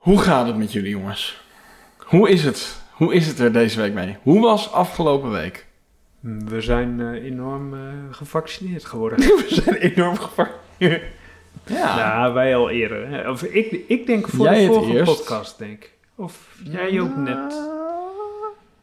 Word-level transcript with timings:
Hoe 0.00 0.18
gaat 0.20 0.46
het 0.46 0.56
met 0.56 0.72
jullie 0.72 0.90
jongens? 0.90 1.42
Hoe 1.98 2.30
is 2.30 2.44
het? 2.44 2.82
Hoe 2.92 3.14
is 3.14 3.26
het 3.26 3.38
er 3.38 3.52
deze 3.52 3.80
week 3.80 3.92
mee? 3.92 4.16
Hoe 4.22 4.40
was 4.40 4.72
afgelopen 4.72 5.30
week? 5.30 5.66
We 6.20 6.60
zijn 6.60 7.00
eh, 7.00 7.24
enorm 7.24 7.74
eh, 7.74 7.80
gevaccineerd 8.10 8.84
geworden. 8.84 9.18
We 9.40 9.44
zijn 9.48 9.76
enorm 9.76 10.16
gevaccineerd. 10.16 11.02
Ja. 11.66 11.96
Nou, 11.96 12.34
wij 12.34 12.56
al 12.56 12.70
eerder. 12.70 13.08
hè. 13.08 13.30
Of 13.30 13.42
ik, 13.42 13.84
ik 13.88 14.06
denk 14.06 14.28
voor 14.28 14.44
Jij 14.44 14.68
de 14.68 14.80
eerst. 14.86 15.16
podcast, 15.16 15.58
denk 15.58 15.72
ik. 15.84 15.92
Of 16.14 16.56
jij 16.64 17.00
ook 17.00 17.16
net. 17.16 17.60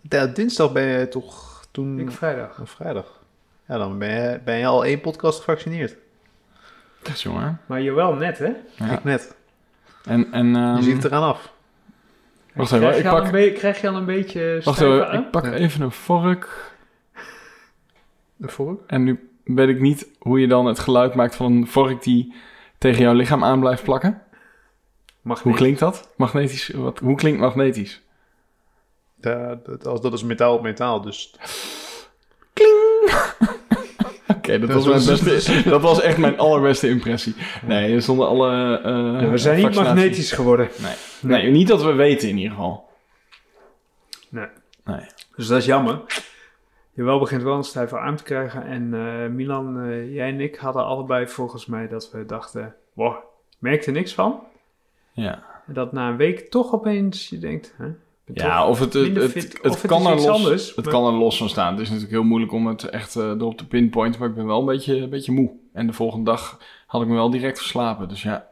Ja, 0.09 0.25
dinsdag 0.25 0.71
ben 0.71 0.84
je 0.84 1.07
toch 1.07 1.65
toen... 1.71 1.99
Ik 1.99 2.11
vrijdag. 2.11 2.59
Of 2.61 2.70
vrijdag. 2.70 3.20
Ja, 3.68 3.77
dan 3.77 3.97
ben 3.97 4.09
je, 4.21 4.39
ben 4.45 4.57
je 4.57 4.65
al 4.65 4.86
één 4.86 5.02
podcast 5.02 5.38
gevaccineerd. 5.39 5.95
Dat 7.02 7.13
is 7.15 7.23
jongen. 7.23 7.61
Maar 7.65 7.81
je 7.81 7.91
wel 7.91 8.13
net, 8.13 8.38
hè? 8.38 8.52
Ja. 8.75 8.91
Ik 8.91 9.04
net. 9.04 9.36
En, 10.07 10.31
en, 10.31 10.55
ehm, 10.55 10.75
Je 10.75 10.81
ziet 10.83 10.93
het 10.95 11.05
eraan 11.05 11.23
af. 11.23 11.53
Wacht 12.53 12.69
krijg, 12.69 12.83
even, 12.83 12.97
ik 13.05 13.11
pak- 13.11 13.25
een 13.25 13.32
be- 13.32 13.51
krijg 13.51 13.82
je 13.82 13.89
al 13.89 13.95
een 13.95 14.05
beetje 14.05 14.61
Wacht 14.63 14.77
stijve 14.77 14.93
even, 14.95 15.09
aan? 15.09 15.21
ik 15.23 15.32
pak 15.32 15.45
Ja. 15.45 15.51
even 15.54 15.82
een 15.82 15.91
vork. 15.91 16.71
De 18.35 18.47
vork? 18.47 18.82
En 18.87 19.04
nu 19.04 19.29
weet 19.43 19.69
ik 19.69 19.79
niet 19.79 20.07
hoe 20.19 20.39
je 20.39 20.47
dan 20.47 20.65
het 20.65 20.79
geluid 20.79 21.13
maakt 21.15 21.35
van 21.35 21.51
een 21.51 21.68
vork 21.68 22.04
die 22.04 22.33
tegen 22.77 23.01
jouw 23.01 23.13
lichaam 23.13 23.43
aan 23.43 23.59
blijft 23.59 23.83
plakken. 23.83 24.21
Mag 25.21 25.41
Hoe 25.41 25.54
klinkt 25.54 25.79
dat? 25.79 26.10
Magnetisch? 26.18 26.68
Wat, 26.69 26.99
hoe 26.99 27.15
klinkt 27.15 27.39
magnetisch? 27.39 28.01
Ja, 29.21 29.60
dat, 29.63 29.87
als, 29.87 30.01
dat 30.01 30.13
is 30.13 30.24
metaal 30.24 30.54
op 30.55 30.61
metaal, 30.61 31.01
dus... 31.01 31.35
Oké, 34.50 34.59
dat, 34.59 34.69
Dat 34.69 34.86
was 34.86 35.06
mijn 35.08 35.19
was- 35.19 35.22
beste, 35.33 35.69
dat 35.69 35.81
was 35.81 36.02
echt 36.02 36.17
mijn 36.17 36.38
allerbeste 36.38 36.89
impressie. 36.89 37.36
Nee, 37.66 38.00
zonder 38.00 38.25
alle 38.28 38.78
eh 38.78 39.22
Ja, 39.22 39.30
we 39.30 39.38
zijn 39.38 39.58
niet 39.58 39.75
magnetisch 39.75 40.31
geworden. 40.31 40.69
Nee. 40.81 40.94
nee, 41.22 41.52
niet 41.52 41.67
dat 41.67 41.83
we 41.83 41.92
weten 41.92 42.30
in 42.30 42.36
ieder 42.38 42.52
geval. 42.52 42.89
Nee. 44.30 44.47
Nee. 44.86 45.05
Dus 45.36 45.47
dat 45.47 45.58
is 45.58 45.66
jammer. 45.66 46.02
Je 46.94 47.03
wel 47.03 47.19
begint 47.19 47.44
wel 47.44 47.55
een 47.55 47.63
stijve 47.63 47.97
arm 47.97 48.16
te 48.16 48.23
krijgen. 48.23 48.66
En 48.66 48.94
eh, 48.94 49.30
Milan, 49.30 49.81
eh, 49.81 50.13
jij 50.13 50.30
en 50.30 50.41
ik 50.41 50.55
hadden 50.55 50.86
allebei 50.86 51.27
volgens 51.27 51.66
mij 51.66 51.88
dat 51.88 52.11
we 52.11 52.25
dachten... 52.25 52.75
Wow, 52.93 53.16
merkte 53.59 53.91
niks 53.91 54.14
van. 54.14 54.39
Ja, 55.11 55.43
En 55.67 55.73
dat 55.73 55.91
na 55.91 56.09
een 56.09 56.17
week 56.17 56.49
toch 56.49 56.73
opeens 56.73 57.30
je 57.30 57.39
denkt... 57.39 57.73
Hè, 57.77 57.88
ja 58.33 58.67
of 58.67 58.80
het, 58.80 58.94
het, 58.94 59.33
het, 59.33 59.59
of 59.64 59.81
kan 59.86 60.08
er 60.08 60.16
los, 60.16 60.28
anders, 60.28 60.75
het 60.75 60.86
maar- 60.86 60.94
kan 60.94 61.06
er 61.14 61.20
los 61.20 61.38
van 61.38 61.50
staan. 61.50 61.72
Het 61.72 61.81
is 61.81 61.88
natuurlijk 61.88 62.14
heel 62.14 62.23
moeilijk 62.23 62.52
om 62.52 62.67
het 62.67 62.83
echt 62.89 63.16
eh, 63.16 63.23
erop 63.23 63.58
te 63.58 63.67
pinpointen, 63.67 64.20
maar 64.20 64.30
ik 64.30 64.36
ben 64.36 64.45
wel 64.45 64.59
een 64.59 64.66
beetje, 64.66 64.97
een 64.97 65.09
beetje 65.09 65.31
moe. 65.31 65.52
En 65.73 65.88
de 65.88 65.94
volgende 65.94 66.25
dag 66.25 66.59
had 66.88 67.02
ik 67.02 67.08
me 67.08 67.14
wel 67.16 67.30
direct 67.30 67.58
verslapen, 67.58 68.09
dus 68.09 68.22
ja. 68.22 68.48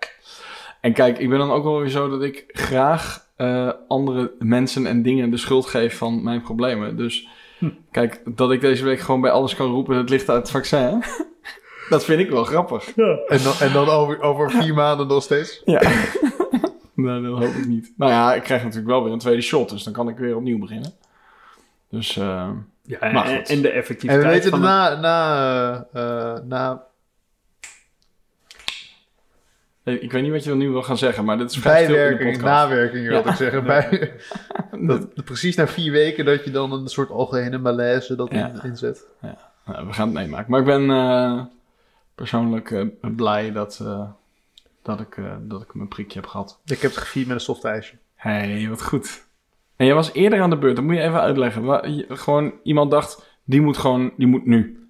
En 0.81 0.93
kijk, 0.93 1.17
ik 1.19 1.29
ben 1.29 1.37
dan 1.39 1.51
ook 1.51 1.63
wel 1.63 1.79
weer 1.79 1.89
zo 1.89 2.09
dat 2.09 2.23
ik 2.23 2.43
graag 2.47 3.25
eh, 3.35 3.69
andere 3.87 4.31
mensen 4.39 4.85
en 4.85 5.01
dingen 5.01 5.29
de 5.31 5.37
schuld 5.37 5.65
geef 5.65 5.97
van 5.97 6.23
mijn 6.23 6.41
problemen. 6.41 6.97
Dus 6.97 7.27
Hm. 7.59 7.69
kijk, 7.91 8.21
dat 8.25 8.51
ik 8.51 8.61
deze 8.61 8.83
week 8.83 8.99
gewoon 8.99 9.21
bij 9.21 9.31
alles 9.31 9.55
kan 9.55 9.71
roepen, 9.71 9.97
het 9.97 10.09
ligt 10.09 10.29
uit 10.29 10.41
het 10.41 10.51
vaccin. 10.51 11.03
dat 11.89 12.05
vind 12.05 12.19
ik 12.19 12.29
wel 12.29 12.43
grappig. 12.43 12.95
En 12.95 13.39
dan, 13.43 13.53
en 13.59 13.73
dan 13.73 13.89
over, 13.89 14.21
over 14.21 14.51
vier 14.51 14.73
maanden 14.73 15.07
nog 15.07 15.23
steeds? 15.23 15.61
Ja. 15.65 15.81
nee, 16.95 17.21
dat 17.21 17.37
hoop 17.39 17.53
ik 17.53 17.65
niet. 17.67 17.93
Nou 17.97 18.11
ja, 18.11 18.33
ik 18.33 18.43
krijg 18.43 18.61
natuurlijk 18.63 18.89
wel 18.89 19.03
weer 19.03 19.13
een 19.13 19.19
tweede 19.19 19.41
shot, 19.41 19.69
dus 19.69 19.83
dan 19.83 19.93
kan 19.93 20.09
ik 20.09 20.17
weer 20.17 20.35
opnieuw 20.35 20.59
beginnen. 20.59 20.91
Dus 21.89 22.17
eh, 22.17 22.49
Ja, 22.81 22.99
en, 22.99 23.13
Maar 23.13 23.25
goed. 23.25 23.49
en 23.49 23.61
de 23.61 23.69
En 23.69 23.75
effectiviteit 23.75 24.23
we 24.23 24.29
weten 24.29 24.49
van 24.49 24.61
na, 24.61 24.95
na, 24.99 25.87
eh, 25.93 26.39
na 26.43 26.83
ik 29.83 30.11
weet 30.11 30.21
niet 30.23 30.31
wat 30.31 30.43
je 30.43 30.49
dan 30.49 30.57
nu 30.57 30.69
wil 30.69 30.83
gaan 30.83 30.97
zeggen, 30.97 31.25
maar 31.25 31.37
dit 31.37 31.51
is 31.51 31.57
vrij 31.57 31.83
stil 31.83 31.95
in 31.95 32.01
de 32.01 32.07
bijwerking, 32.15 32.41
nawerking 32.43 33.07
wil 33.07 33.17
Ja. 33.23 33.29
ik 33.29 33.35
zeggen. 33.35 33.63
Bij, 33.63 34.13
dat, 34.87 35.23
precies 35.23 35.55
na 35.55 35.67
vier 35.67 35.91
weken 35.91 36.25
dat 36.25 36.43
je 36.43 36.51
dan 36.51 36.71
een 36.71 36.87
soort 36.87 37.09
algehele 37.09 37.57
malaise 37.57 38.15
dat 38.15 38.31
Ja. 38.31 38.47
in, 38.47 38.59
inzet. 38.69 39.05
Nou, 39.65 39.87
we 39.87 39.93
gaan 39.93 40.05
het 40.07 40.15
meemaken. 40.17 40.51
Maar 40.51 40.59
ik 40.59 40.65
ben 40.65 40.89
eh, 40.89 41.41
persoonlijk 42.15 42.71
eh, 42.71 42.85
blij 43.15 43.51
dat, 43.51 43.79
eh, 43.81 44.09
dat, 44.85 44.99
ik, 44.99 45.17
eh, 45.17 45.35
dat 45.41 45.61
ik 45.61 45.73
mijn 45.73 45.87
prikje 45.87 46.19
heb 46.19 46.29
gehad. 46.29 46.59
Ik 46.65 46.79
heb 46.81 46.91
het 46.91 46.99
gevierd 46.99 47.27
met 47.27 47.35
een 47.35 47.41
softijsje. 47.41 47.95
hey, 48.15 48.69
wat 48.69 48.83
goed. 48.83 49.27
En 49.75 49.85
jij 49.85 49.95
was 49.95 50.13
eerder 50.13 50.41
aan 50.41 50.49
de 50.49 50.57
beurt, 50.57 50.75
dat 50.75 50.85
moet 50.85 50.95
je 50.95 51.01
even 51.01 51.21
uitleggen. 51.21 51.93
Je- 51.95 52.05
gewoon 52.09 52.53
iemand 52.63 52.91
dacht, 52.91 53.37
die 53.43 53.61
moet 53.61 53.77
gewoon, 53.77 54.13
die 54.17 54.27
moet 54.27 54.45
nu. 54.45 54.87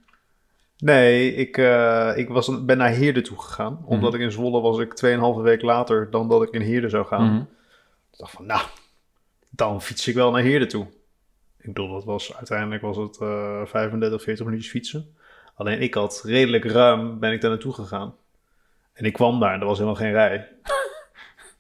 Nee, 0.78 1.34
ik, 1.36 1.58
eh, 1.58 2.12
ik 2.16 2.30
was, 2.30 2.66
ben 2.66 2.78
naar 2.78 2.90
Heerde 2.90 3.22
toe 3.22 3.40
gegaan. 3.42 3.82
Omdat 3.86 4.14
ik 4.14 4.22
in 4.22 4.32
Zwolle 4.32 4.62
was 4.62 4.80
ik 4.80 4.94
2,5 4.94 5.42
week 5.42 5.62
later 5.62 6.10
dan 6.12 6.30
dat 6.30 6.42
ik 6.44 6.50
in 6.50 6.62
Heerde 6.62 6.90
zou 6.90 7.06
gaan. 7.06 7.26
Mhm. 7.26 7.42
Ik 8.12 8.18
dacht 8.18 8.32
van, 8.32 8.46
nou, 8.46 8.62
dan 9.50 9.82
fiets 9.82 10.08
ik 10.08 10.16
wel 10.16 10.32
naar 10.32 10.42
Heerde 10.42 10.66
toe. 10.66 10.86
Ik 11.58 11.74
bedoel, 11.74 11.92
dat 11.94 12.04
was, 12.04 12.36
uiteindelijk 12.36 12.82
was 12.82 12.98
het 12.98 13.18
eh 13.22 13.62
35, 13.66 14.22
40 14.22 14.46
minuutjes 14.46 14.72
fietsen. 14.72 15.16
Alleen 15.56 15.82
ik 15.82 15.94
had 15.94 16.22
redelijk 16.26 16.66
ruim, 16.66 17.20
ben 17.20 17.32
ik 17.32 17.42
daar 17.42 17.50
naartoe 17.50 17.74
gegaan. 17.74 18.14
En 18.96 19.06
ik 19.06 19.14
kwam 19.14 19.40
daar 19.40 19.54
en 19.54 19.60
er 19.60 19.66
was 19.66 19.78
helemaal 19.78 20.00
geen 20.00 20.12
rij. 20.12 20.48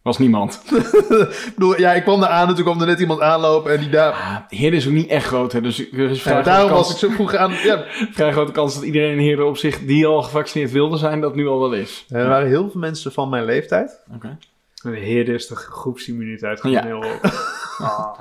Was 0.01 0.18
niemand. 0.18 0.62
ik 1.47 1.51
bedoel, 1.56 1.79
ja, 1.79 1.94
ik 1.94 2.03
kwam 2.03 2.19
daar 2.19 2.29
aan 2.29 2.47
en 2.47 2.56
toen 2.56 2.63
kwam 2.63 2.81
er 2.81 2.88
net 2.88 3.00
iemand 3.00 3.22
aanlopen 3.22 3.72
en 3.73 3.79
die 3.79 3.90
daar... 3.90 4.12
Ah, 4.12 4.72
is 4.73 4.88
ook 4.88 4.94
niet 4.94 5.09
echt 5.09 5.25
groot, 5.25 5.51
hè, 5.51 5.62
dus 5.62 5.79
er 5.91 6.09
is 6.09 6.22
vrij, 6.22 6.35
Ja, 6.35 6.41
daarom 6.41 6.69
kans, 6.69 6.81
was 6.81 6.91
ik 6.91 6.97
zo 6.97 7.09
vroeg 7.09 7.35
aan... 7.35 7.51
Ja, 7.51 7.84
vrij 8.12 8.31
grote 8.31 8.51
kans 8.51 8.73
dat 8.75 8.84
iedereen 8.84 9.12
in 9.12 9.19
Heerde 9.19 9.44
op 9.46 9.57
zich, 9.57 9.79
die 9.79 10.06
al 10.06 10.22
gevaccineerd 10.23 10.72
wilde 10.72 10.97
zijn, 10.97 11.22
dat 11.22 11.35
nu 11.35 11.47
al 11.47 11.59
wel 11.59 11.73
is. 11.73 12.06
er 12.09 12.28
waren 12.28 12.47
heel 12.47 12.69
veel 12.69 12.79
mensen 12.79 13.12
van 13.12 13.29
mijn 13.29 13.46
leeftijd. 13.46 14.03
Oké. 14.16 14.38
de 14.81 14.90
heer 14.90 15.29
is 15.29 15.47
de 15.47 15.56
groepsimmuniteit 15.56 16.59
Ja. 16.63 16.81
gewoon 16.81 17.02
heel 17.02 17.12
hoog. 17.12 17.22
Oh, 17.81 18.19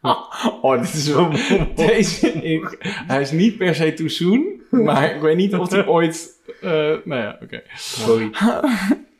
dit 0.80 0.94
is 0.94 1.08
wel... 1.08 1.30
Deze, 1.74 2.28
ik, 2.32 2.76
hij 3.06 3.20
is 3.20 3.30
niet 3.30 3.56
per 3.58 3.74
se 3.74 3.92
too 3.92 4.08
soon, 4.08 4.60
maar 4.84 5.14
ik 5.14 5.20
weet 5.20 5.36
niet 5.36 5.54
of 5.54 5.70
hij 5.70 5.86
ooit... 5.86 6.40
eh, 6.60 6.70
nou 7.04 7.14
ja, 7.14 7.38
oké. 7.42 7.62
Sorry. 7.74 8.30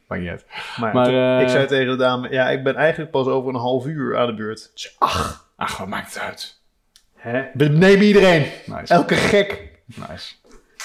Maakt 0.08 0.20
niet 0.22 0.30
uit. 0.30 0.44
Maar, 0.80 0.94
Maar, 0.94 1.04
toen- 1.04 1.14
eh, 1.14 1.40
ik 1.42 1.48
zei 1.48 1.66
tegen 1.66 1.90
de 1.90 1.96
dame, 1.96 2.30
ja, 2.30 2.48
ik 2.50 2.62
ben 2.64 2.74
eigenlijk 2.76 3.10
pas 3.10 3.26
over 3.26 3.48
een 3.54 3.60
half 3.60 3.86
uur 3.86 4.18
aan 4.18 4.26
de 4.26 4.34
beurt. 4.34 4.94
Ach, 4.98 5.48
Ach, 5.56 5.78
wat 5.78 5.88
maakt 5.88 6.14
het 6.14 6.22
uit? 6.22 6.60
Hè? 7.14 7.42
neem 7.54 8.00
iedereen. 8.00 8.46
Nice. 8.66 8.94
Elke 8.94 9.14
gek. 9.14 9.68
Nice. 10.10 10.34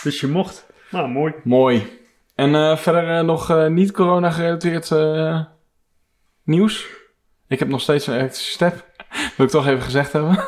Dus 0.03 0.19
je 0.19 0.27
mocht. 0.27 0.65
Nou, 0.91 1.09
mooi. 1.09 1.33
Mooi. 1.43 1.99
En 2.35 2.55
eh, 2.55 2.77
verder 2.77 3.23
nog 3.25 3.67
niet 3.69 3.91
corona-gerelateerd 3.91 4.91
eh, 4.91 5.41
nieuws? 6.43 6.87
Ik 7.47 7.59
heb 7.59 7.67
nog 7.67 7.81
steeds 7.81 8.07
een 8.07 8.13
elektrische 8.15 8.51
step. 8.51 8.84
Wil 9.37 9.45
ik 9.45 9.51
toch 9.51 9.67
even 9.67 9.81
gezegd 9.83 10.11
hebben? 10.11 10.43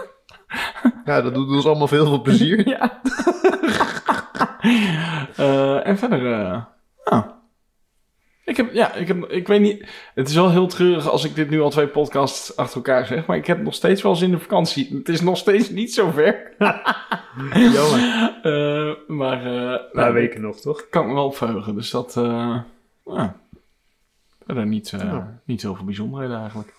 Ja, 1.06 1.22
dat 1.22 1.34
doet 1.34 1.50
ons 1.50 1.66
allemaal 1.66 1.88
veel 1.88 2.06
veel 2.06 2.22
plezier. 2.22 2.68
ja. 2.68 3.00
Eh, 5.36 5.88
en 5.88 5.98
verder... 5.98 6.32
eh, 6.34 6.64
nou. 7.06 7.24
Ik 8.46 8.58
heb, 8.58 8.74
ja, 8.74 8.94
ik 8.94 9.08
heb, 9.08 9.26
ik 9.26 9.48
weet 9.48 9.62
niet... 9.62 9.88
Het 10.16 10.30
is 10.30 10.36
wel 10.36 10.50
heel 10.52 10.68
treurig 10.68 11.10
als 11.10 11.24
ik 11.24 11.36
dit 11.36 11.50
nu 11.50 11.62
al 11.62 11.70
twee 11.70 11.88
podcasts 11.88 12.56
achter 12.58 12.76
elkaar 12.76 13.06
zeg, 13.06 13.26
maar 13.26 13.38
ik 13.38 13.48
heb 13.48 13.62
nog 13.62 13.74
steeds 13.74 14.02
wel 14.02 14.16
zin 14.16 14.32
in 14.32 14.40
vakantie. 14.40 14.96
Het 14.98 15.10
is 15.10 15.22
nog 15.22 15.38
steeds 15.38 15.70
niet 15.70 15.94
zo 15.94 16.12
ver. 16.12 16.54
Jammer. 17.74 18.38
Eh, 18.42 18.94
maar... 19.08 19.46
Een 19.46 19.90
paar 19.92 20.14
weken 20.14 20.42
nog, 20.42 20.60
toch? 20.60 20.90
kan 20.90 21.02
ik 21.02 21.08
me 21.08 21.14
wel 21.14 21.32
verheugen. 21.32 21.76
Dus 21.76 21.90
dat, 21.90 22.12
verder 24.46 24.66
niet, 24.66 24.90
Ja. 24.90 25.40
niet 25.46 25.62
zoveel 25.62 25.86
bijzonderheden 25.86 26.40
eigenlijk. 26.40 26.74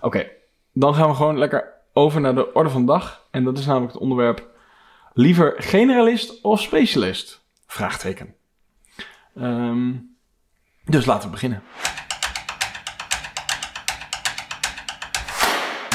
Oké, 0.00 0.26
dan 0.74 0.94
gaan 0.94 1.08
we 1.08 1.14
gewoon 1.14 1.38
lekker 1.38 1.72
over 1.92 2.20
naar 2.20 2.34
de 2.34 2.52
orde 2.52 2.70
van 2.70 2.80
de 2.80 2.92
dag. 2.92 3.26
En 3.30 3.44
dat 3.44 3.58
is 3.58 3.66
namelijk 3.66 3.92
het 3.92 4.02
onderwerp 4.02 4.48
liever 5.12 5.54
generalist 5.56 6.42
of 6.42 6.60
specialist? 6.60 7.44
Vraagteken. 7.66 8.34
Ehm, 9.34 9.92
dus 10.84 11.06
laten 11.06 11.24
we 11.24 11.30
beginnen. 11.30 11.62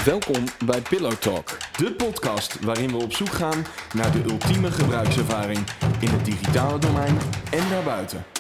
Welkom 0.06 0.44
bij 0.66 0.81
Pillow 0.81 1.12
Talk, 1.12 1.58
de 1.78 1.94
podcast 1.94 2.60
waarin 2.60 2.90
we 2.90 2.98
op 2.98 3.14
zoek 3.14 3.30
gaan 3.30 3.66
naar 3.94 4.12
de 4.12 4.24
ultieme 4.24 4.72
gebruikservaring 4.72 5.60
in 6.00 6.10
het 6.10 6.26
digitale 6.26 6.80
domein 6.80 7.18
en 7.52 7.70
daarbuiten. 7.70 8.39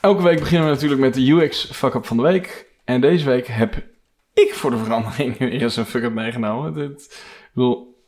Elke 0.00 0.22
week 0.22 0.38
beginnen 0.38 0.68
we 0.68 0.74
natuurlijk 0.74 1.00
met 1.00 1.14
de 1.14 1.30
UX 1.30 1.70
fuck-up 1.72 2.06
van 2.06 2.16
de 2.16 2.22
week. 2.22 2.66
En 2.84 3.00
deze 3.00 3.24
week 3.24 3.46
heb 3.46 3.74
ik 4.34 4.54
voor 4.54 4.70
de 4.70 4.76
verandering 4.76 5.38
weer 5.38 5.62
eens 5.62 5.76
een 5.76 5.84
fuck-up 5.84 6.12
meegenomen. 6.12 6.74
Dit, 6.74 7.02
ik 7.40 7.50
bedoel, 7.54 8.02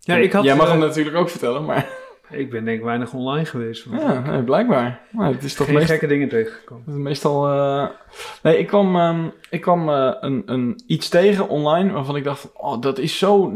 Ja, 0.00 0.16
ik 0.16 0.32
had... 0.32 0.44
jij 0.44 0.56
mag 0.56 0.66
eh, 0.66 0.72
hem 0.72 0.80
natuurlijk 0.80 1.16
ook 1.16 1.30
vertellen, 1.30 1.64
maar 1.64 1.88
Ik 2.30 2.50
ben 2.50 2.64
denk 2.64 2.78
ik 2.78 2.84
weinig 2.84 3.12
online 3.12 3.44
geweest. 3.44 3.86
ja, 3.90 4.20
nee, 4.20 4.42
blijkbaar. 4.42 5.00
Maar 5.10 5.32
het 5.32 5.42
is 5.42 5.54
toch 5.54 5.66
geen 5.66 5.74
meest, 5.74 5.90
gekke 5.90 6.06
dingen 6.06 6.28
tegengekomen. 6.28 7.02
meestal... 7.02 7.48
eh, 7.48 7.88
Nee, 8.42 8.58
ik 8.58 8.66
kwam, 8.66 8.96
ehm, 8.96 9.28
ik 9.50 9.60
kwam 9.60 9.88
eh, 9.88 10.12
een, 10.20 10.42
een, 10.46 10.82
iets 10.86 11.08
tegen 11.08 11.48
online 11.48 11.92
waarvan 11.92 12.16
ik 12.16 12.24
dacht 12.24 12.52
oh, 12.52 12.80
dat 12.80 12.98
is 12.98 13.18
zo... 13.18 13.52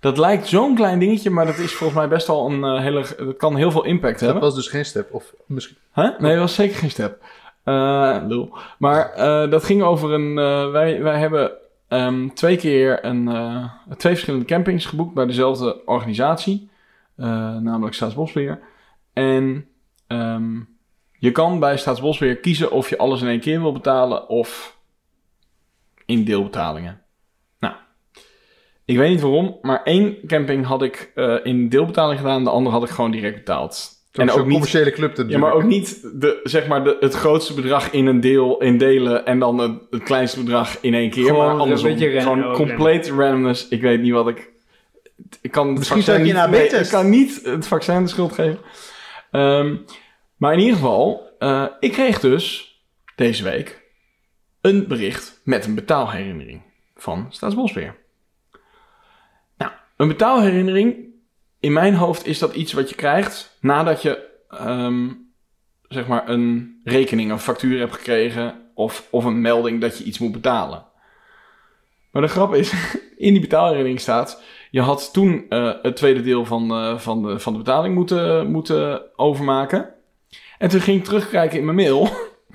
Dat 0.00 0.18
lijkt 0.18 0.46
zo'n 0.48 0.74
klein 0.74 0.98
dingetje, 0.98 1.30
maar 1.30 1.46
dat 1.46 1.58
is 1.58 1.74
volgens 1.74 1.98
mij 1.98 2.08
best 2.08 2.26
wel 2.26 2.50
een 2.50 2.64
eh, 2.64 2.80
hele... 2.80 3.04
Dat 3.18 3.36
kan 3.36 3.56
heel 3.56 3.70
veel 3.70 3.84
impact 3.84 4.12
Dat 4.12 4.22
hebben. 4.22 4.42
was 4.42 4.54
dus 4.54 4.68
geen 4.68 4.84
step. 4.84 5.14
Of 5.14 5.34
misschien... 5.46 5.76
Huh? 5.94 6.18
Nee, 6.18 6.30
dat 6.30 6.40
was 6.40 6.54
zeker 6.54 6.76
geen 6.76 6.90
step. 6.90 7.22
Eh 7.64 8.16
lul. 8.26 8.56
Maar 8.78 9.12
eh, 9.12 9.50
dat 9.50 9.64
ging 9.64 9.82
over 9.82 10.12
een... 10.12 10.34
wij, 10.72 11.02
wij 11.02 11.18
hebben 11.18 11.52
ehm, 11.88 12.28
twee 12.28 12.56
keer 12.56 13.04
een, 13.04 13.30
twee 13.96 14.12
verschillende 14.12 14.46
campings 14.46 14.86
geboekt 14.86 15.14
bij 15.14 15.26
dezelfde 15.26 15.86
organisatie. 15.86 16.70
namelijk 17.16 17.94
Staatsbosbeheer. 17.94 18.60
En 19.12 19.66
ehm, 20.06 20.58
je 21.18 21.32
kan 21.32 21.58
bij 21.58 21.76
Staatsbosbeheer 21.76 22.36
kiezen 22.36 22.70
of 22.70 22.88
je 22.88 22.98
alles 22.98 23.22
in 23.22 23.28
één 23.28 23.40
keer 23.40 23.60
wil 23.60 23.72
betalen 23.72 24.28
of 24.28 24.78
in 26.06 26.24
deelbetalingen. 26.24 26.99
Ik 28.90 28.96
weet 28.96 29.10
niet 29.10 29.20
waarom, 29.20 29.58
maar 29.62 29.82
één 29.82 30.16
camping 30.26 30.64
had 30.66 30.82
ik 30.82 31.10
eh, 31.14 31.36
in 31.42 31.68
deelbetaling 31.68 32.18
gedaan, 32.20 32.44
de 32.44 32.50
andere 32.50 32.74
had 32.76 32.84
ik 32.84 32.90
gewoon 32.94 33.10
direct 33.10 33.34
betaald. 33.36 33.88
En 34.12 34.22
En 34.22 34.30
ook 34.30 34.42
niet 34.44 34.50
commerciële 34.52 34.90
club 34.90 35.10
ja, 35.16 35.22
natuurlijk. 35.22 35.38
maar 35.38 35.52
ook 35.52 35.64
niet 35.68 36.00
de, 36.20 36.40
zeg 36.42 36.66
maar 36.66 36.84
de, 36.84 36.96
het 37.00 37.14
grootste 37.14 37.54
bedrag 37.54 37.90
in 37.90 38.06
een 38.06 38.20
deel 38.20 38.60
in 38.62 38.78
delen 38.78 39.26
en 39.26 39.38
dan 39.38 39.58
het, 39.58 39.72
het 39.90 40.02
kleinste 40.02 40.42
bedrag 40.42 40.78
in 40.80 40.94
één 40.94 41.10
keer. 41.10 41.24
Gewoon 41.24 41.44
maar 41.44 41.54
een 41.54 41.60
andersom. 41.60 41.88
beetje 41.88 42.10
ran- 42.10 42.22
Gewoon 42.22 42.44
ook 42.44 42.54
compleet 42.54 43.08
randomness. 43.08 43.68
Ik 43.68 43.80
weet 43.80 44.00
niet 44.00 44.12
wat 44.12 44.28
ik. 44.28 44.50
Ik 45.40 45.50
kan 45.50 45.68
het 45.68 45.78
Misschien 45.78 46.02
zou 46.02 46.18
je 46.18 46.24
niet, 46.24 46.34
een 46.34 46.50
nee, 46.50 46.60
AB-test. 46.62 46.84
ik 46.84 46.98
kan 46.98 47.10
niet 47.10 47.40
het 47.44 47.66
vaccin 47.66 48.02
de 48.02 48.08
schuld 48.08 48.32
geven. 48.32 48.58
Ehm, 49.30 49.76
maar 50.36 50.52
in 50.52 50.58
ieder 50.58 50.74
geval, 50.74 51.30
eh, 51.38 51.64
ik 51.80 51.92
kreeg 51.92 52.20
dus 52.20 52.74
deze 53.16 53.44
week 53.44 53.82
een 54.60 54.86
bericht 54.88 55.40
met 55.44 55.66
een 55.66 55.74
betaalherinnering 55.74 56.62
van 56.96 57.26
Staatsbosbeheer. 57.28 57.96
Een 60.00 60.08
betaalherinnering, 60.08 60.96
in 61.58 61.72
mijn 61.72 61.94
hoofd 61.94 62.26
is 62.26 62.38
dat 62.38 62.54
iets 62.54 62.72
wat 62.72 62.88
je 62.88 62.94
krijgt 62.94 63.56
nadat 63.60 64.02
je 64.02 64.28
ehm, 64.48 65.08
zeg 65.88 66.06
maar 66.06 66.28
een 66.28 66.80
rekening 66.84 67.32
of 67.32 67.42
factuur 67.42 67.78
hebt 67.78 67.94
gekregen 67.94 68.54
of, 68.74 69.08
of 69.10 69.24
een 69.24 69.40
melding 69.40 69.80
dat 69.80 69.98
je 69.98 70.04
iets 70.04 70.18
moet 70.18 70.32
betalen. 70.32 70.84
Maar 72.12 72.22
de 72.22 72.28
grap 72.28 72.54
is, 72.54 72.72
in 73.16 73.32
die 73.32 73.40
betaalherinnering 73.40 74.00
staat, 74.00 74.42
je 74.70 74.80
had 74.80 75.12
toen 75.12 75.46
eh, 75.48 75.72
het 75.82 75.96
tweede 75.96 76.22
deel 76.22 76.44
van, 76.44 76.70
eh, 76.70 76.98
van, 76.98 77.22
de, 77.22 77.38
van 77.38 77.52
de 77.52 77.58
betaling 77.58 77.94
moeten, 77.94 78.50
moeten 78.50 79.02
overmaken. 79.16 79.94
En 80.58 80.68
toen 80.68 80.80
ging 80.80 80.98
ik 80.98 81.04
terugkijken 81.04 81.58
in 81.58 81.64
mijn 81.64 81.76
mail. 81.76 82.08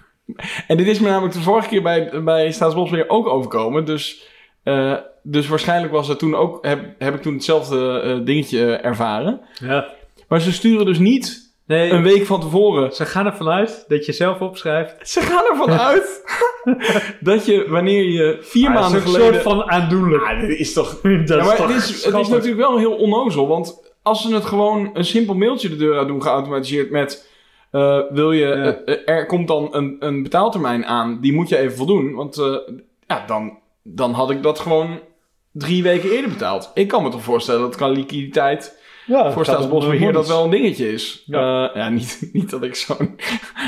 en 0.68 0.78
dit 0.78 0.88
is 0.88 1.00
me 1.00 1.08
namelijk 1.08 1.34
de 1.34 1.42
vorige 1.42 1.68
keer 1.68 1.82
bij, 1.82 2.24
bij 2.24 2.52
Staatsbosbeheer 2.52 3.10
ook 3.10 3.28
overkomen. 3.28 3.86
Dus, 3.86 4.34
eh, 4.66 4.94
dus 5.24 5.48
waarschijnlijk 5.48 5.94
was 5.94 6.08
het 6.08 6.20
toen 6.20 6.36
ook, 6.36 6.66
heb, 6.66 6.86
heb 6.98 7.16
ik 7.16 7.22
toen 7.22 7.34
hetzelfde 7.34 8.00
eh, 8.00 8.26
dingetje 8.26 8.76
eh, 8.76 8.86
ervaren. 8.86 9.42
Ja. 9.60 9.88
Maar 10.28 10.42
ze 10.42 10.52
sturen 10.52 10.86
dus 10.86 11.00
niet 11.00 11.44
Nee, 11.68 11.92
een 11.92 12.04
week 12.04 12.26
van 12.26 12.42
tevoren 12.42 12.92
ze 12.94 13.06
gaan 13.06 13.26
ervan 13.26 13.50
uit 13.50 13.86
dat 13.88 14.06
je 14.06 14.12
zelf 14.12 14.40
opschrijft. 14.40 15.10
Ze 15.10 15.22
gaan 15.22 15.44
ervan 15.46 15.72
uit 15.72 16.24
dat 17.20 17.46
je 17.46 17.66
wanneer 17.70 18.04
je 18.04 18.38
vier 18.42 18.70
Maar 18.70 18.80
maanden 18.82 19.00
dat 19.00 19.08
is 19.08 19.14
een 19.14 19.20
geleden... 19.20 19.42
soort 19.42 19.56
van 19.56 19.72
aandoenlijk. 19.72 20.24
Ah, 20.24 20.40
dit 20.40 20.60
is 20.60 20.74
toch... 20.74 21.02
dat 21.02 21.28
Ja, 21.28 21.38
is 21.38 21.46
maar 21.46 21.56
toch 21.56 21.68
het 21.68 21.76
is, 21.76 22.04
het 22.06 22.16
is 22.16 22.28
natuurlijk 22.28 22.60
wel 22.62 22.78
heel 22.78 22.96
onnozel, 22.96 23.48
want 23.48 23.94
als 24.02 24.22
ze 24.22 24.34
het 24.34 24.46
gewoon 24.46 24.90
een 24.94 25.06
simpel 25.06 25.36
mailtje 25.36 25.70
de 25.70 25.76
deur 25.76 25.98
uit 25.98 26.08
doen 26.08 26.22
geautomatiseerd 26.22 26.90
met... 26.92 27.30
wil 28.10 28.32
je, 28.32 28.46
Ja. 28.86 28.96
er 29.06 29.26
komt 29.26 29.48
dan 29.48 29.68
een, 29.72 29.96
een 30.00 30.24
betaaltermijn 30.24 30.86
aan, 30.86 31.18
die 31.22 31.34
moet 31.34 31.50
je 31.50 31.58
even 31.58 31.78
voldoen. 31.78 32.14
Want 32.14 32.36
ja, 33.08 33.24
dan, 33.28 33.58
dan 33.88 34.12
had 34.14 34.30
ik 34.30 34.44
dat 34.44 34.60
gewoon 34.60 35.00
drie 35.52 35.84
weken 35.84 36.12
eerder 36.12 36.30
betaald. 36.30 36.72
Ik 36.74 36.88
kan 36.88 37.04
me 37.04 37.10
toch 37.10 37.24
voorstellen 37.24 37.62
dat 37.62 37.76
qua 37.76 37.88
liquiditeit 37.88 38.84
Ja, 39.06 39.32
voor 39.32 39.46
Staatsbosbeheer 39.46 40.14
dat 40.14 40.14
monies. 40.14 40.28
wel 40.28 40.44
een 40.44 40.50
dingetje 40.50 40.92
is. 40.94 41.24
Ja. 41.26 41.40
Ja, 41.40 41.72
ja 41.74 41.90
niet, 41.90 42.20
niet 42.34 42.50
dat 42.50 42.64
ik 42.64 42.76
zo'n 42.76 43.16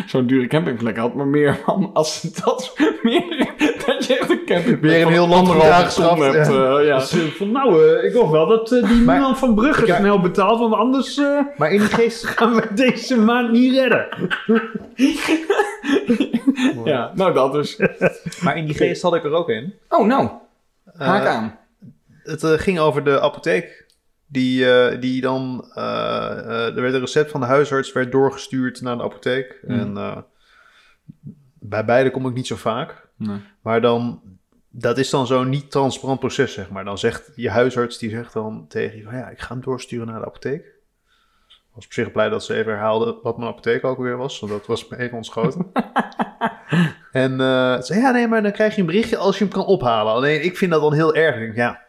zo'n 0.08 0.28
dure 0.28 0.48
campingplek 0.48 0.98
had, 0.98 1.14
maar 1.16 1.28
meer 1.28 1.62
van 1.66 1.90
als 1.94 2.22
dat 2.22 2.74
meer 3.04 3.47
dat 3.86 4.06
je 4.06 4.18
echt 4.20 4.30
een 4.30 4.42
campingplek 4.46 4.92
Weer 4.92 5.02
een 5.06 5.12
heel 5.12 5.28
land 5.28 5.50
aangeschaft, 5.64 6.22
hebt. 6.22 6.48
ja. 6.48 6.78
eh, 6.78 6.86
ja. 6.86 6.98
Dus, 7.00 7.12
eh, 7.12 7.20
van, 7.26 7.52
nou, 7.52 7.96
eh, 7.98 8.04
ik 8.04 8.14
hoop 8.14 8.32
wel 8.32 8.48
dat 8.48 8.68
die 8.70 8.82
Maar- 8.82 9.16
Milan 9.16 9.38
van 9.38 9.56
Brugge 9.56 9.86
Ja. 9.86 9.98
snel 9.98 10.20
betaalt, 10.20 10.60
want 10.60 10.74
anders 10.74 11.18
eh, 11.18 11.40
Maar 11.58 11.72
in 11.72 11.80
die 11.80 11.90
geest... 11.90 12.26
gaan 12.38 12.56
we 12.56 12.68
deze 12.74 13.18
maand 13.20 13.52
niet 13.52 13.74
redden. 13.74 14.08
ja, 16.86 17.12
nou 17.16 17.34
dat 17.34 17.54
dus. 17.54 17.80
Maar 18.42 18.58
in 18.58 18.66
die 18.66 18.76
geest 18.76 19.02
had 19.02 19.16
ik 19.16 19.24
er 19.24 19.32
ook 19.32 19.50
in. 19.50 19.74
Oh, 19.90 20.08
nou, 20.08 20.30
haak 20.98 21.26
aan. 21.26 21.58
Het 22.24 22.44
ging 22.46 22.80
over 22.80 23.04
de 23.04 23.22
apotheek. 23.22 23.86
Die, 24.30 24.72
eh, 24.72 25.02
die 25.02 25.22
dan... 25.22 25.66
er 25.76 26.74
werd 26.82 26.94
een 26.94 27.00
recept 27.00 27.32
van 27.32 27.40
de 27.42 27.48
huisarts 27.48 27.94
werd 27.94 28.12
doorgestuurd 28.12 28.82
naar 28.82 28.98
de 28.98 29.04
apotheek. 29.04 29.60
Hmm. 29.68 29.80
En 29.80 29.98
eh, 29.98 30.18
bij 31.70 31.86
beide 31.86 32.12
kom 32.12 32.28
ik 32.28 32.34
niet 32.34 32.48
zo 32.48 32.56
vaak. 32.56 33.08
Nee. 33.16 33.40
Maar 33.62 33.82
dan... 33.82 34.22
Dat 34.70 34.98
is 34.98 35.10
dan 35.10 35.28
zo'n 35.28 35.50
niet 35.50 35.72
transparant 35.72 36.20
proces, 36.20 36.54
zeg 36.54 36.70
maar. 36.70 36.86
Dan 36.86 36.98
zegt 36.98 37.32
je 37.36 37.50
huisarts, 37.50 37.98
die 37.98 38.10
zegt 38.10 38.34
dan 38.34 38.66
tegen 38.68 38.98
je 38.98 39.04
van... 39.04 39.16
Ja, 39.16 39.30
ik 39.30 39.40
ga 39.40 39.54
hem 39.54 39.64
doorsturen 39.64 40.08
naar 40.08 40.20
de 40.20 40.26
apotheek. 40.26 40.66
Ik 41.46 41.74
was 41.74 41.86
op 41.86 41.94
zich 41.94 42.12
blij 42.12 42.30
dat 42.30 42.44
ze 42.44 42.54
even 42.54 42.72
herhaalde 42.72 43.20
wat 43.24 43.38
mijn 43.38 43.50
apotheek 43.50 43.84
ook 43.84 43.98
weer 43.98 44.18
was. 44.18 44.40
Want 44.40 44.52
dat 44.52 44.66
was 44.66 44.88
me 44.88 44.98
even 44.98 45.18
ontschoten. 45.18 45.72
en 47.12 47.32
ze 47.40 47.80
zei, 47.82 48.00
ja, 48.00 48.12
nee, 48.12 48.28
maar 48.28 48.44
dan 48.44 48.52
krijg 48.52 48.76
je 48.76 48.82
een 48.82 48.88
berichtje 48.88 49.18
als 49.18 49.38
je 49.38 49.44
hem 49.44 49.54
kan 49.54 49.66
ophalen. 49.66 50.14
Alleen, 50.14 50.44
ik 50.44 50.58
vind 50.58 50.72
dat 50.72 50.82
dan 50.82 50.94
heel 50.94 51.16
erg. 51.16 51.36
Ik 51.36 51.42
denk, 51.42 51.56
ja, 51.56 51.82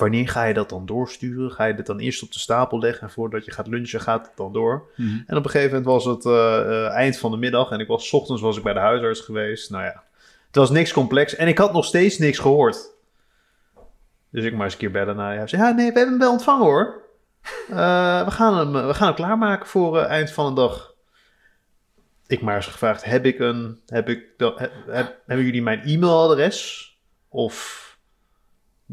wanneer 0.00 0.28
ga 0.28 0.44
je 0.44 0.54
dat 0.54 0.68
dan 0.68 0.86
doorsturen? 0.86 1.50
Ga 1.50 1.64
je 1.64 1.74
dit 1.74 1.86
dan 1.86 1.98
eerst 1.98 2.22
op 2.22 2.32
de 2.32 2.38
stapel 2.38 2.78
leggen 2.78 3.02
en 3.02 3.10
voordat 3.12 3.44
je 3.44 3.50
gaat 3.50 3.66
lunchen 3.66 4.00
gaat 4.00 4.26
het 4.26 4.36
dan 4.36 4.52
door? 4.52 4.90
Mhm. 4.96 5.18
En 5.26 5.36
op 5.36 5.44
een 5.44 5.50
gegeven 5.50 5.82
moment 5.82 5.86
was 5.86 6.04
het 6.04 6.24
eh, 6.24 6.60
eh, 6.60 6.92
eind 6.92 7.18
van 7.18 7.30
de 7.30 7.36
middag 7.36 7.70
en 7.70 7.80
ik 7.80 7.86
was 7.86 8.08
's 8.08 8.12
ochtends 8.12 8.42
was 8.42 8.56
ik 8.56 8.62
bij 8.62 8.72
de 8.72 8.78
huisarts 8.78 9.20
geweest. 9.20 9.70
Nou 9.70 9.84
ja, 9.84 10.02
het 10.46 10.56
was 10.56 10.70
niks 10.70 10.92
complex 10.92 11.34
en 11.36 11.48
ik 11.48 11.58
had 11.58 11.72
nog 11.72 11.84
steeds 11.84 12.18
niks 12.18 12.38
gehoord. 12.38 12.90
Dus 14.30 14.44
ik 14.44 14.52
maar 14.54 14.64
eens 14.64 14.72
een 14.72 14.78
keer 14.78 14.90
bellen 14.90 15.16
naar. 15.16 15.36
Hij 15.36 15.46
zei, 15.46 15.62
ja, 15.62 15.68
nee, 15.70 15.92
we 15.92 15.98
hebben 15.98 16.08
hem 16.10 16.18
wel 16.18 16.32
ontvangen 16.32 16.64
hoor. 16.64 16.98
Eh, 17.70 18.24
we, 18.24 18.30
gaan 18.30 18.56
hem, 18.56 18.86
we 18.86 18.94
gaan 18.94 19.06
hem 19.06 19.16
klaarmaken 19.16 19.66
voor 19.66 19.98
eind 20.00 20.30
van 20.32 20.54
de 20.54 20.60
dag. 20.60 20.94
Ik 22.26 22.40
maar 22.42 22.56
eens 22.56 22.66
gevraagd, 22.66 23.04
heb 23.04 23.24
ik 23.26 23.38
een, 23.38 23.80
heb 23.86 24.08
ik, 24.08 24.24
heb- 24.86 25.14
hebben 25.26 25.44
jullie 25.46 25.62
mijn 25.62 25.82
e-mailadres? 25.84 26.88
Of, 27.28 27.89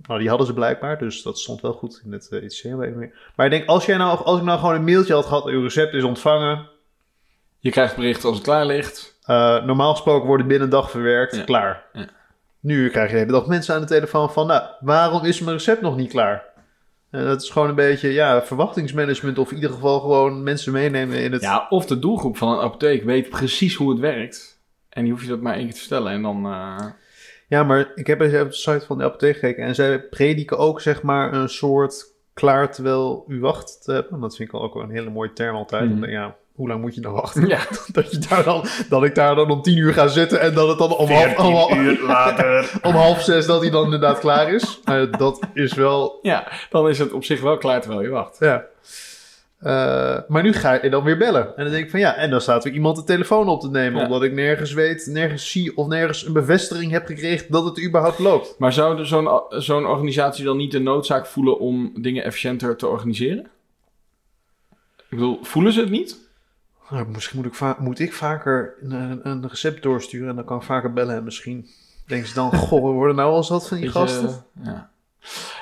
nou 0.07 0.19
die 0.19 0.29
hadden 0.29 0.47
ze 0.47 0.53
blijkbaar, 0.53 0.97
dus 0.97 1.21
dat 1.21 1.39
stond 1.39 1.61
wel 1.61 1.73
goed 1.73 2.01
in 2.05 2.11
het 2.11 2.27
uh, 2.31 2.43
iets 2.43 2.63
meer. 2.63 3.11
Maar 3.35 3.45
ik 3.45 3.51
denk, 3.51 3.67
als, 3.67 3.85
jij 3.85 3.97
nou, 3.97 4.23
als 4.23 4.37
ik 4.39 4.45
nou 4.45 4.59
gewoon 4.59 4.75
een 4.75 4.83
mailtje 4.83 5.13
had 5.13 5.25
gehad, 5.25 5.45
uw 5.45 5.61
recept 5.61 5.93
is 5.93 6.03
ontvangen. 6.03 6.69
Je 7.59 7.71
krijgt 7.71 7.95
bericht 7.95 8.23
als 8.23 8.35
het 8.35 8.43
klaar 8.43 8.65
ligt. 8.65 9.15
eh, 9.23 9.63
normaal 9.63 9.91
gesproken 9.91 10.25
wordt 10.27 10.41
het 10.41 10.47
binnen 10.51 10.67
een 10.67 10.73
dag 10.73 10.91
verwerkt, 10.91 11.35
Ja. 11.35 11.43
klaar. 11.43 11.83
Ja. 11.93 12.05
Nu 12.59 12.89
krijg 12.89 13.07
je 13.07 13.13
de 13.13 13.19
hele 13.19 13.31
dag 13.31 13.45
mensen 13.45 13.75
aan 13.75 13.81
de 13.81 13.87
telefoon 13.87 14.31
van, 14.31 14.47
nou, 14.47 14.63
waarom 14.79 15.23
is 15.25 15.39
mijn 15.39 15.57
recept 15.57 15.81
nog 15.81 15.95
niet 15.95 16.09
klaar? 16.11 16.43
En 17.09 17.25
dat 17.25 17.41
is 17.41 17.49
gewoon 17.49 17.69
een 17.69 17.75
beetje, 17.75 18.13
ja, 18.13 18.41
verwachtingsmanagement 18.43 19.37
of 19.37 19.49
in 19.49 19.55
ieder 19.55 19.71
geval 19.71 19.99
gewoon 19.99 20.43
mensen 20.43 20.71
meenemen 20.71 21.19
in 21.23 21.31
het... 21.31 21.41
Ja, 21.41 21.65
of 21.69 21.85
de 21.85 21.99
doelgroep 21.99 22.37
van 22.37 22.47
een 22.51 22.59
apotheek 22.63 23.03
weet 23.03 23.29
precies 23.29 23.75
hoe 23.75 23.89
het 23.89 23.99
werkt. 23.99 24.59
En 24.89 25.03
die 25.03 25.11
hoef 25.11 25.21
je 25.21 25.27
dat 25.27 25.41
maar 25.41 25.53
één 25.55 25.63
keer 25.65 25.73
te 25.73 25.79
vertellen. 25.79 26.11
En 26.11 26.21
dan... 26.21 26.45
eh, 26.45 26.85
Ja, 27.47 27.63
maar 27.63 27.91
ik 27.95 28.07
heb 28.07 28.21
eens 28.21 28.31
even 28.33 28.45
op 28.45 28.51
de 28.51 28.55
site 28.57 28.85
van 28.85 28.97
de 28.97 29.03
apotheek 29.03 29.33
gekeken 29.33 29.63
en 29.63 29.75
zij 29.75 29.99
prediken 30.01 30.57
ook 30.57 30.81
zeg 30.81 31.01
maar 31.01 31.33
een 31.33 31.49
soort 31.49 32.05
klaar 32.33 32.71
terwijl 32.71 33.25
u 33.27 33.39
wacht 33.39 33.83
te 33.83 33.91
hebben. 33.91 34.19
Dat 34.19 34.35
vind 34.35 34.49
ik 34.49 34.55
ook 34.55 34.73
wel 34.73 34.83
een 34.83 34.89
hele 34.89 35.09
mooie 35.09 35.33
term 35.33 35.55
altijd. 35.55 35.83
Mhm. 35.83 35.93
Omdat, 35.93 36.09
ja, 36.09 36.35
hoe 36.55 36.67
lang 36.67 36.81
moet 36.81 36.95
je 36.95 37.01
nou 37.01 37.13
wachten? 37.15 37.47
ja, 37.47 37.59
Dat, 37.91 38.11
je 38.11 38.17
daar 38.29 38.43
dan, 38.43 38.65
dat 38.89 39.03
ik 39.03 39.15
daar 39.15 39.35
dan 39.35 39.49
om 39.51 39.61
tien 39.61 39.77
uur 39.77 39.93
ga 39.93 40.07
zitten 40.07 40.39
en 40.39 40.53
dat 40.53 40.67
het 40.67 40.77
dan 40.77 40.95
om 40.95 41.07
half, 41.09 41.37
om, 41.37 41.53
half- 41.53 42.01
later. 42.01 42.71
om 42.87 42.93
half 42.93 43.21
zes 43.21 43.45
dat 43.45 43.61
hij 43.61 43.69
dan 43.69 43.83
inderdaad 43.83 44.19
klaar 44.19 44.53
is. 44.53 44.79
Dat 45.17 45.39
is 45.53 45.73
wel, 45.73 46.19
ja, 46.21 46.51
dan 46.69 46.89
is 46.89 46.99
het 46.99 47.11
op 47.11 47.23
zich 47.23 47.41
wel 47.41 47.57
klaar 47.57 47.81
terwijl 47.81 48.01
je 48.03 48.09
wacht. 48.09 48.37
ja. 48.39 48.65
Eh, 49.57 50.17
maar 50.27 50.43
nu 50.43 50.53
ga 50.53 50.83
je 50.83 50.89
dan 50.89 51.03
weer 51.03 51.17
bellen. 51.17 51.57
En 51.57 51.63
dan 51.63 51.71
denk 51.71 51.83
ik 51.85 51.91
van 51.91 51.99
ja, 51.99 52.15
en 52.15 52.29
dan 52.29 52.41
staat 52.41 52.65
er 52.65 52.71
iemand 52.71 52.95
de 52.95 53.03
telefoon 53.03 53.47
op 53.47 53.61
te 53.61 53.69
nemen. 53.69 53.99
Ja. 53.99 54.05
Omdat 54.05 54.23
ik 54.23 54.33
nergens 54.33 54.73
weet, 54.73 55.05
nergens 55.05 55.51
zie 55.51 55.77
of 55.77 55.87
nergens 55.87 56.25
een 56.25 56.33
bevestiging 56.33 56.91
heb 56.91 57.05
gekregen 57.05 57.51
dat 57.51 57.65
het 57.65 57.83
überhaupt 57.83 58.19
loopt. 58.19 58.55
Maar 58.57 58.73
zou 58.73 59.05
zo'n 59.05 59.41
zo'n 59.49 59.85
organisatie 59.85 60.45
dan 60.45 60.57
niet 60.57 60.71
de 60.71 60.79
noodzaak 60.79 61.25
voelen 61.25 61.59
om 61.59 61.91
dingen 62.01 62.23
efficiënter 62.23 62.75
te 62.75 62.87
organiseren? 62.87 63.47
Ik 64.97 65.17
bedoel, 65.17 65.39
voelen 65.41 65.73
ze 65.73 65.79
het 65.79 65.89
niet? 65.89 66.17
Nou, 66.89 67.07
misschien 67.07 67.41
moet 67.41 67.45
ik, 67.45 67.77
moet 67.79 67.99
ik 67.99 68.13
vaker 68.13 68.73
een, 68.81 69.19
een 69.23 69.47
recept 69.47 69.83
doorsturen 69.83 70.29
en 70.29 70.35
dan 70.35 70.45
kan 70.45 70.57
ik 70.57 70.63
vaker 70.63 70.93
bellen. 70.93 71.15
En 71.15 71.23
misschien 71.23 71.67
denken 72.05 72.27
ze 72.27 72.33
dan, 72.33 72.53
goh, 72.67 72.83
we 72.83 72.91
worden 72.91 73.15
nou 73.15 73.31
al 73.31 73.43
zat 73.43 73.67
van 73.67 73.77
die 73.77 73.89
gasten. 73.89 74.45
ja. 74.63 74.91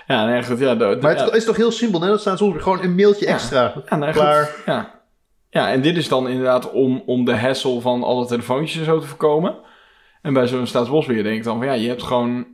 Ja, 0.07 0.25
nee, 0.25 0.43
goed. 0.43 0.59
Ja, 0.59 0.75
de, 0.75 0.77
de- 0.89 0.97
Maar 1.01 1.15
het 1.17 1.29
ja, 1.29 1.33
is 1.33 1.45
toch 1.45 1.55
heel 1.55 1.71
simpel, 1.71 2.01
hè? 2.01 2.07
Dat 2.07 2.21
staat 2.21 2.37
soms 2.37 2.61
gewoon 2.61 2.83
een 2.83 2.95
mailtje 2.95 3.25
extra. 3.25 3.73
ja, 3.89 3.95
nee, 3.95 4.13
goed. 4.13 4.21
Klaar. 4.21 4.55
Ja. 4.65 5.01
ja, 5.49 5.71
en 5.71 5.81
dit 5.81 5.97
is 5.97 6.07
dan 6.07 6.29
inderdaad 6.29 6.71
om, 6.71 7.03
om 7.05 7.25
de 7.25 7.35
hassle 7.37 7.81
van 7.81 8.03
alle 8.03 8.25
telefoontjes 8.25 8.79
en 8.79 8.85
zo 8.85 8.99
te 8.99 9.07
voorkomen. 9.07 9.57
En 10.21 10.33
bij 10.33 10.47
zo'n 10.47 10.67
staatsbosbeheer 10.67 11.23
denk 11.23 11.37
ik 11.37 11.43
dan 11.43 11.57
van 11.57 11.65
ja, 11.67 11.73
je 11.73 11.87
hebt 11.87 12.03
gewoon... 12.03 12.45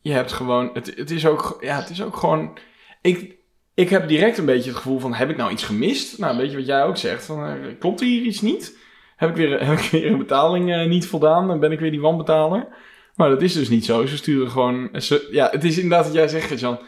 Je 0.00 0.12
hebt 0.12 0.32
gewoon... 0.32 0.70
Het, 0.72 0.92
het, 0.96 1.10
is, 1.10 1.26
ook, 1.26 1.56
ja, 1.60 1.76
het 1.76 1.90
is 1.90 2.02
ook 2.02 2.16
gewoon... 2.16 2.58
ik, 3.02 3.34
ik 3.74 3.88
heb 3.88 4.08
direct 4.08 4.38
een 4.38 4.44
beetje 4.44 4.68
het 4.70 4.78
gevoel 4.78 4.98
van, 4.98 5.14
heb 5.14 5.30
ik 5.30 5.36
nou 5.36 5.50
iets 5.50 5.64
gemist? 5.64 6.18
Nou, 6.18 6.36
weet 6.36 6.50
je 6.50 6.56
wat 6.56 6.66
jij 6.66 6.84
ook 6.84 6.96
zegt, 6.96 7.24
van, 7.24 7.46
eh, 7.46 7.54
klopt 7.78 8.00
hier 8.00 8.22
iets 8.22 8.40
niet? 8.40 8.78
Heb 9.16 9.30
ik 9.30 9.36
weer, 9.36 9.60
heb 9.66 9.78
ik 9.78 9.90
weer 9.90 10.06
een 10.06 10.18
betaling 10.18 10.72
eh, 10.72 10.86
niet 10.86 11.06
voldaan? 11.06 11.46
Dan 11.48 11.60
ben 11.60 11.72
ik 11.72 11.80
weer 11.80 11.90
die 11.90 12.00
wanbetaler? 12.00 12.66
Maar 13.14 13.28
dat 13.30 13.42
is 13.42 13.52
dus 13.52 13.68
niet 13.68 13.84
zo. 13.84 14.06
Ze 14.06 14.16
sturen 14.16 14.50
gewoon, 14.50 14.88
ze, 15.00 15.28
ja, 15.30 15.48
het 15.50 15.64
is 15.64 15.76
inderdaad 15.76 16.04
wat 16.04 16.14
jij 16.14 16.28
zegt, 16.28 16.60
Jan. 16.60 16.78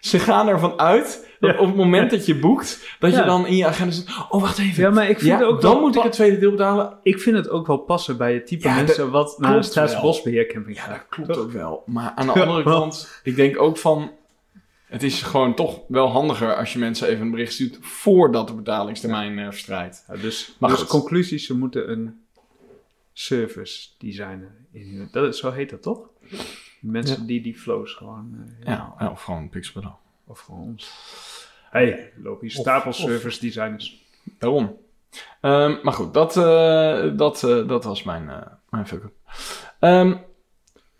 Ze 0.00 0.18
gaan 0.18 0.48
ervan 0.48 0.78
uit 0.78 1.28
dat 1.40 1.50
Ja. 1.54 1.58
op 1.58 1.66
het 1.66 1.76
moment 1.76 2.10
dat 2.10 2.26
je 2.26 2.38
boekt, 2.38 2.96
dat 2.98 3.10
je 3.10 3.16
Ja. 3.16 3.24
dan 3.24 3.46
in 3.46 3.56
je 3.56 3.66
agenda 3.66 3.94
zit, 3.94 4.08
oh 4.28 4.40
wacht 4.40 4.58
even. 4.58 4.82
Ja, 4.82 4.90
maar 4.90 5.08
ik 5.08 5.18
vind 5.18 5.30
Ja, 5.30 5.38
het 5.38 5.46
ook 5.46 5.60
dan 5.60 5.80
moet 5.80 5.96
ik 5.96 6.02
het 6.02 6.12
tweede 6.12 6.38
deel 6.38 6.50
betalen. 6.50 6.98
Ik 7.02 7.18
vind 7.20 7.36
het 7.36 7.48
ook 7.48 7.66
wel 7.66 7.76
passen 7.78 8.16
bij 8.16 8.34
het 8.34 8.46
type 8.46 8.68
Ja, 8.68 8.74
mensen 8.74 9.10
wat 9.10 9.38
naar 9.38 9.56
een 9.56 9.64
staatsbosbeheercamping 9.64 10.76
Ja, 10.76 10.82
gaat. 10.82 10.90
dat 10.98 11.06
klopt 11.08 11.36
ook 11.38 11.52
wel. 11.52 11.82
Maar 11.86 12.12
aan 12.14 12.26
de 12.26 12.32
andere 12.32 12.62
kant, 12.62 13.20
ik 13.22 13.36
denk 13.36 13.60
ook 13.60 13.76
van... 13.76 14.10
Het 14.84 15.02
is 15.02 15.22
gewoon 15.22 15.54
toch 15.54 15.80
wel 15.88 16.08
handiger 16.08 16.56
als 16.56 16.72
je 16.72 16.78
mensen 16.78 17.08
even 17.08 17.20
een 17.20 17.30
bericht 17.30 17.52
stuurt... 17.52 17.78
voordat 17.80 18.48
de 18.48 18.54
betalingstermijn 18.54 19.38
eh, 19.38 19.44
verstrijdt. 19.44 20.04
Ja, 20.08 20.16
dus 20.16 20.54
Maar 20.58 20.70
dus 20.70 20.84
conclusies, 20.84 21.46
ze 21.46 21.56
moeten 21.56 21.90
een 21.90 22.20
service 23.12 23.88
designen. 23.98 24.63
Dat, 25.12 25.24
is- 25.28 25.38
zo 25.38 25.50
heet 25.50 25.70
dat 25.70 25.82
toch? 25.82 26.08
Mensen 26.80 27.26
die 27.26 27.42
die 27.42 27.58
flows 27.58 27.92
gewoon... 27.94 28.34
eh, 28.60 28.66
Ja, 28.66 28.94
ja, 28.98 29.10
of 29.10 29.22
gewoon 29.22 29.48
Pixel. 29.48 29.98
Of 30.26 30.40
gewoon 30.40 30.60
ons. 30.60 30.90
hey, 31.70 32.12
hier 32.40 32.50
stapel 32.50 32.92
service 32.92 33.40
designers. 33.40 34.04
Daarom. 34.38 34.76
Ehm, 35.40 35.76
maar 35.82 35.92
goed, 35.92 36.14
dat, 36.14 36.36
eh, 36.36 37.16
dat, 37.16 37.42
eh, 37.42 37.68
dat 37.68 37.84
was 37.84 38.02
mijn, 38.02 38.24
mijn 38.70 38.86
fuck-up. 38.86 39.12
Ehm, 39.78 40.16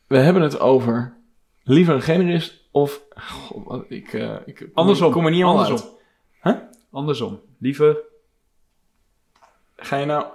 we 0.06 0.16
hebben 0.18 0.42
het 0.42 0.58
over 0.58 1.16
liever 1.62 1.94
een 1.94 2.02
generist 2.02 2.62
of... 2.70 3.00
God, 3.16 3.84
ik, 3.90 4.12
ik 4.46 4.54
kom- 4.56 4.70
Andersom. 4.74 5.12
kom 5.12 5.24
er 5.24 5.30
niet 5.30 5.44
Andersom. 5.44 5.88
Andersom. 6.90 7.40
Liever... 7.58 7.96
Ga 9.76 9.96
je 9.96 10.06
nou... 10.06 10.26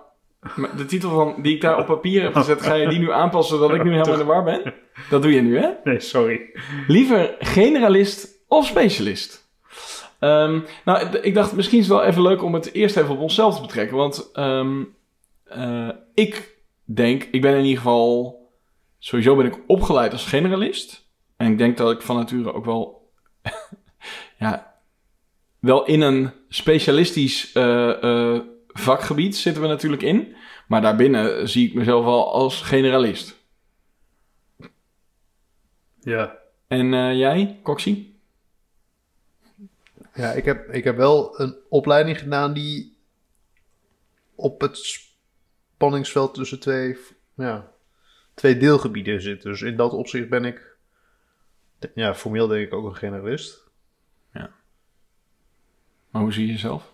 De 0.78 0.86
titel 0.86 1.10
van, 1.10 1.42
die 1.42 1.56
ik 1.56 1.62
daar 1.62 1.78
op 1.78 1.86
papier 1.86 2.22
heb 2.22 2.36
gezet, 2.36 2.62
ga 2.62 2.74
je 2.74 2.90
die 2.90 3.00
nu 3.00 3.12
aanpassen 3.12 3.58
zodat 3.58 3.76
ik 3.76 3.84
nu 3.84 3.92
helemaal 3.92 4.14
in 4.14 4.20
de 4.20 4.26
war 4.26 4.44
ben? 4.44 4.74
Dat 5.10 5.22
doe 5.22 5.34
je 5.34 5.42
nu, 5.42 5.58
hè? 5.58 5.70
Nee, 5.84 6.00
sorry. 6.00 6.42
Liever 6.88 7.36
generalist 7.40 8.44
of 8.48 8.66
specialist? 8.66 9.48
Ehm, 10.20 10.60
nou, 10.86 11.18
ik 11.18 11.34
dacht 11.34 11.54
misschien 11.56 11.80
is 11.80 11.88
het 11.88 11.98
wel 11.98 12.06
even 12.06 12.22
leuk 12.22 12.44
om 12.44 12.54
het 12.54 12.74
eerst 12.74 12.98
even 12.98 13.10
op 13.10 13.20
onszelf 13.20 13.56
te 13.56 13.62
betrekken. 13.62 13.98
Want 13.98 14.30
ehm, 14.34 14.84
eh, 15.44 15.90
ik 16.14 16.58
denk, 16.84 17.24
ik 17.32 17.42
ben 17.42 17.56
in 17.56 17.64
ieder 17.64 17.78
geval, 17.78 18.40
sowieso 19.00 19.36
ben 19.36 19.46
ik 19.46 19.60
opgeleid 19.68 20.12
als 20.12 20.26
generalist. 20.26 21.08
En 21.38 21.52
ik 21.52 21.58
denk 21.58 21.78
dat 21.78 21.92
ik 21.92 22.02
van 22.02 22.16
nature 22.16 22.54
ook 22.54 22.66
wel, 22.66 23.12
ja, 24.40 24.76
wel 25.60 25.86
in 25.86 26.02
een 26.02 26.32
specialistisch 26.50 27.52
eh, 27.52 28.04
eh, 28.04 28.42
vakgebied 28.74 29.36
zitten 29.36 29.62
we 29.62 29.68
natuurlijk 29.68 30.02
in. 30.02 30.36
Maar 30.68 30.82
daarbinnen 30.82 31.50
zie 31.50 31.68
ik 31.68 31.74
mezelf 31.74 32.04
wel 32.04 32.34
als 32.34 32.62
generalist. 32.62 33.38
Ja. 36.00 36.38
En 36.68 36.94
eh, 36.94 37.18
jij, 37.18 37.60
Coxie? 37.64 38.20
Ja, 40.14 40.32
ik 40.32 40.46
heb, 40.46 40.70
ik 40.74 40.84
heb 40.84 40.98
wel 40.98 41.40
een 41.40 41.56
opleiding 41.70 42.20
gedaan 42.20 42.54
die 42.54 42.98
op 44.36 44.62
het 44.62 44.78
spanningsveld 45.76 46.34
tussen 46.34 46.60
twee, 46.60 46.98
ja, 47.36 47.72
twee 48.34 48.58
deelgebieden 48.58 49.22
zit. 49.22 49.42
Dus 49.42 49.62
in 49.62 49.76
dat 49.76 49.94
opzicht 49.94 50.30
ben 50.30 50.46
ik, 50.46 50.78
ja, 51.94 52.16
formeel 52.16 52.48
denk 52.48 52.66
ik 52.66 52.74
ook 52.74 52.86
een 52.86 52.96
generalist. 52.96 53.70
Maar 56.10 56.22
hoe 56.22 56.34
zie 56.34 56.46
je 56.46 56.52
jezelf? 56.52 56.94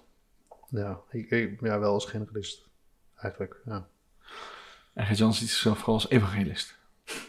Ja, 0.75 1.00
ik, 1.10 1.29
ik- 1.32 1.60
ja 1.62 1.79
wel 1.79 1.94
als 1.94 2.05
generalist. 2.05 2.67
Eigenlijk, 3.15 3.55
ja. 3.65 3.88
En 4.94 5.05
Gert-Jan 5.05 5.34
ziet 5.34 5.50
zichzelf 5.50 5.77
vooral 5.77 5.94
als 5.96 6.10
evangelist. 6.10 6.75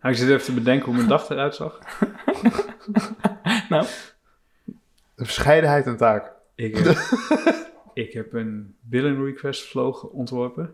Nou, 0.00 0.16
ik 0.16 0.22
zit 0.22 0.28
even 0.30 0.44
te 0.44 0.54
bedenken 0.54 0.86
hoe 0.86 0.94
mijn 0.94 1.08
dag 1.08 1.28
eruit 1.30 1.54
zag. 1.54 1.78
Nou, 3.68 3.86
Een 5.14 5.24
verscheidenheid 5.26 5.86
en 5.86 5.96
taak. 5.96 6.32
Ik 6.54 6.76
heb, 6.76 6.96
ik 8.04 8.12
heb 8.12 8.32
een 8.32 8.76
billing 8.80 9.24
request 9.24 9.62
flow 9.62 10.14
ontworpen. 10.14 10.72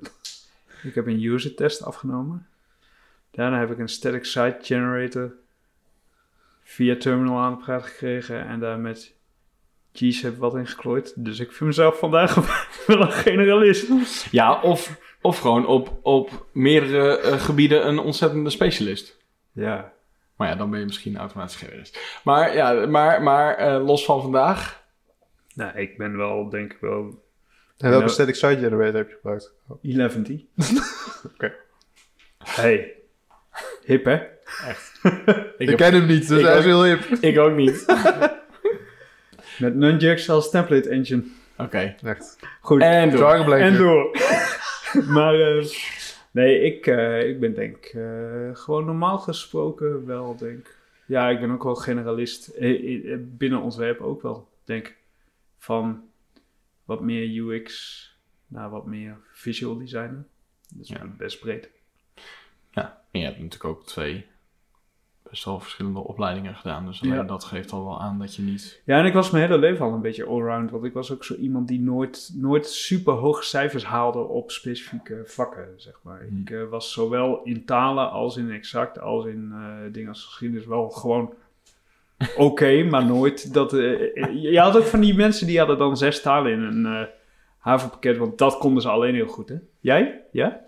Ik 0.82 0.94
heb 0.94 1.06
een 1.06 1.22
user 1.22 1.54
test 1.54 1.82
afgenomen. 1.82 2.46
Daarna 3.30 3.58
heb 3.58 3.70
ik 3.70 3.78
een 3.78 3.88
static 3.88 4.24
site 4.24 4.56
generator 4.60 5.32
via 6.62 6.96
terminal 6.96 7.38
aan 7.38 7.54
de 7.58 7.64
praat 7.64 7.82
gekregen 7.86 8.46
en 8.46 8.60
daar 8.60 8.78
met 8.78 9.14
G's 9.92 10.22
heb 10.22 10.38
wat 10.38 10.54
in 10.54 10.66
geklooid. 10.66 11.12
Dus 11.24 11.38
ik 11.40 11.48
vind 11.52 11.60
mezelf 11.60 11.98
vandaag 11.98 12.34
wel 12.86 13.00
een 13.00 13.12
generalist. 13.12 13.86
ja, 14.30 14.60
of, 14.60 14.96
of 15.20 15.38
gewoon 15.38 15.66
op, 15.66 15.98
op 16.02 16.46
meerdere 16.52 17.18
eh, 17.18 17.40
gebieden 17.40 17.86
een 17.86 17.98
ontzettende 17.98 18.50
specialist. 18.50 19.18
Ja, 19.52 19.92
Maar 20.36 20.48
ja, 20.48 20.54
dan 20.54 20.70
ben 20.70 20.78
je 20.80 20.84
misschien 20.86 21.16
automatisch 21.16 21.56
generalist. 21.56 22.20
Maar 22.24 22.54
ja, 22.54 22.86
maar, 22.86 23.22
maar 23.22 23.54
eh, 23.56 23.84
los 23.86 24.04
van 24.04 24.22
vandaag. 24.22 24.82
nou, 25.54 25.78
ik 25.78 25.98
ben 25.98 26.16
wel, 26.16 26.48
denk 26.48 26.72
ik 26.72 26.78
wel, 26.80 27.00
En 27.78 27.88
welke 27.88 27.98
Nou- 28.04 28.08
static 28.10 28.34
site 28.34 28.58
generator 28.58 28.94
heb 28.96 29.08
je 29.08 29.14
gebruikt? 29.14 29.52
11. 29.82 30.16
Oké. 31.34 31.54
Hey, 32.44 32.94
hip 33.84 34.04
hè? 34.04 34.14
Ik, 34.14 35.54
Ik 35.58 35.68
heb- 35.68 35.76
ken 35.78 35.92
hem 35.94 36.06
niet, 36.06 36.28
dus 36.28 36.38
ik 36.40 36.46
hij 36.46 36.58
is 36.58 36.64
heel 36.64 36.84
hip. 36.84 37.00
ik 37.20 37.38
ook 37.38 37.54
niet. 37.56 37.84
Met 39.60 39.74
Nunjax 39.74 40.28
als 40.28 40.50
template 40.50 40.88
engine. 40.88 41.22
Oké. 41.58 41.94
Echt. 42.02 42.38
Goed. 42.60 42.82
En 42.82 43.10
door. 43.10 43.52
En 43.56 43.76
door. 43.76 44.16
maar 45.14 45.40
eh, 45.40 45.66
nee, 46.30 46.60
ik, 46.60 46.86
eh, 46.86 47.28
ik 47.28 47.40
ben 47.40 47.54
denk 47.54 47.84
eh, 47.84 48.50
gewoon 48.52 48.84
normaal 48.84 49.18
gesproken 49.18 50.06
wel 50.06 50.36
denk. 50.36 50.78
Ja, 51.06 51.28
ik 51.28 51.40
ben 51.40 51.50
ook 51.50 51.62
wel 51.62 51.74
generalist. 51.74 52.58
Binnen 53.20 53.60
ontwerp 53.60 54.00
ook 54.00 54.22
wel, 54.22 54.48
denk 54.64 54.86
ik. 54.86 54.96
Van 55.58 56.02
wat 56.84 57.00
meer 57.00 57.36
UX 57.36 58.04
naar 58.46 58.70
wat 58.70 58.86
meer 58.86 59.16
visual 59.32 59.78
designer. 59.78 60.24
Dat 60.74 60.82
is 60.84 60.88
Ja. 60.88 61.06
best 61.16 61.40
breed. 61.40 61.68
Ja, 62.70 63.02
en 63.10 63.20
je 63.20 63.26
hebt 63.26 63.38
natuurlijk 63.38 63.64
ook 63.64 63.86
twee 63.86 64.26
best 65.30 65.44
wel 65.44 65.60
verschillende 65.60 65.98
opleidingen 65.98 66.54
gedaan. 66.54 66.86
Dus 66.86 67.02
alleen 67.02 67.14
Ja. 67.14 67.22
dat 67.22 67.44
geeft 67.44 67.72
al 67.72 67.84
wel 67.84 68.00
aan 68.00 68.18
dat 68.18 68.34
je 68.34 68.42
niet... 68.42 68.82
Ja, 68.84 68.98
en 68.98 69.04
ik 69.04 69.12
was 69.12 69.30
mijn 69.30 69.44
hele 69.44 69.58
leven 69.58 69.84
al 69.86 69.92
een 69.92 70.00
beetje 70.00 70.24
allround. 70.26 70.70
Want 70.70 70.84
ik 70.84 70.92
was 70.92 71.12
ook 71.12 71.24
zo 71.24 71.34
iemand 71.34 71.68
die 71.68 71.80
nooit, 71.80 72.30
nooit 72.34 72.66
super 72.66 73.12
hoge 73.12 73.44
cijfers 73.44 73.84
haalde 73.84 74.18
op 74.18 74.50
specifieke 74.50 75.22
vakken, 75.24 75.68
zeg 75.76 76.00
maar. 76.02 76.24
Hmm. 76.28 76.40
Ik 76.40 76.50
eh, 76.50 76.68
was 76.70 76.92
zowel 76.92 77.40
in 77.44 77.64
talen 77.64 78.10
als 78.10 78.36
in 78.36 78.50
exact, 78.50 79.00
als 79.00 79.24
in 79.24 79.50
eh, 79.52 79.92
dingen 79.92 80.08
als 80.08 80.24
geschiedenis 80.24 80.66
wel 80.66 80.90
gewoon 80.90 81.34
oké, 82.36 82.82
maar 82.82 83.04
nooit 83.04 83.54
dat... 83.54 83.72
eh, 83.72 84.42
je 84.42 84.60
had 84.60 84.76
ook 84.76 84.84
van 84.84 85.00
die 85.00 85.14
mensen 85.14 85.46
die 85.46 85.58
hadden 85.58 85.78
dan 85.78 85.96
zes 85.96 86.22
talen 86.22 86.52
in 86.52 86.62
een 86.62 87.08
havenpakket, 87.58 88.16
want 88.16 88.38
dat 88.38 88.58
konden 88.58 88.82
ze 88.82 88.88
alleen 88.88 89.14
heel 89.14 89.26
goed, 89.26 89.48
hè? 89.48 89.56
Jij? 89.80 90.24
Ja? 90.32 90.60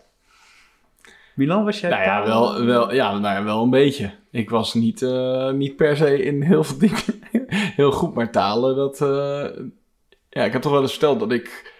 Milan, 1.34 1.64
was 1.64 1.80
jij 1.80 1.90
Nou 1.90 2.02
ja, 2.02 2.26
wel, 2.26 2.64
wel, 2.64 2.94
ja, 2.94 3.18
nou 3.18 3.34
ja, 3.34 3.44
wel 3.44 3.62
een 3.62 3.70
beetje. 3.70 4.10
Ik 4.30 4.50
was 4.50 4.74
niet, 4.74 5.02
eh, 5.02 5.50
niet 5.50 5.76
per 5.76 5.96
se 5.96 6.22
in 6.24 6.42
heel 6.42 6.64
veel 6.64 6.78
dingen 6.78 7.02
heel 7.80 7.92
goed, 7.92 8.14
maar 8.14 8.30
talen, 8.30 8.76
dat... 8.76 9.00
eh, 9.00 9.64
ja, 10.28 10.44
ik 10.44 10.52
heb 10.52 10.62
toch 10.62 10.72
wel 10.72 10.82
eens 10.82 10.90
verteld 10.90 11.20
dat 11.20 11.32
ik... 11.32 11.72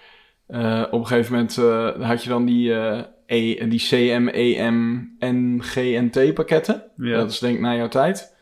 eh, 0.46 0.82
op 0.90 1.00
een 1.00 1.06
gegeven 1.06 1.32
moment 1.32 1.58
eh, 1.58 2.08
had 2.08 2.22
je 2.22 2.28
dan 2.28 2.44
die, 2.44 2.74
eh, 2.74 3.00
e, 3.26 3.68
die 3.68 3.78
CM, 3.80 4.28
EM, 4.28 5.16
NG 5.18 5.74
en 5.76 6.10
T 6.10 6.34
pakketten. 6.34 6.82
Ja. 6.96 7.16
Dat 7.16 7.30
is 7.30 7.38
denk 7.38 7.54
ik 7.54 7.60
na 7.60 7.74
jouw 7.74 7.88
tijd. 7.88 8.34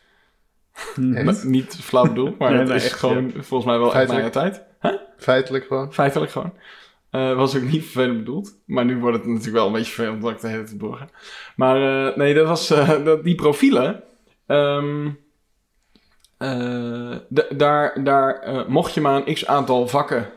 Hm. 0.95 1.33
Niet 1.43 1.75
flauw 1.75 2.07
bedoeld, 2.07 2.37
maar 2.37 2.49
Nee, 2.49 2.59
het 2.59 2.67
nee, 2.67 2.77
is 2.77 2.85
echt, 2.85 2.99
gewoon 2.99 3.31
volgens 3.31 3.65
mij 3.65 3.79
wel 3.79 3.95
echt 3.95 4.11
na 4.11 4.19
jouw 4.19 4.29
tijd. 4.29 4.63
Feitelijk 5.17 5.65
gewoon. 5.65 5.93
Feitelijk 5.93 6.31
gewoon. 6.31 6.53
Eh, 7.11 7.35
was 7.35 7.55
ook 7.55 7.63
niet 7.63 7.83
vervelend 7.83 8.17
bedoeld. 8.17 8.61
Maar 8.65 8.85
nu 8.85 8.99
wordt 8.99 9.17
het 9.17 9.25
natuurlijk 9.25 9.55
wel 9.55 9.65
een 9.65 9.73
beetje 9.73 9.91
vervelend 9.91 10.23
omdat 10.23 10.31
ik 10.31 10.41
de 10.41 10.47
hele 10.47 10.63
tijd 10.63 10.79
doorga. 10.79 11.09
Maar 11.55 12.07
eh, 12.07 12.17
nee, 12.17 12.33
dat 12.33 12.47
was 12.47 12.69
eh, 12.69 13.03
dat, 13.03 13.23
die 13.23 13.35
profielen. 13.35 14.03
ehm, 14.47 15.09
eh, 16.37 17.15
daar 17.49 18.03
daar 18.03 18.65
mocht 18.67 18.93
je 18.93 19.01
maar 19.01 19.15
een 19.15 19.33
x 19.33 19.45
aantal 19.45 19.87
vakken 19.87 20.29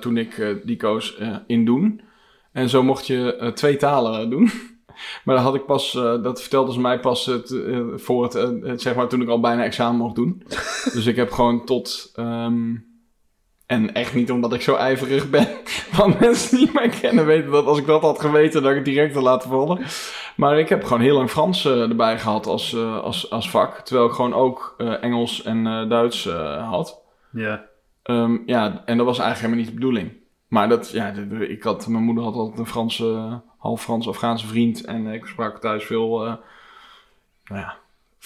toen 0.00 0.16
ik 0.16 0.60
die 0.64 0.76
koos 0.76 1.18
in 1.46 1.64
doen. 1.64 2.00
En 2.52 2.68
zo 2.68 2.82
mocht 2.82 3.06
je 3.06 3.50
twee 3.54 3.76
talen 3.76 4.30
doen. 4.30 4.50
Maar 5.24 5.34
dat 5.34 5.44
had 5.44 5.54
ik 5.54 5.66
pas, 5.66 5.92
dat 6.22 6.40
vertelden 6.40 6.74
ze 6.74 6.80
mij 6.80 7.00
pas 7.00 7.26
het, 7.26 7.60
voor 7.96 8.22
het, 8.22 8.32
het, 8.62 8.82
zeg 8.82 8.94
maar, 8.94 9.08
toen 9.08 9.22
ik 9.22 9.28
al 9.28 9.40
bijna 9.40 9.64
examen 9.64 9.96
mocht 9.96 10.14
doen. 10.14 10.42
dus 10.94 11.06
ik 11.06 11.16
heb 11.16 11.30
gewoon 11.30 11.64
tot, 11.64 12.12
ehm, 12.14 12.74
En 13.66 13.94
echt 13.94 14.14
niet 14.14 14.30
omdat 14.30 14.52
ik 14.52 14.60
zo 14.60 14.74
ijverig 14.74 15.30
ben. 15.30 15.48
Want 15.96 16.20
mensen 16.20 16.58
die 16.58 16.70
mij 16.72 16.88
kennen 16.88 17.26
weten 17.26 17.50
dat 17.50 17.66
als 17.66 17.78
ik 17.78 17.86
dat 17.86 18.02
had 18.02 18.20
geweten, 18.20 18.62
dat 18.62 18.70
ik 18.70 18.76
het 18.76 18.84
direct 18.84 19.14
had 19.14 19.22
laten 19.22 19.50
vallen. 19.50 19.84
Maar 20.36 20.58
ik 20.58 20.68
heb 20.68 20.84
gewoon 20.84 21.00
heel 21.02 21.16
lang 21.16 21.30
Frans 21.30 21.64
eh, 21.64 21.80
erbij 21.80 22.18
gehad 22.18 22.46
als, 22.46 22.74
eh, 22.74 23.02
als, 23.02 23.30
als 23.30 23.50
vak. 23.50 23.78
Terwijl 23.78 24.08
ik 24.08 24.14
gewoon 24.14 24.34
ook 24.34 24.74
eh, 24.78 25.02
Engels 25.02 25.42
en 25.42 25.88
Duits 25.88 26.28
had. 26.68 27.02
Ja. 27.30 27.64
Ehm, 28.02 28.36
ja, 28.46 28.82
en 28.84 28.96
dat 28.96 29.06
was 29.06 29.18
eigenlijk 29.18 29.36
helemaal 29.36 29.56
niet 29.56 29.66
de 29.66 29.74
bedoeling. 29.74 30.12
Maar 30.48 30.68
dat, 30.68 30.90
ja, 30.90 31.12
ik 31.40 31.62
had, 31.62 31.86
mijn 31.86 32.04
moeder 32.04 32.24
had 32.24 32.34
altijd 32.34 32.58
een 32.58 32.66
Franse, 32.66 33.40
half 33.58 33.82
Frans-Afghaanse 33.82 34.46
vriend. 34.46 34.84
En 34.84 35.06
ik 35.06 35.26
sprak 35.26 35.60
thuis 35.60 35.84
veel, 35.84 36.18
nou 37.44 37.60
ja, 37.60 37.76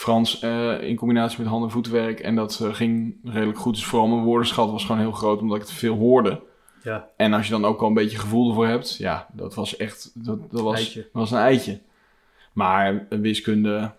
Frans 0.00 0.40
eh, 0.40 0.82
in 0.82 0.96
combinatie 0.96 1.38
met 1.38 1.48
hand- 1.48 1.64
en 1.64 1.70
voetenwerk. 1.70 2.20
En 2.20 2.34
dat 2.34 2.60
eh, 2.62 2.74
ging 2.74 3.16
redelijk 3.24 3.58
goed. 3.58 3.74
Dus 3.74 3.84
vooral 3.84 4.08
mijn 4.08 4.22
woordenschat 4.22 4.70
was 4.70 4.84
gewoon 4.84 5.00
heel 5.00 5.12
groot, 5.12 5.40
omdat 5.40 5.56
ik 5.56 5.62
het 5.62 5.72
veel 5.72 5.96
hoorde. 5.96 6.40
Ja. 6.82 7.08
En 7.16 7.32
als 7.32 7.46
je 7.46 7.52
dan 7.52 7.64
ook 7.64 7.80
al 7.80 7.88
een 7.88 7.94
beetje 7.94 8.18
gevoel 8.18 8.48
ervoor 8.48 8.66
hebt, 8.66 8.96
ja, 8.96 9.26
dat 9.32 9.54
was 9.54 9.76
echt, 9.76 10.10
dat, 10.14 10.50
dat 10.50 10.60
was, 10.60 10.76
Eitje. 10.76 11.08
was 11.12 11.30
een 11.30 11.38
eitje. 11.38 11.80
Maar 12.52 13.06
eh, 13.08 13.18
wiskunde, 13.18 13.92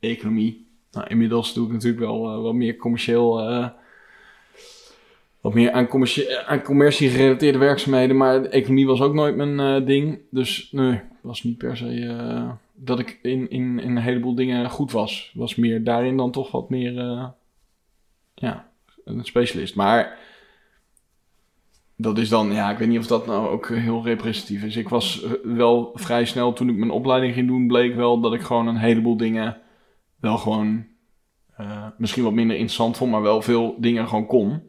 economie, 0.00 0.66
nou, 0.90 1.06
inmiddels 1.08 1.54
doe 1.54 1.66
ik 1.66 1.72
natuurlijk 1.72 2.02
wel 2.02 2.42
wat 2.42 2.54
meer 2.54 2.76
commercieel, 2.76 3.36
wat 5.40 5.54
meer 5.54 5.72
aan, 5.72 5.86
commercie, 5.86 6.38
aan 6.38 6.62
commercie 6.62 7.10
gerelateerde 7.10 7.58
werkzaamheden. 7.58 8.16
Maar 8.16 8.44
economie 8.44 8.86
was 8.86 9.00
ook 9.00 9.14
nooit 9.14 9.36
mijn 9.36 9.84
ding. 9.84 10.18
Dus 10.30 10.68
nee, 10.72 11.00
was 11.20 11.42
niet 11.42 11.58
per 11.58 11.76
se 11.76 12.56
dat 12.78 12.98
ik 12.98 13.18
in, 13.22 13.50
in, 13.50 13.78
in 13.78 13.96
een 13.96 14.02
heleboel 14.02 14.34
dingen 14.34 14.70
goed 14.70 14.92
was. 14.92 15.32
Was 15.34 15.54
meer 15.54 15.84
daarin 15.84 16.16
dan 16.16 16.30
toch 16.30 16.50
wat 16.50 16.70
meer, 16.70 16.98
eh, 16.98 17.28
ja, 18.34 18.68
een 19.04 19.24
specialist. 19.24 19.74
Maar 19.74 20.18
dat 21.96 22.18
is 22.18 22.28
dan, 22.28 22.52
ja, 22.52 22.70
ik 22.70 22.78
weet 22.78 22.88
niet 22.88 22.98
of 22.98 23.06
dat 23.06 23.26
nou 23.26 23.48
ook 23.48 23.68
heel 23.68 24.04
representatief 24.04 24.62
is. 24.62 24.76
Ik 24.76 24.88
was 24.88 25.22
eh, 25.22 25.30
wel 25.42 25.90
vrij 25.94 26.24
snel, 26.24 26.52
toen 26.52 26.68
ik 26.68 26.76
mijn 26.76 26.90
opleiding 26.90 27.34
ging 27.34 27.46
doen, 27.46 27.66
bleek 27.66 27.94
wel 27.94 28.20
dat 28.20 28.34
ik 28.34 28.42
gewoon 28.42 28.66
een 28.66 28.76
heleboel 28.76 29.16
dingen 29.16 29.60
wel 30.20 30.38
gewoon 30.38 30.86
eh, 31.56 31.86
misschien 31.96 32.22
wat 32.22 32.32
minder 32.32 32.56
interessant 32.56 32.96
vond, 32.96 33.10
maar 33.10 33.22
wel 33.22 33.42
veel 33.42 33.76
dingen 33.78 34.08
gewoon 34.08 34.26
kon. 34.26 34.62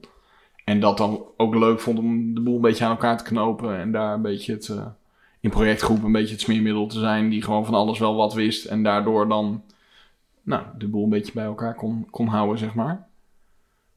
En 0.66 0.80
dat 0.80 0.98
dan 0.98 1.25
ook 1.38 1.56
leuk 1.56 1.80
vond 1.80 2.00
om 2.00 2.34
de 2.34 2.42
boel 2.42 2.56
een 2.56 2.62
beetje 2.62 2.84
aan 2.86 2.92
elkaar 2.92 3.18
te 3.18 3.24
knopen 3.24 3.78
en 3.78 3.92
daar 3.92 4.13
een 4.13 4.22
beetje 4.22 4.58
eh, 4.58 4.86
in 5.39 5.50
projectgroep 5.50 6.03
een 6.03 6.12
beetje 6.12 6.34
het 6.34 6.41
smeermiddel 6.41 6.88
te 6.88 7.00
zijn 7.00 7.29
die 7.29 7.41
gewoon 7.41 7.65
van 7.65 7.74
alles 7.74 8.00
wel 8.00 8.15
wat 8.15 8.34
wist 8.34 8.65
en 8.65 8.84
daardoor 8.84 9.27
dan 9.27 9.63
nou, 10.41 10.63
de 10.77 10.88
boel 10.88 11.03
een 11.03 11.10
beetje 11.10 11.34
bij 11.34 11.46
elkaar 11.46 11.75
kon, 11.75 12.08
kon 12.10 12.27
houden, 12.27 12.58
zeg 12.58 12.74
maar. 12.74 13.08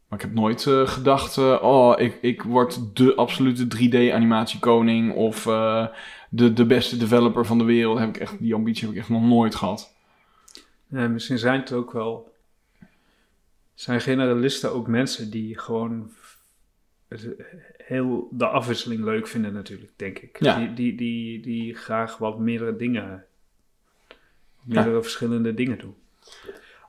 Maar 0.09 0.21
ik 0.21 0.27
heb 0.27 0.35
nooit 0.35 0.67
eh, 0.67 0.87
gedacht, 0.87 1.37
eh, 1.37 1.59
oh, 1.63 2.01
ik, 2.01 2.19
ik 2.21 2.43
word 2.43 2.97
de 2.97 3.15
absolute 3.15 3.65
3D-animatiekoning 3.65 5.15
of 5.15 5.47
eh, 5.47 5.87
de, 6.29 6.53
de 6.53 6.67
beste 6.67 6.97
developer 6.97 7.47
van 7.47 7.59
de 7.59 7.65
wereld. 7.65 7.99
Heb 7.99 8.09
ik 8.09 8.17
echt, 8.17 8.39
die 8.39 8.55
ambitie 8.55 8.87
heb 8.87 8.95
ik 8.95 9.01
echt 9.01 9.09
nog 9.09 9.23
nooit 9.23 9.55
gehad. 9.55 9.95
Ja, 10.87 11.09
misschien 11.09 11.39
zijn 11.39 11.61
het 11.61 11.73
ook 11.73 11.93
wel. 11.93 12.35
Zijn 13.75 14.01
generalisten 14.01 14.73
ook 14.73 14.87
mensen 14.87 15.31
die 15.31 15.59
gewoon 15.59 16.11
heel 17.93 18.29
de 18.31 18.47
afwisseling 18.47 19.05
leuk 19.05 19.27
vinden, 19.27 19.53
natuurlijk, 19.53 19.93
denk 19.97 20.19
ik. 20.19 20.39
Ja. 20.41 20.59
Die, 20.59 20.73
die, 20.75 20.95
die, 20.95 21.41
die 21.41 21.75
graag 21.75 22.19
wat 22.19 22.39
meerdere 22.39 22.77
dingen, 22.77 23.25
meerdere 24.63 25.03
verschillende 25.03 25.55
dingen 25.55 25.79
doen. 25.79 25.95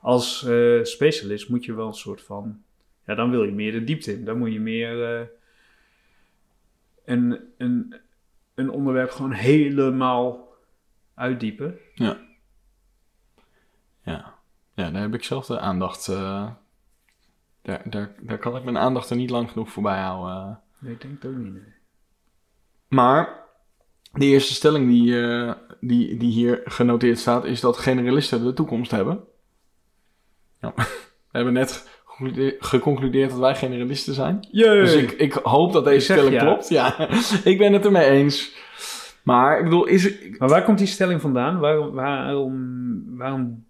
Als 0.00 0.44
eh, 0.46 0.82
specialist 0.82 1.48
moet 1.48 1.64
je 1.64 1.74
wel 1.74 1.86
een 1.86 1.94
soort 1.94 2.22
van. 2.22 2.62
Ja, 3.06 3.14
dan 3.14 3.30
wil 3.30 3.44
je 3.44 3.52
meer 3.52 3.72
de 3.72 3.84
diepte 3.84 4.12
in. 4.12 4.24
Dan 4.24 4.38
moet 4.38 4.52
je 4.52 4.60
meer 4.60 5.18
eh, 5.20 5.26
een, 7.04 7.40
een, 7.58 7.94
een 8.54 8.70
onderwerp 8.70 9.10
gewoon 9.10 9.32
helemaal 9.32 10.54
uitdiepen. 11.14 11.78
Ja. 11.94 12.20
Ja, 14.02 14.34
ja 14.74 14.90
daar 14.90 15.02
heb 15.02 15.14
ik 15.14 15.24
zelf 15.24 15.46
de 15.46 15.60
aandacht. 15.60 16.08
eh, 16.08 16.50
daar, 17.62 17.90
daar, 17.90 18.14
daar 18.20 18.38
kan 18.38 18.56
ik 18.56 18.64
mijn 18.64 18.78
aandacht 18.78 19.10
er 19.10 19.16
niet 19.16 19.30
lang 19.30 19.50
genoeg 19.50 19.70
voorbij 19.70 20.00
houden. 20.00 20.60
Nee, 20.84 20.92
ik 20.92 21.00
denk 21.00 21.22
het 21.22 21.30
ook 21.30 21.36
niet. 21.36 21.52
nee. 21.52 21.62
Maar 22.88 23.42
de 24.12 24.24
eerste 24.24 24.54
stelling 24.54 24.88
die, 24.88 25.20
eh, 25.22 25.52
die, 25.80 26.16
die 26.16 26.32
hier 26.32 26.60
genoteerd 26.64 27.18
staat, 27.18 27.44
is 27.44 27.60
dat 27.60 27.76
generalisten 27.76 28.44
de 28.44 28.52
toekomst 28.52 28.90
hebben. 28.90 29.24
Ja. 30.60 30.72
We 31.30 31.40
hebben 31.40 31.52
net 31.52 31.88
geconcludeer- 32.04 32.56
geconcludeerd 32.58 33.30
dat 33.30 33.38
wij 33.38 33.54
generalisten 33.54 34.14
zijn. 34.14 34.46
Dus 34.50 34.94
ik, 34.94 35.10
ik 35.10 35.32
hoop 35.32 35.72
dat 35.72 35.84
deze 35.84 36.12
stelling 36.12 36.34
ja. 36.34 36.40
klopt. 36.44 36.68
Ja, 36.68 37.08
ik 37.52 37.58
ben 37.58 37.72
het 37.72 37.84
ermee 37.84 38.06
eens. 38.06 38.56
Maar 39.22 39.58
ik 39.58 39.64
bedoel, 39.64 39.86
is. 39.86 40.12
Maar 40.38 40.48
waar 40.48 40.64
komt 40.64 40.78
die 40.78 40.86
stelling 40.86 41.20
vandaan? 41.20 41.58
Waarom, 41.58 41.94
waarom, 41.94 43.16
waarom 43.16 43.66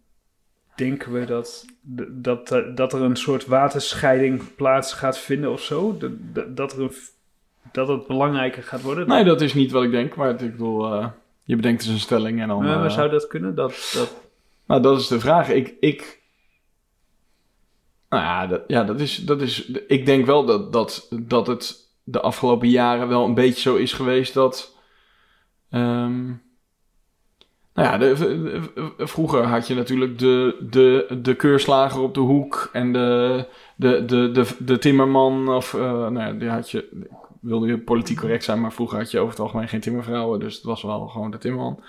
denken 0.74 1.12
we 1.12 1.24
dat, 1.24 1.64
dat, 2.10 2.62
dat 2.74 2.92
er 2.92 3.00
een 3.02 3.16
soort 3.16 3.46
waterscheiding 3.46 4.54
plaats 4.54 4.92
gaat 4.92 5.18
vinden 5.18 5.50
of 5.50 5.62
zo? 5.62 5.96
Dat, 5.98 6.12
dat, 6.32 6.56
dat, 6.56 6.72
er 6.72 6.80
een, 6.82 6.92
dat 7.72 7.88
het 7.88 8.06
belangrijker 8.06 8.62
gaat 8.62 8.82
worden? 8.82 9.08
Nee, 9.08 9.24
dat 9.24 9.40
is 9.40 9.54
niet 9.54 9.70
wat 9.72 9.82
ik 9.82 9.90
denk. 9.90 10.14
Maar 10.16 10.28
het- 10.28 10.42
ik 10.42 10.50
bedoel, 10.50 10.92
eh, 10.94 11.06
je 11.44 11.56
bedenkt 11.56 11.82
dus 11.84 11.92
een 11.92 11.98
stelling 11.98 12.40
en 12.40 12.48
dan... 12.48 12.62
maar, 12.64 12.76
maar 12.78 12.84
eh, 12.86 12.90
zou 12.94 13.10
dat 13.10 13.26
kunnen? 13.26 13.54
Dat, 13.54 13.90
dat, 13.94 14.14
Nou, 14.66 14.82
dat 14.82 15.00
is 15.00 15.06
de 15.08 15.20
vraag. 15.20 15.48
Ik, 15.48 15.74
ik, 15.80 16.20
nou 18.08 18.22
ja, 18.22 18.46
dat, 18.46 18.62
ja, 18.66 18.84
dat 18.84 19.00
is, 19.00 19.16
dat 19.16 19.40
is, 19.40 19.66
ik 19.86 20.06
denk 20.06 20.26
wel 20.26 20.44
dat, 20.44 20.72
dat, 20.72 21.08
dat 21.22 21.46
het 21.46 21.82
de 22.04 22.20
afgelopen 22.20 22.68
jaren 22.68 23.08
wel 23.08 23.24
een 23.24 23.34
beetje 23.34 23.60
zo 23.60 23.76
is 23.76 23.92
geweest 23.92 24.34
dat, 24.34 24.76
ehm, 25.70 26.24
nou 27.74 27.88
ja, 27.88 27.98
de, 27.98 28.16
vroeger 28.98 29.42
had 29.42 29.66
je 29.66 29.74
natuurlijk 29.74 30.18
de, 30.18 30.56
de, 30.70 31.18
de 31.22 31.34
keurslager 31.34 32.00
op 32.00 32.14
de 32.14 32.20
hoek 32.20 32.68
en 32.72 32.92
de, 32.92 33.44
de, 33.76 34.04
de, 34.04 34.30
de, 34.30 34.46
de 34.58 34.78
timmerman 34.78 35.48
of, 35.48 35.74
eh, 35.74 35.80
nou 35.80 36.18
ja, 36.18 36.32
die 36.32 36.48
had 36.48 36.70
je, 36.70 37.06
wilde 37.44 37.66
weer 37.66 37.78
politiek 37.78 38.18
correct 38.18 38.44
zijn, 38.44 38.60
maar 38.60 38.72
vroeger 38.72 38.98
had 38.98 39.10
je 39.10 39.18
over 39.18 39.30
het 39.30 39.40
algemeen 39.40 39.68
geen 39.68 39.80
timmervrouwen, 39.80 40.40
dus 40.40 40.54
het 40.54 40.64
was 40.64 40.82
wel 40.82 41.06
gewoon 41.06 41.30
de 41.30 41.38
timmerman. 41.38 41.80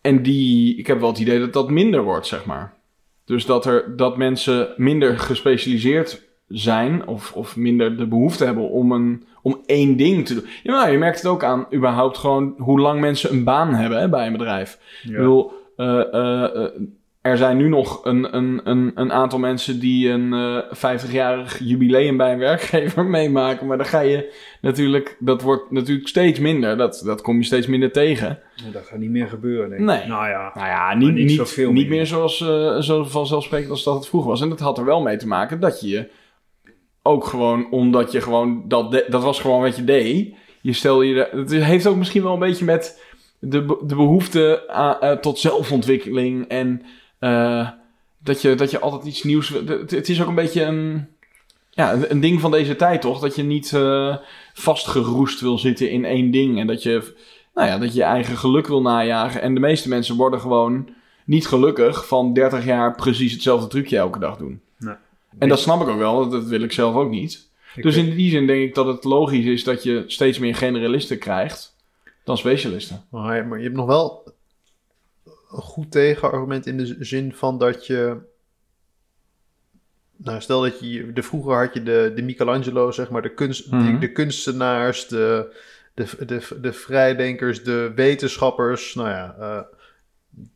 En 0.00 0.22
die, 0.22 0.76
ik 0.76 0.86
heb 0.86 1.00
wel 1.00 1.08
het 1.08 1.18
idee 1.18 1.38
dat 1.38 1.52
dat 1.52 1.70
minder 1.70 2.02
wordt, 2.02 2.26
zeg 2.26 2.44
maar. 2.44 2.74
Dus 3.24 3.46
dat, 3.46 3.66
er, 3.66 3.96
dat 3.96 4.16
mensen 4.16 4.74
minder 4.76 5.18
gespecialiseerd 5.18 6.22
zijn 6.48 7.06
of, 7.06 7.32
of 7.32 7.56
minder 7.56 7.96
de 7.96 8.06
behoefte 8.06 8.44
hebben 8.44 8.68
om, 8.68 8.92
een, 8.92 9.24
om 9.42 9.62
één 9.66 9.96
ding 9.96 10.26
te 10.26 10.34
doen. 10.34 10.46
Ja, 10.62 10.72
nou, 10.72 10.90
je 10.90 10.98
merkt 10.98 11.16
het 11.16 11.26
ook 11.26 11.44
aan 11.44 11.66
überhaupt 11.74 12.18
gewoon 12.18 12.54
hoe 12.58 12.80
lang 12.80 13.00
mensen 13.00 13.32
een 13.32 13.44
baan 13.44 13.74
hebben 13.74 14.00
hè, 14.00 14.08
bij 14.08 14.26
een 14.26 14.32
bedrijf. 14.32 14.78
Ik 15.04 15.16
bedoel, 15.16 15.52
eh, 15.76 16.14
eh, 16.14 16.56
eh, 16.56 16.70
er 17.22 17.36
zijn 17.36 17.56
nu 17.56 17.68
nog 17.68 18.04
een, 18.04 18.36
een, 18.36 18.60
een, 18.64 18.92
een 18.94 19.12
aantal 19.12 19.38
mensen 19.38 19.80
die 19.80 20.08
een 20.08 20.32
eh 20.32 20.58
50-jarig 20.76 21.58
jubileum 21.58 22.16
bij 22.16 22.32
een 22.32 22.38
werkgever 22.38 23.04
meemaken. 23.18 23.66
Maar 23.66 23.76
dan 23.76 23.86
ga 23.86 24.00
je 24.00 24.34
natuurlijk, 24.60 25.16
dat 25.18 25.42
wordt 25.42 25.70
natuurlijk 25.70 26.08
steeds 26.08 26.38
minder. 26.38 26.76
Dat, 26.76 27.02
dat 27.04 27.20
kom 27.20 27.36
je 27.38 27.44
steeds 27.44 27.66
minder 27.66 27.92
tegen. 27.92 28.38
dat 28.72 28.86
gaat 28.86 28.98
niet 28.98 29.10
meer 29.10 29.28
gebeuren, 29.28 29.68
denk 29.68 29.80
ik. 29.80 29.86
Nee. 29.86 30.06
Nou 30.06 30.28
ja, 30.28 30.50
Nou 30.54 30.66
ja, 30.66 30.94
niet, 30.94 31.14
niet 31.14 31.26
niet, 31.26 31.36
zoveel 31.36 31.72
niet 31.72 31.88
meer. 31.88 31.96
meer 31.96 32.06
zoals 32.06 32.40
eh, 32.40 32.80
zo 32.80 33.04
vanzelfsprekend 33.04 33.70
als 33.70 33.84
dat 33.84 33.94
het 33.94 34.08
vroeger 34.08 34.30
was. 34.30 34.40
En 34.40 34.48
dat 34.48 34.60
had 34.60 34.78
er 34.78 34.84
wel 34.84 35.00
mee 35.02 35.16
te 35.16 35.26
maken 35.26 35.60
dat 35.60 35.80
je 35.80 36.08
ook 37.02 37.24
gewoon, 37.24 37.70
omdat 37.70 38.12
je 38.12 38.20
gewoon, 38.20 38.64
dat, 38.68 38.90
de- 38.90 39.06
dat 39.08 39.22
was 39.22 39.40
gewoon 39.40 39.60
wat 39.60 39.76
je 39.76 39.84
deed. 39.84 40.34
Je 40.60 40.72
stelde 40.72 41.06
je, 41.06 41.28
het 41.32 41.52
heeft 41.52 41.86
ook 41.86 41.96
misschien 41.96 42.22
wel 42.22 42.32
een 42.32 42.38
beetje 42.38 42.64
met 42.64 43.02
de, 43.38 43.64
de 43.86 43.94
behoefte 43.96 44.68
aan, 44.68 45.00
eh, 45.00 45.12
tot 45.12 45.38
zelfontwikkeling 45.38 46.48
en 46.48 46.82
eh, 47.22 47.68
dat, 48.18 48.42
je, 48.42 48.54
dat 48.54 48.70
je 48.70 48.78
altijd 48.78 49.04
iets 49.04 49.22
nieuws, 49.22 49.48
het, 49.48 49.90
het 49.90 50.08
is 50.08 50.22
ook 50.22 50.28
een 50.28 50.34
beetje 50.34 50.62
een, 50.62 51.06
ja, 51.70 51.92
een, 51.92 52.10
een 52.10 52.20
ding 52.20 52.40
van 52.40 52.50
deze 52.50 52.76
tijd 52.76 53.00
toch? 53.00 53.20
Dat 53.20 53.36
je 53.36 53.42
niet 53.42 53.72
eh, 53.72 54.16
vastgeroest 54.52 55.40
wil 55.40 55.58
zitten 55.58 55.90
in 55.90 56.04
één 56.04 56.30
ding 56.30 56.58
en 56.58 56.66
dat 56.66 56.82
je 56.82 57.14
nou 57.54 57.68
ja, 57.68 57.78
dat 57.78 57.92
je 57.92 57.98
je 57.98 58.04
eigen 58.04 58.36
geluk 58.36 58.66
wil 58.66 58.82
najagen. 58.82 59.42
En 59.42 59.54
de 59.54 59.60
meeste 59.60 59.88
mensen 59.88 60.16
worden 60.16 60.40
gewoon 60.40 60.88
niet 61.24 61.46
gelukkig 61.46 62.06
van 62.06 62.32
30 62.32 62.64
jaar 62.64 62.94
precies 62.94 63.32
hetzelfde 63.32 63.66
trucje 63.66 63.96
elke 63.96 64.18
dag 64.18 64.36
doen. 64.36 64.60
Nee. 64.78 64.94
En 65.38 65.48
dat 65.48 65.60
snap 65.60 65.82
ik 65.82 65.88
ook 65.88 65.98
wel, 65.98 66.28
dat 66.28 66.44
wil 66.44 66.62
ik 66.62 66.72
zelf 66.72 66.94
ook 66.94 67.10
niet. 67.10 67.48
ik 67.74 67.82
dus 67.82 67.96
in 67.96 68.14
die 68.14 68.30
zin 68.30 68.46
denk 68.46 68.62
ik 68.62 68.74
dat 68.74 68.86
het 68.86 69.04
logisch 69.04 69.44
is 69.44 69.64
dat 69.64 69.82
je 69.82 70.04
steeds 70.06 70.38
meer 70.38 70.54
generalisten 70.54 71.18
krijgt 71.18 71.76
dan 72.24 72.38
specialisten. 72.38 73.04
Maar, 73.10 73.58
je 73.58 73.62
hebt 73.62 73.76
nog 73.76 73.86
wel 73.86 74.31
goed 75.52 75.90
tegenargument 75.90 76.66
in 76.66 76.76
de 76.76 76.96
zin 77.00 77.32
van 77.34 77.58
dat 77.58 77.86
je. 77.86 78.16
Nou, 80.16 80.40
stel 80.40 80.60
dat 80.60 80.80
je. 80.80 81.12
De, 81.12 81.22
vroeger 81.22 81.54
had 81.56 81.74
je 81.74 81.82
de, 81.82 82.12
de 82.14 82.22
Michelangelo, 82.22 82.90
zeg 82.90 83.10
maar, 83.10 83.22
de, 83.22 83.34
kunst, 83.34 83.70
Mhm. 83.70 83.92
de, 83.92 83.98
de 83.98 84.12
kunstenaars, 84.12 85.08
de, 85.08 85.56
de, 85.94 86.06
de, 86.26 86.58
de 86.60 86.72
vrijdenkers, 86.72 87.64
de 87.64 87.92
wetenschappers. 87.94 88.94
Nou 88.94 89.08
ja, 89.08 89.36
eh, 89.38 89.60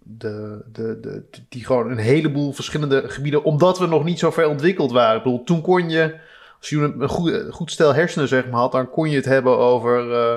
de, 0.03 0.61
de, 0.73 1.01
de, 1.01 1.25
die 1.49 1.65
gewoon 1.65 1.91
een 1.91 1.99
heleboel 1.99 2.53
verschillende 2.53 3.09
gebieden. 3.09 3.45
Omdat 3.45 3.79
we 3.79 3.87
nog 3.87 4.05
niet 4.05 4.19
zo 4.19 4.31
ver 4.31 4.49
ontwikkeld 4.49 4.93
waren. 4.93 5.17
Ik 5.17 5.23
bedoel, 5.23 5.45
toen 5.45 5.61
kon 5.61 5.91
je 5.91 6.15
Als 6.59 6.69
je 6.69 6.77
een, 6.77 7.09
goed, 7.09 7.47
goed 7.51 7.71
stel 7.71 7.95
hersenen 7.95 8.29
zeg 8.29 8.47
maar, 8.51 8.61
had, 8.61 8.73
dan 8.73 8.91
kon 8.91 9.11
je 9.11 9.17
het 9.17 9.25
hebben 9.25 9.59
over 9.59 10.13
eh, 10.13 10.37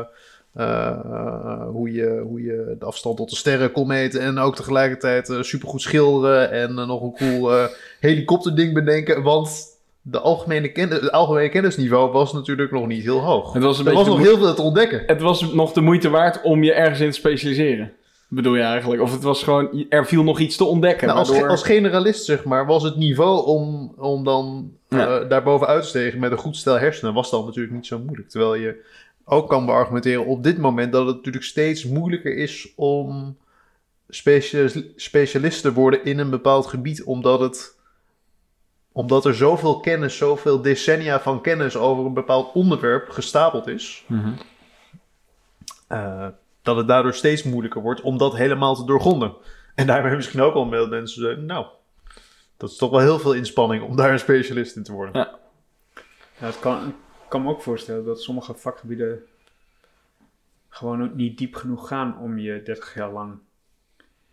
eh, 0.60 1.68
hoe, 1.72 1.92
je, 1.92 2.24
hoe 2.28 2.42
je 2.44 2.76
de 2.80 2.86
afstand 2.86 3.18
tot 3.18 3.30
de 3.30 3.36
sterren 3.36 3.72
kon 3.72 3.88
meten. 3.88 4.22
En 4.22 4.38
ook 4.40 4.56
tegelijkertijd 4.56 5.30
eh, 5.30 5.42
supergoed 5.42 5.82
schilderen 5.82 6.52
en 6.52 6.70
eh, 6.80 6.88
nog 6.88 7.02
een 7.02 7.14
cool 7.14 7.52
helikopterding 8.00 8.74
bedenken. 8.74 9.24
Want 9.24 9.78
de 10.02 10.20
algemene, 10.20 10.72
kennis, 10.72 11.00
het 11.00 11.12
algemene 11.12 11.50
kennisniveau 11.50 12.12
was 12.12 12.34
natuurlijk 12.34 12.72
nog 12.72 12.88
niet 12.88 13.04
heel 13.04 13.20
hoog. 13.20 13.54
Het 13.54 13.64
was 13.64 13.80
een 13.80 13.88
Er 13.88 13.94
was 13.94 14.08
nog 14.08 14.20
heel 14.20 14.38
veel 14.38 14.54
te 14.54 14.62
ontdekken. 14.62 15.04
Het 15.06 15.22
was 15.22 15.54
nog 15.54 15.72
de 15.74 15.82
moeite 15.82 16.10
waard 16.10 16.42
om 16.42 16.64
je 16.64 16.74
ergens 16.74 17.00
in 17.00 17.10
te 17.12 17.18
specialiseren. 17.18 17.92
Bedoel 18.28 18.56
je 18.56 18.62
eigenlijk? 18.64 19.02
Of 19.02 19.12
het 19.12 19.24
was 19.24 19.44
gewoon, 19.44 19.86
er 19.90 20.06
viel 20.06 20.24
nog 20.24 20.40
iets 20.40 20.56
te 20.58 20.64
ontdekken. 20.64 21.08
Nou, 21.08 21.20
als, 21.20 21.28
ge- 21.28 21.34
waardoor- 21.34 21.52
als 21.52 21.64
generalist, 21.64 22.26
zeg 22.26 22.44
maar, 22.44 22.66
was 22.66 22.84
het 22.84 22.96
niveau 22.96 23.46
om, 23.46 23.94
om 23.98 24.24
dan 24.24 24.72
Ja. 24.90 25.20
daarboven 25.20 25.68
uit 25.68 25.82
te 25.82 25.88
stegen 25.88 26.20
met 26.20 26.32
een 26.32 26.38
goed 26.38 26.56
stel 26.56 26.80
hersenen, 26.80 27.14
was 27.14 27.30
dan 27.30 27.46
natuurlijk 27.46 27.76
niet 27.76 27.86
zo 27.88 28.00
moeilijk. 28.00 28.30
Terwijl 28.30 28.56
je 28.56 28.86
ook 29.30 29.50
kan 29.50 29.66
beargumenteren 29.66 30.26
op 30.26 30.44
dit 30.44 30.58
moment 30.58 30.92
dat 30.92 31.08
het 31.08 31.16
natuurlijk 31.16 31.44
steeds 31.46 31.86
moeilijker 31.86 32.36
is 32.38 32.74
om 32.76 33.38
specia- 34.10 34.82
specialist 34.96 35.62
te 35.62 35.74
worden 35.74 36.04
in 36.06 36.20
een 36.20 36.30
bepaald 36.30 36.66
gebied, 36.68 37.04
omdat 37.04 37.40
het 37.40 37.78
omdat 38.92 39.26
er 39.26 39.36
zoveel 39.36 39.80
kennis, 39.80 40.18
zoveel 40.18 40.62
decennia 40.62 41.20
van 41.20 41.42
kennis 41.42 41.76
over 41.78 42.06
een 42.06 42.14
bepaald 42.14 42.54
onderwerp 42.54 43.10
gestapeld 43.10 43.68
is, 43.68 44.04
Mhm. 44.08 44.32
eh, 45.88 46.28
dat 46.62 46.76
het 46.78 46.88
daardoor 46.88 47.14
steeds 47.14 47.44
moeilijker 47.44 47.82
wordt 47.82 48.02
om 48.02 48.18
dat 48.18 48.36
helemaal 48.36 48.76
te 48.76 48.86
doorgronden. 48.86 49.34
En 49.76 49.88
daarmee 49.88 50.16
misschien 50.16 50.42
ook 50.42 50.54
al 50.54 50.70
veel 50.70 50.88
mensen 50.88 51.22
zeggen, 51.22 51.46
nou, 51.46 51.66
dat 52.58 52.70
is 52.70 52.76
toch 52.78 52.90
wel 52.90 53.00
heel 53.00 53.20
veel 53.20 53.34
inspanning 53.34 53.84
om 53.84 53.96
daar 53.96 54.12
een 54.12 54.20
specialist 54.20 54.76
in 54.76 54.84
te 54.84 54.92
worden. 54.92 55.14
Ja. 55.22 55.38
Ja, 56.40 56.46
het 56.46 56.60
kan, 56.60 56.96
kan 57.30 57.42
me 57.42 57.50
ook 57.50 57.62
voorstellen 57.62 58.06
dat 58.06 58.22
sommige 58.22 58.54
vakgebieden 58.54 59.24
gewoon 60.70 61.04
ook 61.04 61.14
niet 61.14 61.38
diep 61.38 61.56
genoeg 61.56 61.88
gaan 61.88 62.20
om 62.20 62.38
je 62.38 62.64
30 62.64 62.94
jaar 62.94 63.12
lang. 63.12 63.40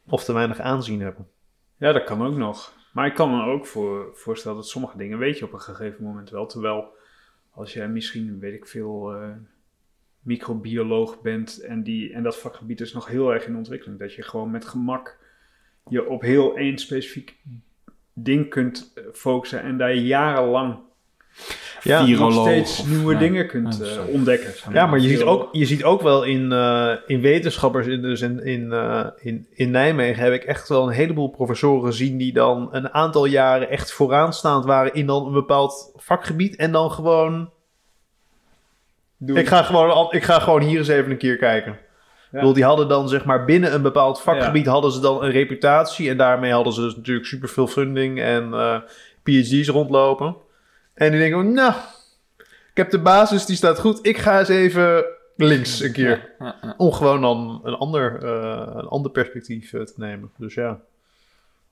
Of 0.09 0.25
te 0.25 0.33
weinig 0.33 0.61
aanzien 0.61 1.01
hebben. 1.01 1.29
Ja, 1.77 1.93
dat 1.93 2.05
kan 2.05 2.27
ook 2.27 2.37
nog. 2.37 2.73
Maar 2.93 3.07
ik 3.07 3.15
kan 3.15 3.31
me 3.31 3.45
ook 3.45 3.67
voor, 3.67 4.11
voorstellen 4.15 4.57
dat 4.57 4.69
sommige 4.69 4.97
dingen 4.97 5.19
weet 5.19 5.39
je 5.39 5.45
op 5.45 5.53
een 5.53 5.61
gegeven 5.61 6.05
moment 6.05 6.31
wel. 6.31 6.47
Terwijl 6.47 6.95
als 7.51 7.73
jij 7.73 7.89
misschien, 7.89 8.39
weet 8.39 8.55
ik 8.55 8.67
veel, 8.67 9.15
eh, 9.15 9.31
microbioloog 10.21 11.21
bent 11.21 11.61
en, 11.61 11.83
die, 11.83 12.13
en 12.13 12.23
dat 12.23 12.39
vakgebied 12.39 12.81
is 12.81 12.93
nog 12.93 13.07
heel 13.07 13.33
erg 13.33 13.47
in 13.47 13.57
ontwikkeling. 13.57 13.99
Dat 13.99 14.15
je 14.15 14.23
gewoon 14.23 14.51
met 14.51 14.65
gemak 14.65 15.19
je 15.89 16.09
op 16.09 16.23
heel 16.23 16.57
één 16.57 16.79
specifiek 16.79 17.37
ding 18.13 18.49
kunt 18.49 18.93
eh, 18.95 19.05
focussen 19.13 19.63
en 19.63 19.79
daar 19.79 19.95
jarenlang 19.95 20.79
Ja, 21.87 21.99
nog 21.99 22.09
Viroloog 22.09 22.47
steeds 22.49 22.81
of- 22.81 22.89
nieuwe 22.89 23.13
ja. 23.13 23.19
dingen 23.19 23.47
kunt 23.47 23.79
Ja, 23.83 23.85
eh, 23.85 24.09
ontdekken. 24.15 24.53
Ja, 24.73 24.87
maar 24.87 24.99
je 24.99 25.09
ziet 25.09 25.23
ook, 25.23 25.49
je 25.53 25.67
ziet 25.67 25.85
ook 25.85 26.03
wel 26.03 26.23
in, 26.23 26.53
eh, 26.53 26.93
in 27.07 27.21
wetenschappers, 27.21 27.87
in, 27.87 28.03
dus 28.03 28.21
in, 28.21 28.45
in, 28.45 28.73
eh, 28.73 29.07
in, 29.17 29.47
in 29.51 29.71
Nijmegen 29.71 30.23
heb 30.23 30.33
ik 30.33 30.45
echt 30.45 30.69
wel 30.69 30.87
een 30.87 30.93
heleboel 30.95 31.29
professoren 31.29 31.87
gezien 31.91 32.17
die 32.19 32.33
dan 32.33 32.69
een 32.73 32.93
aantal 32.93 33.25
jaren 33.25 33.71
echt 33.71 33.93
vooraanstaand 33.93 34.65
waren 34.65 34.95
in 34.95 35.07
dan 35.07 35.27
een 35.27 35.33
bepaald 35.33 35.93
vakgebied 35.97 36.57
en 36.57 36.73
dan 36.73 36.91
gewoon, 36.91 37.51
ik 39.27 39.47
ga 39.49 39.63
gewoon, 39.63 40.07
ik 40.11 40.23
ga 40.23 40.39
gewoon 40.39 40.63
hier 40.63 40.79
eens 40.79 40.89
even 40.89 41.11
een 41.11 41.19
keer 41.19 41.37
kijken. 41.37 41.73
Ik 41.73 42.43
bedoel, 42.43 42.53
die 42.53 42.65
hadden 42.65 42.89
dan 42.89 43.09
zeg 43.09 43.25
maar 43.25 43.45
binnen 43.45 43.75
een 43.75 43.83
bepaald 43.83 44.21
vakgebied 44.21 44.67
hadden 44.67 44.93
ze 44.93 45.01
dan 45.01 45.23
een 45.25 45.31
reputatie 45.31 46.11
en 46.11 46.17
daarmee 46.17 46.53
hadden 46.53 46.73
ze 46.73 46.81
dus 46.81 46.97
natuurlijk 46.97 47.27
superveel 47.27 47.67
funding 47.67 48.21
en 48.21 48.55
eh, 48.55 48.77
PhD's 49.23 49.69
rondlopen. 49.69 50.37
En 50.97 51.11
die 51.11 51.21
denken, 51.21 51.53
nou, 51.53 51.75
ik 52.71 52.77
heb 52.77 52.91
de 52.91 52.99
basis, 52.99 53.47
die 53.47 53.57
staat 53.57 53.79
goed, 53.79 54.07
ik 54.07 54.19
ga 54.19 54.39
eens 54.39 54.49
even 54.49 55.05
links 55.37 55.81
een 55.81 55.93
keer. 55.93 56.35
Ja, 56.39 56.45
ja, 56.47 56.59
ja. 56.63 56.75
Om 56.77 56.93
gewoon 56.93 57.21
dan 57.21 57.61
een 57.63 57.75
ander, 57.75 58.23
eh, 58.23 58.75
een 58.75 58.89
ander 58.89 59.11
perspectief 59.11 59.73
eh, 59.73 59.81
te 59.81 59.93
nemen. 59.97 60.31
Dus 60.37 60.55
ja, 60.55 60.81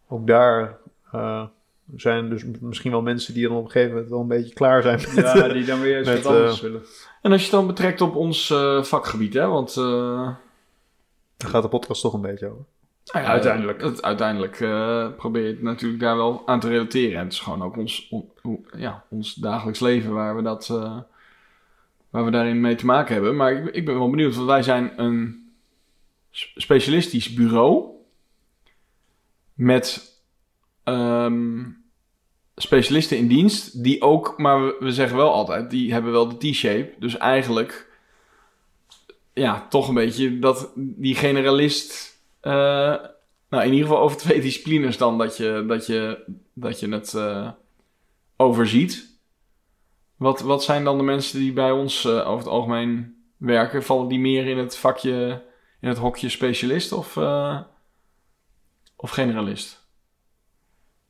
ook 0.09 0.27
daar 0.27 0.79
eh, 1.13 1.45
zijn 1.97 2.29
dus 2.29 2.45
misschien 2.61 2.91
wel 2.91 3.03
mensen 3.03 3.35
die 3.35 3.49
dan 3.49 3.57
op 3.57 3.65
een 3.65 3.71
gegeven 3.71 3.93
moment 3.93 4.11
wel 4.11 4.21
een 4.21 4.29
beetje 4.29 4.55
klaar 4.55 4.83
zijn. 4.83 5.01
Met, 5.15 5.25
Ja, 5.25 5.49
die 5.49 5.65
dan 5.65 5.81
weer 5.81 5.99
eens 5.99 6.09
Met, 6.15 6.23
wat 6.23 6.37
anders 6.37 6.61
willen. 6.61 6.83
En 7.23 7.33
als 7.33 7.41
je 7.41 7.47
het 7.47 7.57
dan 7.57 7.67
betrekt 7.67 8.01
op 8.01 8.15
ons 8.15 8.55
vakgebied, 8.81 9.35
hè, 9.35 9.47
want... 9.47 9.75
Daar 11.37 11.51
gaat 11.51 11.63
de 11.63 11.69
podcast 11.69 12.01
toch 12.01 12.13
een 12.13 12.21
beetje 12.21 12.47
over. 12.47 12.65
Nou 13.13 13.25
ja, 13.25 13.31
Uiteindelijk. 13.31 13.83
Het, 13.83 14.03
uiteindelijk 14.03 14.61
eh, 14.61 15.09
probeer 15.17 15.43
je 15.43 15.49
het 15.49 15.63
natuurlijk 15.63 16.01
daar 16.01 16.17
wel 16.17 16.43
aan 16.47 16.61
te 16.61 16.69
relateren. 16.69 17.19
En 17.19 17.25
het 17.25 17.33
is 17.33 17.41
gewoon 17.41 17.63
ook 17.63 17.77
ons, 17.77 18.09
on- 18.11 18.67
ja, 18.77 19.05
ons 19.09 19.35
dagelijks 19.35 19.81
leven 19.81 20.13
waar 20.13 20.37
we, 20.37 20.43
dat, 20.43 20.69
eh, 20.71 20.99
waar 22.11 22.25
we 22.25 22.31
daarin 22.31 22.61
mee 22.61 22.75
te 22.75 22.87
maken 22.87 23.15
hebben. 23.15 23.37
Maar 23.37 23.53
ik, 23.53 23.75
ik 23.75 23.85
ben 23.85 23.99
wel 23.99 24.11
benieuwd, 24.11 24.35
want 24.35 24.47
wij 24.47 24.63
zijn 24.63 24.93
een 24.97 25.51
specialistisch 26.55 27.35
bureau 27.35 27.87
met 29.55 30.13
ehm, 30.85 31.63
specialisten 32.57 33.17
in 33.19 33.29
dienst 33.29 33.83
die 33.83 34.03
ook, 34.03 34.39
maar 34.39 34.65
we, 34.65 34.77
we 34.81 34.93
zeggen 34.93 35.17
wel 35.17 35.33
altijd, 35.33 35.71
die 35.71 35.93
hebben 35.93 36.13
wel 36.13 36.29
de 36.39 36.51
T-shape. 36.51 36.93
Dus 36.99 37.17
eigenlijk, 37.17 37.91
ja, 39.33 39.67
toch 39.69 39.89
een 39.89 39.95
beetje 39.95 40.39
dat 40.39 40.73
die 40.77 41.15
generalist, 41.15 42.14
nou 43.49 43.65
in 43.65 43.73
ieder 43.73 43.89
geval 43.89 44.03
over 44.03 44.17
twee 44.17 44.41
disciplines 44.41 44.97
dan 44.97 45.19
dat 45.19 45.37
je, 45.37 45.65
dat 45.69 45.87
je, 45.87 46.25
dat 46.53 46.81
je 46.81 46.89
het 46.89 47.15
eh, 47.15 47.51
overziet. 48.37 49.13
Wat, 50.17 50.41
wat 50.41 50.65
zijn 50.65 50.85
dan 50.85 50.97
de 50.97 51.03
mensen 51.03 51.39
die 51.39 51.53
bij 51.53 51.71
ons 51.71 52.05
eh, 52.05 52.29
over 52.29 52.39
het 52.39 52.47
algemeen 52.47 53.23
werken? 53.37 53.83
Vallen 53.83 54.09
die 54.09 54.19
meer 54.19 54.47
in 54.47 54.59
het 54.59 54.77
vakje, 54.77 55.45
in 55.81 55.89
het 55.89 55.99
hokje 55.99 56.29
specialist 56.29 56.93
of, 56.93 57.17
eh, 57.17 57.61
of 58.97 59.11
generalist? 59.11 59.87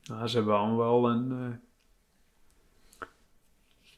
Nou, 0.03 0.27
ze 0.27 0.35
hebben 0.35 0.57
allemaal 0.57 0.77
wel 0.77 1.09
een, 1.09 1.31
eh, 1.31 3.07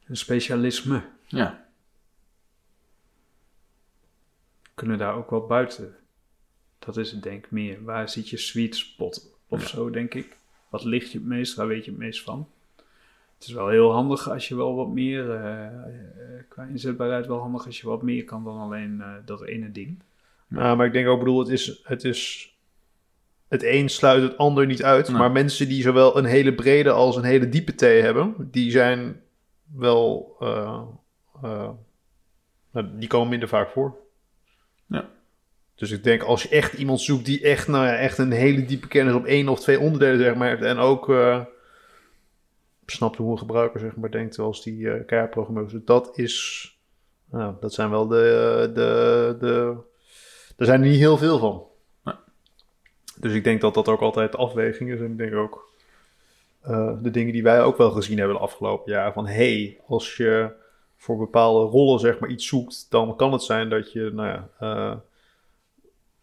een 0.07 0.17
specialisme. 0.17 1.09
Ja. 1.25 1.65
Kunnen 4.73 4.97
daar 4.97 5.15
ook 5.15 5.29
wel 5.29 5.45
buiten. 5.45 5.95
Dat 6.87 6.97
is 6.97 7.11
het 7.11 7.23
denk 7.23 7.45
ik 7.45 7.51
meer. 7.51 7.83
Waar 7.83 8.09
zit 8.09 8.29
je 8.29 8.37
sweet 8.37 8.75
spot 8.75 9.37
of 9.47 9.67
zo, 9.67 9.89
denk 9.89 10.13
ik. 10.13 10.37
Wat 10.69 10.83
ligt 10.83 11.11
je 11.11 11.17
het 11.17 11.27
meest? 11.27 11.55
Waar 11.55 11.67
weet 11.67 11.85
je 11.85 11.91
het 11.91 11.99
meest 11.99 12.23
van? 12.23 12.47
Het 13.37 13.47
is 13.47 13.53
wel 13.53 13.67
heel 13.67 13.91
handig 13.91 14.29
als 14.29 14.47
je 14.47 14.55
wel 14.55 14.75
wat 14.75 14.87
meer, 14.87 15.31
eh, 15.31 15.65
eh, 15.65 15.73
qua 16.47 16.63
inzetbaarheid 16.63 17.27
wel 17.27 17.39
handig 17.39 17.65
als 17.65 17.81
je 17.81 17.87
wat 17.87 18.01
meer 18.01 18.23
kan 18.23 18.43
dan 18.43 18.59
alleen 18.59 19.01
eh, 19.01 19.13
dat 19.25 19.43
ene 19.43 19.71
ding. 19.71 19.99
Ja, 20.49 20.75
maar 20.75 20.85
ik 20.85 20.93
denk 20.93 21.07
ook, 21.07 21.19
bedoel, 21.19 21.39
het 21.39 21.49
is, 21.49 21.79
het 21.83 22.03
is... 22.03 22.51
Het 23.47 23.63
een 23.63 23.89
sluit 23.89 24.21
het 24.21 24.37
ander 24.37 24.65
niet 24.65 24.83
uit. 24.83 25.09
Maar 25.09 25.31
mensen 25.31 25.67
die 25.67 25.81
zowel 25.81 26.17
een 26.17 26.25
hele 26.25 26.55
brede 26.55 26.91
als 26.91 27.15
een 27.15 27.23
hele 27.23 27.49
diepe 27.49 27.75
T 27.75 27.81
hebben... 27.81 28.35
die 28.51 28.71
zijn 28.71 29.21
wel... 29.73 30.35
eh, 30.39 30.81
eh, 31.43 31.69
nou, 32.71 32.87
die 32.97 33.07
komen 33.07 33.29
minder 33.29 33.49
vaak 33.49 33.69
voor. 33.69 33.97
Dus 35.77 35.91
ik 35.91 36.03
denk, 36.03 36.23
als 36.23 36.43
je 36.43 36.49
echt 36.49 36.73
iemand 36.73 37.01
zoekt 37.01 37.25
die 37.25 37.41
echt, 37.41 37.67
nou 37.67 37.85
ja, 37.85 37.95
echt 37.95 38.17
een 38.17 38.31
hele 38.31 38.65
diepe 38.65 38.87
kennis 38.87 39.13
op 39.13 39.25
één 39.25 39.47
of 39.47 39.59
twee 39.59 39.79
onderdelen, 39.79 40.19
zeg 40.19 40.35
maar, 40.35 40.47
heeft 40.47 40.61
en 40.61 40.77
ook 40.77 41.09
eh, 41.09 41.41
snapt 42.85 43.17
hoe 43.17 43.31
een 43.31 43.37
gebruiker, 43.37 43.79
zeg 43.79 43.95
maar, 43.95 44.11
denkt 44.11 44.39
als 44.39 44.63
die 44.63 44.91
eh 44.91 45.05
keihard 45.05 45.31
programmeert. 45.31 45.69
Dus 45.69 45.81
dat 45.85 46.17
is, 46.17 46.77
nou, 47.31 47.55
dat 47.59 47.73
zijn 47.73 47.89
wel 47.89 48.07
de, 48.07 48.71
de, 48.73 49.35
de, 49.39 49.75
er 50.57 50.65
zijn 50.65 50.81
er 50.81 50.87
niet 50.87 50.99
heel 50.99 51.17
veel 51.17 51.39
van. 51.39 51.63
Nee. 52.03 52.15
Dus 53.19 53.33
ik 53.33 53.43
denk 53.43 53.61
dat 53.61 53.73
dat 53.73 53.87
ook 53.87 54.01
altijd 54.01 54.35
afweging 54.35 54.91
is. 54.91 54.99
En 54.99 55.11
ik 55.11 55.17
denk 55.17 55.33
ook 55.33 55.69
eh, 56.61 56.93
de 57.01 57.11
dingen 57.11 57.33
die 57.33 57.43
wij 57.43 57.63
ook 57.63 57.77
wel 57.77 57.91
gezien 57.91 58.17
hebben 58.17 58.35
de 58.35 58.41
afgelopen 58.41 58.91
jaren. 58.91 59.13
Van 59.13 59.27
hey, 59.27 59.79
als 59.87 60.17
je 60.17 60.51
voor 60.95 61.17
bepaalde 61.17 61.69
rollen 61.69 61.99
zeg 61.99 62.19
maar 62.19 62.29
iets 62.29 62.47
zoekt, 62.47 62.87
dan 62.89 63.15
kan 63.15 63.31
het 63.31 63.43
zijn 63.43 63.69
dat 63.69 63.91
je 63.91 64.11
nou 64.13 64.27
ja, 64.27 64.49
eh, 64.59 64.95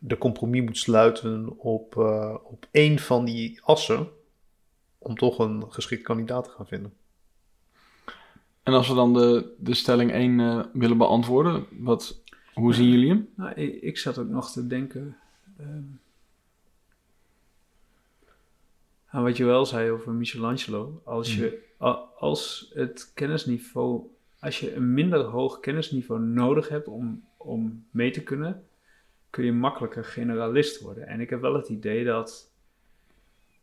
de 0.07 0.19
compromis 0.19 0.63
moet 0.63 0.79
sluiten 0.79 1.59
op, 1.59 1.97
eh, 1.99 2.37
op 2.43 2.67
één 2.71 2.99
van 2.99 3.25
die 3.25 3.61
assen. 3.63 4.09
Om 4.99 5.17
toch 5.17 5.39
een 5.39 5.73
geschikt 5.73 6.03
kandidaat 6.03 6.45
te 6.45 6.51
gaan 6.51 6.67
vinden. 6.67 6.93
En 8.63 8.73
als 8.73 8.89
we 8.89 8.95
dan 8.95 9.15
de, 9.15 9.55
de 9.59 9.75
stelling 9.75 10.13
1 10.13 10.41
eh, 10.41 10.65
willen 10.73 10.99
beantwoorden, 10.99 11.67
wat, 11.71 12.21
hoe 12.55 12.75
zien 12.75 12.89
jullie 12.89 13.09
hem? 13.09 13.29
Nou, 13.35 13.53
ik, 13.55 13.83
ik 13.83 13.99
zat 13.99 14.19
ook 14.19 14.29
nog 14.29 14.51
te 14.53 14.67
denken 14.67 15.17
ehm, 15.59 15.83
aan 19.07 19.23
wat 19.23 19.37
je 19.37 19.45
wel 19.45 19.67
zei 19.67 19.91
over 19.91 20.13
Michelangelo. 20.13 21.01
Als, 21.05 21.35
je, 21.35 21.63
a- 21.81 22.05
als 22.19 22.71
het 22.75 23.11
kennisniveau, 23.15 24.07
als 24.39 24.61
je 24.61 24.75
een 24.75 24.95
minder 24.95 25.21
hoog 25.25 25.61
kennisniveau 25.61 26.21
nodig 26.21 26.69
hebt 26.69 26.89
om, 26.89 27.25
om 27.37 27.85
mee 27.91 28.11
te 28.11 28.23
kunnen, 28.23 28.65
kun 29.35 29.45
je 29.45 29.53
makkelijker 29.53 30.05
generalist 30.05 30.81
worden. 30.81 31.07
En 31.07 31.21
ik 31.21 31.31
heb 31.31 31.41
wel 31.41 31.55
het 31.55 31.69
idee 31.69 32.05
dat 32.05 32.53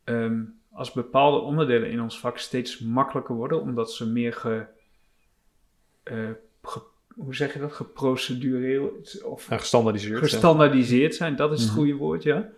ehm, 0.03 0.41
als 0.71 0.91
bepaalde 0.91 1.37
onderdelen 1.39 1.89
in 1.91 2.01
ons 2.01 2.19
vak 2.19 2.37
steeds 2.37 2.79
makkelijker 2.79 3.35
worden, 3.35 3.61
omdat 3.61 3.91
ze 3.93 4.07
meer 4.09 4.33
ge- 4.33 4.65
hoe 7.15 7.35
zeg 7.35 7.53
je 7.53 7.59
dat, 7.59 7.71
geprocedureerd 7.73 9.21
of 9.23 9.49
ja. 9.49 9.57
gestandaardiseerd 10.19 11.15
zijn, 11.15 11.35
dat 11.35 11.51
is 11.51 11.59
het 11.59 11.69
Mhm. 11.69 11.77
goede 11.77 11.93
woord, 11.95 12.23
ja. 12.23 12.49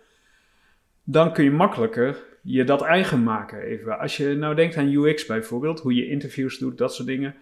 Dan 1.04 1.32
kun 1.32 1.44
je 1.44 1.50
makkelijker 1.50 2.22
je 2.42 2.64
dat 2.64 2.82
eigen 2.82 3.22
maken 3.22 3.60
even. 3.60 3.98
Als 3.98 4.16
je 4.16 4.34
nou 4.34 4.54
denkt 4.54 4.76
aan 4.76 4.92
UX 4.92 5.26
bijvoorbeeld, 5.26 5.80
hoe 5.80 5.94
je 5.94 6.08
interviews 6.08 6.58
doet, 6.58 6.78
dat 6.78 6.94
soort 6.94 7.08
dingen. 7.08 7.34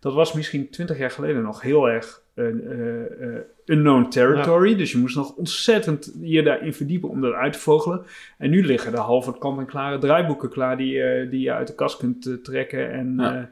Dat 0.00 0.14
was 0.14 0.32
misschien 0.32 0.70
twintig 0.70 0.98
jaar 0.98 1.10
geleden 1.10 1.42
nog 1.42 1.62
heel 1.62 1.88
erg 1.88 2.22
een 2.34 2.66
eh, 2.66 3.36
eh, 3.36 3.42
unknown 3.64 4.08
territory. 4.08 4.76
Dus 4.76 4.92
je 4.92 4.98
moest 4.98 5.16
nog 5.16 5.34
ontzettend 5.34 6.12
je 6.20 6.42
daarin 6.42 6.74
verdiepen 6.74 7.08
om 7.08 7.20
dat 7.20 7.32
uit 7.32 7.52
te 7.52 7.58
vogelen. 7.58 8.04
En 8.38 8.50
nu 8.50 8.66
liggen 8.66 8.92
er 8.92 8.98
halve 8.98 9.38
kant-en-klare 9.38 9.98
draaiboeken 9.98 10.50
klaar 10.50 10.76
die, 10.76 11.02
eh, 11.02 11.30
die 11.30 11.40
je 11.40 11.52
uit 11.52 11.66
de 11.66 11.74
kast 11.74 11.96
kunt 11.96 12.26
eh, 12.26 12.34
trekken. 12.34 12.92
En 12.92 13.14
Ja. 13.16 13.32
ja, 13.32 13.50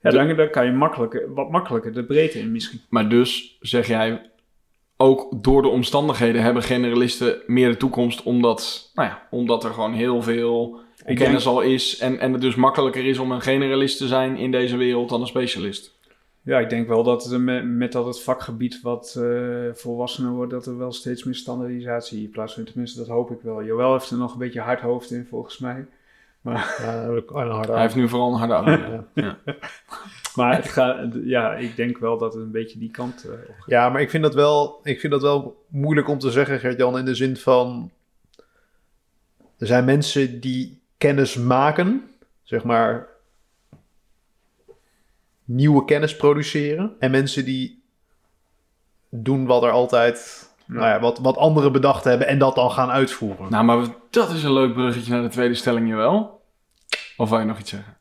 ja 0.00 0.10
dan, 0.10 0.36
dan 0.36 0.50
kan 0.50 0.66
je 0.66 0.72
makkelijker, 0.72 1.34
wat 1.34 1.50
makkelijker 1.50 1.92
de 1.92 2.04
breedte 2.04 2.38
in 2.38 2.52
misschien. 2.52 2.80
Maar 2.88 3.08
dus 3.08 3.58
zeg 3.60 3.86
jij, 3.86 4.30
ook 4.96 5.42
door 5.42 5.62
de 5.62 5.68
omstandigheden 5.68 6.42
hebben 6.42 6.62
generalisten 6.62 7.42
meer 7.46 7.68
de 7.68 7.76
toekomst, 7.76 8.22
omdat, 8.22 8.90
nou 8.94 9.08
ja, 9.08 9.26
omdat 9.30 9.64
er 9.64 9.72
gewoon 9.72 9.92
heel 9.92 10.22
veel 10.22 10.80
Ik 11.04 11.16
kennis 11.16 11.46
al 11.46 11.60
is 11.60 11.98
en, 11.98 12.18
en 12.18 12.32
het 12.32 12.40
dus 12.40 12.54
makkelijker 12.54 13.06
is 13.06 13.18
om 13.18 13.32
een 13.32 13.40
generalist 13.40 13.98
te 13.98 14.06
zijn 14.06 14.36
in 14.36 14.50
deze 14.50 14.76
wereld 14.76 15.08
dan 15.08 15.20
een 15.20 15.26
specialist. 15.26 15.98
Ja, 16.42 16.58
ik 16.58 16.70
denk 16.70 16.88
wel 16.88 17.02
dat 17.02 17.24
het 17.24 17.40
met, 17.40 17.64
met 17.64 17.92
dat 17.92 18.06
het 18.06 18.22
vakgebied 18.22 18.80
wat 18.80 19.16
eh, 19.18 19.72
volwassener 19.72 20.32
wordt, 20.32 20.50
dat 20.50 20.66
er 20.66 20.78
wel 20.78 20.92
steeds 20.92 21.24
meer 21.24 21.34
standaardisatie 21.34 22.28
plaatsvindt. 22.28 22.70
Tenminste, 22.70 22.98
dat 22.98 23.08
hoop 23.08 23.30
ik 23.30 23.40
wel. 23.42 23.64
Joël 23.64 23.92
heeft 23.92 24.10
er 24.10 24.16
nog 24.16 24.32
een 24.32 24.38
beetje 24.38 24.60
hard 24.60 24.80
hoofd 24.80 25.10
in, 25.10 25.26
volgens 25.28 25.58
mij. 25.58 25.86
Ja, 26.42 26.56
harde 27.26 27.72
Hij 27.72 27.80
heeft 27.80 27.94
nu 27.94 28.08
vooral 28.08 28.32
een 28.32 28.38
harde 28.38 28.54
auto. 28.54 29.04
Ja. 29.14 29.38
Maar 30.34 30.56
het 30.56 30.68
gaat, 30.68 31.14
ja, 31.24 31.54
ik 31.54 31.76
denk 31.76 31.98
wel 31.98 32.18
dat 32.18 32.34
het 32.34 32.42
een 32.42 32.50
beetje 32.50 32.78
die 32.78 32.90
kant 32.90 33.24
eh, 33.24 33.30
op 33.32 33.54
gaat. 33.58 33.66
Ja, 33.66 33.88
maar 33.88 34.00
ik 34.00 34.10
vind 34.10 34.22
dat 34.22 34.34
wel, 34.34 34.80
ik 34.82 35.00
vind 35.00 35.12
dat 35.12 35.22
wel 35.22 35.64
moeilijk 35.68 36.08
om 36.08 36.18
te 36.18 36.30
zeggen, 36.30 36.58
Gert-Jan, 36.58 36.98
in 36.98 37.04
de 37.04 37.14
zin 37.14 37.36
van... 37.36 37.90
Er 39.58 39.66
zijn 39.66 39.84
mensen 39.84 40.40
die 40.40 40.79
kennis 41.00 41.36
maken, 41.36 42.10
zeg 42.42 42.64
maar... 42.64 43.08
Nieuwe 45.44 45.84
kennis 45.84 46.16
produceren. 46.16 46.96
En 46.98 47.10
mensen 47.10 47.44
die 47.44 47.82
doen 49.08 49.46
wat 49.46 49.62
er 49.62 49.70
altijd... 49.70 50.48
Nou 50.66 50.86
ja, 50.86 51.00
wat, 51.00 51.18
wat 51.18 51.36
anderen 51.36 51.72
bedacht 51.72 52.04
hebben 52.04 52.26
en 52.26 52.38
dat 52.38 52.54
dan 52.54 52.70
gaan 52.70 52.90
uitvoeren. 52.90 53.50
Nou, 53.50 53.64
maar 53.64 53.86
dat 54.10 54.30
is 54.30 54.42
een 54.42 54.52
leuk 54.52 54.72
bruggetje 54.72 55.12
naar 55.12 55.22
de 55.22 55.28
tweede 55.28 55.54
stelling, 55.54 55.94
wel. 55.94 56.42
Of 57.16 57.28
wil 57.28 57.38
je 57.38 57.44
nog 57.44 57.58
iets 57.58 57.70
zeggen? 57.70 57.96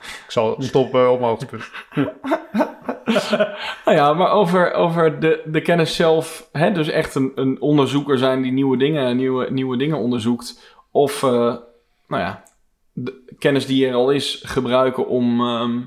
Ik 0.00 0.24
zal 0.28 0.56
stoppen 0.58 1.10
op 1.10 1.18
mijn 1.18 1.30
hoogtepunt. 1.30 1.70
Nou 3.84 3.96
ja, 3.96 4.12
maar 4.12 4.30
over, 4.30 4.72
over 4.72 5.20
de, 5.20 5.42
de 5.46 5.60
kennis 5.60 5.96
zelf. 5.96 6.48
Hè, 6.52 6.72
dus 6.72 6.88
echt 6.88 7.14
een, 7.14 7.32
een 7.34 7.60
onderzoeker 7.60 8.18
zijn 8.18 8.42
die 8.42 8.52
nieuwe 8.52 8.76
dingen, 8.76 9.16
nieuwe, 9.16 9.50
nieuwe 9.50 9.76
dingen 9.76 9.98
onderzoekt. 9.98 10.78
Of, 10.90 11.22
eh, 11.22 11.30
nou 12.08 12.22
ja, 12.22 12.42
de 12.92 13.22
kennis 13.38 13.66
die 13.66 13.86
er 13.86 13.94
al 13.94 14.10
is 14.10 14.42
gebruiken 14.44 15.06
om, 15.06 15.40
ehm, 15.40 15.78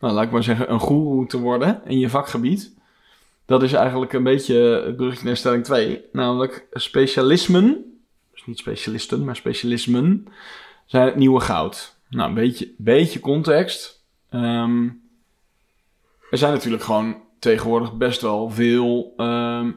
nou, 0.00 0.14
laat 0.14 0.24
ik 0.24 0.30
maar 0.30 0.42
zeggen, 0.42 0.72
een 0.72 0.80
goeroe 0.80 1.26
te 1.26 1.40
worden 1.40 1.80
in 1.84 1.98
je 1.98 2.10
vakgebied. 2.10 2.74
Dat 3.46 3.62
is 3.62 3.72
eigenlijk 3.72 4.12
een 4.12 4.22
beetje 4.22 4.82
het 4.84 4.96
bruggetje 4.96 5.26
naar 5.26 5.36
stelling 5.36 5.64
2. 5.64 6.04
Namelijk 6.12 6.66
specialismen, 6.72 7.98
dus 8.32 8.46
niet 8.46 8.58
specialisten, 8.58 9.24
maar 9.24 9.36
specialismen, 9.36 10.26
zijn 10.86 11.06
het 11.06 11.16
nieuwe 11.16 11.40
goud. 11.40 11.96
Nou, 12.08 12.28
een 12.28 12.34
beetje, 12.34 12.72
beetje 12.76 13.20
context. 13.20 14.02
Ehm, 14.30 14.84
er 16.30 16.38
zijn 16.38 16.52
natuurlijk 16.52 16.82
gewoon 16.82 17.16
tegenwoordig 17.38 17.92
best 17.92 18.20
wel 18.20 18.50
veel 18.50 19.12
ehm, 19.16 19.70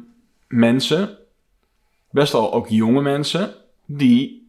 mensen, 0.48 1.18
best 2.10 2.32
wel 2.32 2.54
ook 2.54 2.68
jonge 2.68 3.02
mensen, 3.02 3.54
die 3.91 4.47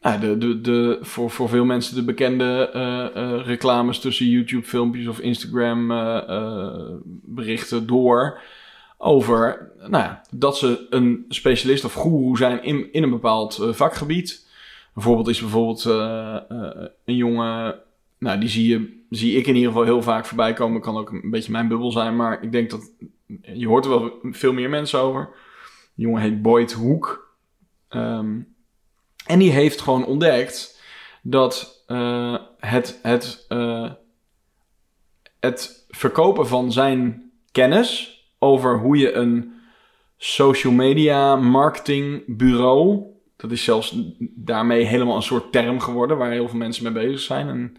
ja, 0.00 0.16
de, 0.16 0.38
de, 0.38 0.60
de, 0.60 0.98
voor, 1.00 1.30
voor 1.30 1.48
veel 1.48 1.64
mensen 1.64 1.94
de 1.94 2.04
bekende 2.04 2.70
eh, 2.72 3.16
eh, 3.16 3.46
reclames 3.46 3.98
tussen 3.98 4.26
YouTube-filmpjes 4.26 5.06
of 5.06 5.20
Instagram-berichten 5.20 7.86
door. 7.86 8.40
Over 8.98 9.72
nou 9.78 10.04
ja, 10.04 10.22
dat 10.30 10.58
ze 10.58 10.86
een 10.90 11.24
specialist 11.28 11.84
of 11.84 11.92
goeroe 11.92 12.36
zijn 12.36 12.62
in, 12.62 12.92
in 12.92 13.02
een 13.02 13.10
bepaald 13.10 13.68
vakgebied. 13.70 14.48
Een 14.94 15.02
voorbeeld 15.02 15.28
is 15.28 15.40
bijvoorbeeld 15.40 15.84
een 17.04 17.16
jongen 17.16 17.74
nou, 18.18 18.40
die 18.40 18.48
zie, 18.48 18.68
je, 18.68 19.02
zie 19.10 19.36
ik 19.36 19.46
in 19.46 19.54
ieder 19.54 19.70
geval 19.70 19.84
heel 19.84 20.02
vaak 20.02 20.26
voorbij 20.26 20.52
komen. 20.52 20.80
Kan 20.80 20.96
ook 20.96 21.10
een 21.10 21.30
beetje 21.30 21.52
mijn 21.52 21.68
bubbel 21.68 21.92
zijn, 21.92 22.16
maar 22.16 22.42
ik 22.42 22.52
denk 22.52 22.70
dat 22.70 22.92
je 23.42 23.66
hoort 23.66 23.84
er 23.84 23.90
wel 23.90 24.12
veel 24.22 24.52
meer 24.52 24.70
mensen 24.70 25.00
over. 25.00 25.28
Die 25.94 26.06
jongen 26.06 26.22
heet 26.22 26.42
Boyd 26.42 26.72
Hoek. 26.72 27.29
Ehm, 27.90 28.40
en 29.26 29.38
die 29.38 29.50
heeft 29.50 29.80
gewoon 29.80 30.06
ontdekt 30.06 30.80
dat 31.22 31.84
eh, 31.86 32.36
het, 32.58 32.98
het, 33.02 33.44
eh, 33.48 33.90
het 35.40 35.84
verkopen 35.88 36.46
van 36.46 36.72
zijn 36.72 37.30
kennis 37.52 38.20
over 38.38 38.78
hoe 38.78 38.96
je 38.96 39.12
een 39.12 39.54
social 40.16 40.72
media 40.72 41.36
marketing 41.36 42.22
bureau, 42.26 43.02
dat 43.36 43.50
is 43.50 43.64
zelfs 43.64 43.96
daarmee 44.18 44.84
helemaal 44.84 45.16
een 45.16 45.22
soort 45.22 45.52
term 45.52 45.80
geworden 45.80 46.16
waar 46.16 46.30
heel 46.30 46.48
veel 46.48 46.58
mensen 46.58 46.82
mee 46.82 46.92
bezig 46.92 47.20
zijn. 47.20 47.48
En 47.48 47.76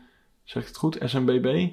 Zeg 0.52 0.62
ik 0.62 0.68
het 0.68 0.78
goed? 0.78 0.98
SMBB? 1.06 1.70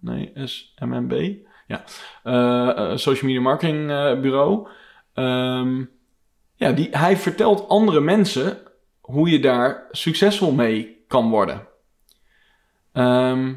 Nee, 0.00 0.32
SMMB. 0.34 1.34
Ja. 1.66 1.84
Eh, 2.22 2.96
Social 2.96 3.30
Media 3.30 3.40
Marketing 3.40 3.86
Bureau. 4.20 4.68
Ehm, 5.14 5.84
ja, 6.62 6.72
die, 6.72 6.88
hij 6.90 7.16
vertelt 7.16 7.68
andere 7.68 8.00
mensen 8.00 8.58
hoe 9.00 9.30
je 9.30 9.40
daar 9.40 9.86
succesvol 9.90 10.52
mee 10.52 11.04
kan 11.08 11.30
worden. 11.30 11.66
Ehm, 12.92 13.52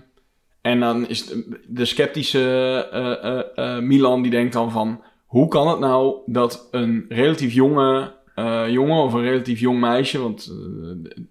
en 0.61 0.79
dan 0.79 1.07
is 1.07 1.33
de, 1.67 1.85
sceptische 1.85 2.39
eh, 2.91 3.23
eh, 3.23 3.45
eh, 3.55 3.83
Milan 3.83 4.21
die 4.21 4.31
denkt 4.31 4.53
dan 4.53 4.71
van... 4.71 5.03
Hoe 5.25 5.47
kan 5.47 5.67
het 5.67 5.79
nou 5.79 6.15
dat 6.25 6.67
een 6.71 7.05
relatief 7.09 7.53
jonge 7.53 8.13
jongen 8.67 9.03
of 9.03 9.13
een 9.13 9.23
relatief 9.23 9.59
jong 9.59 9.79
meisje... 9.79 10.19
Want, 10.19 10.53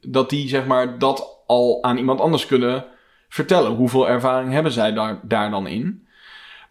dat 0.00 0.30
die 0.30 0.48
zeg 0.48 0.66
maar 0.66 0.98
dat 0.98 1.42
al 1.46 1.82
aan 1.82 1.96
iemand 1.96 2.20
anders 2.20 2.46
kunnen 2.46 2.84
vertellen. 3.28 3.74
Hoeveel 3.74 4.08
ervaring 4.08 4.52
hebben 4.52 4.72
zij 4.72 4.92
daar, 4.92 5.20
daar 5.22 5.50
dan 5.50 5.66
in? 5.66 6.06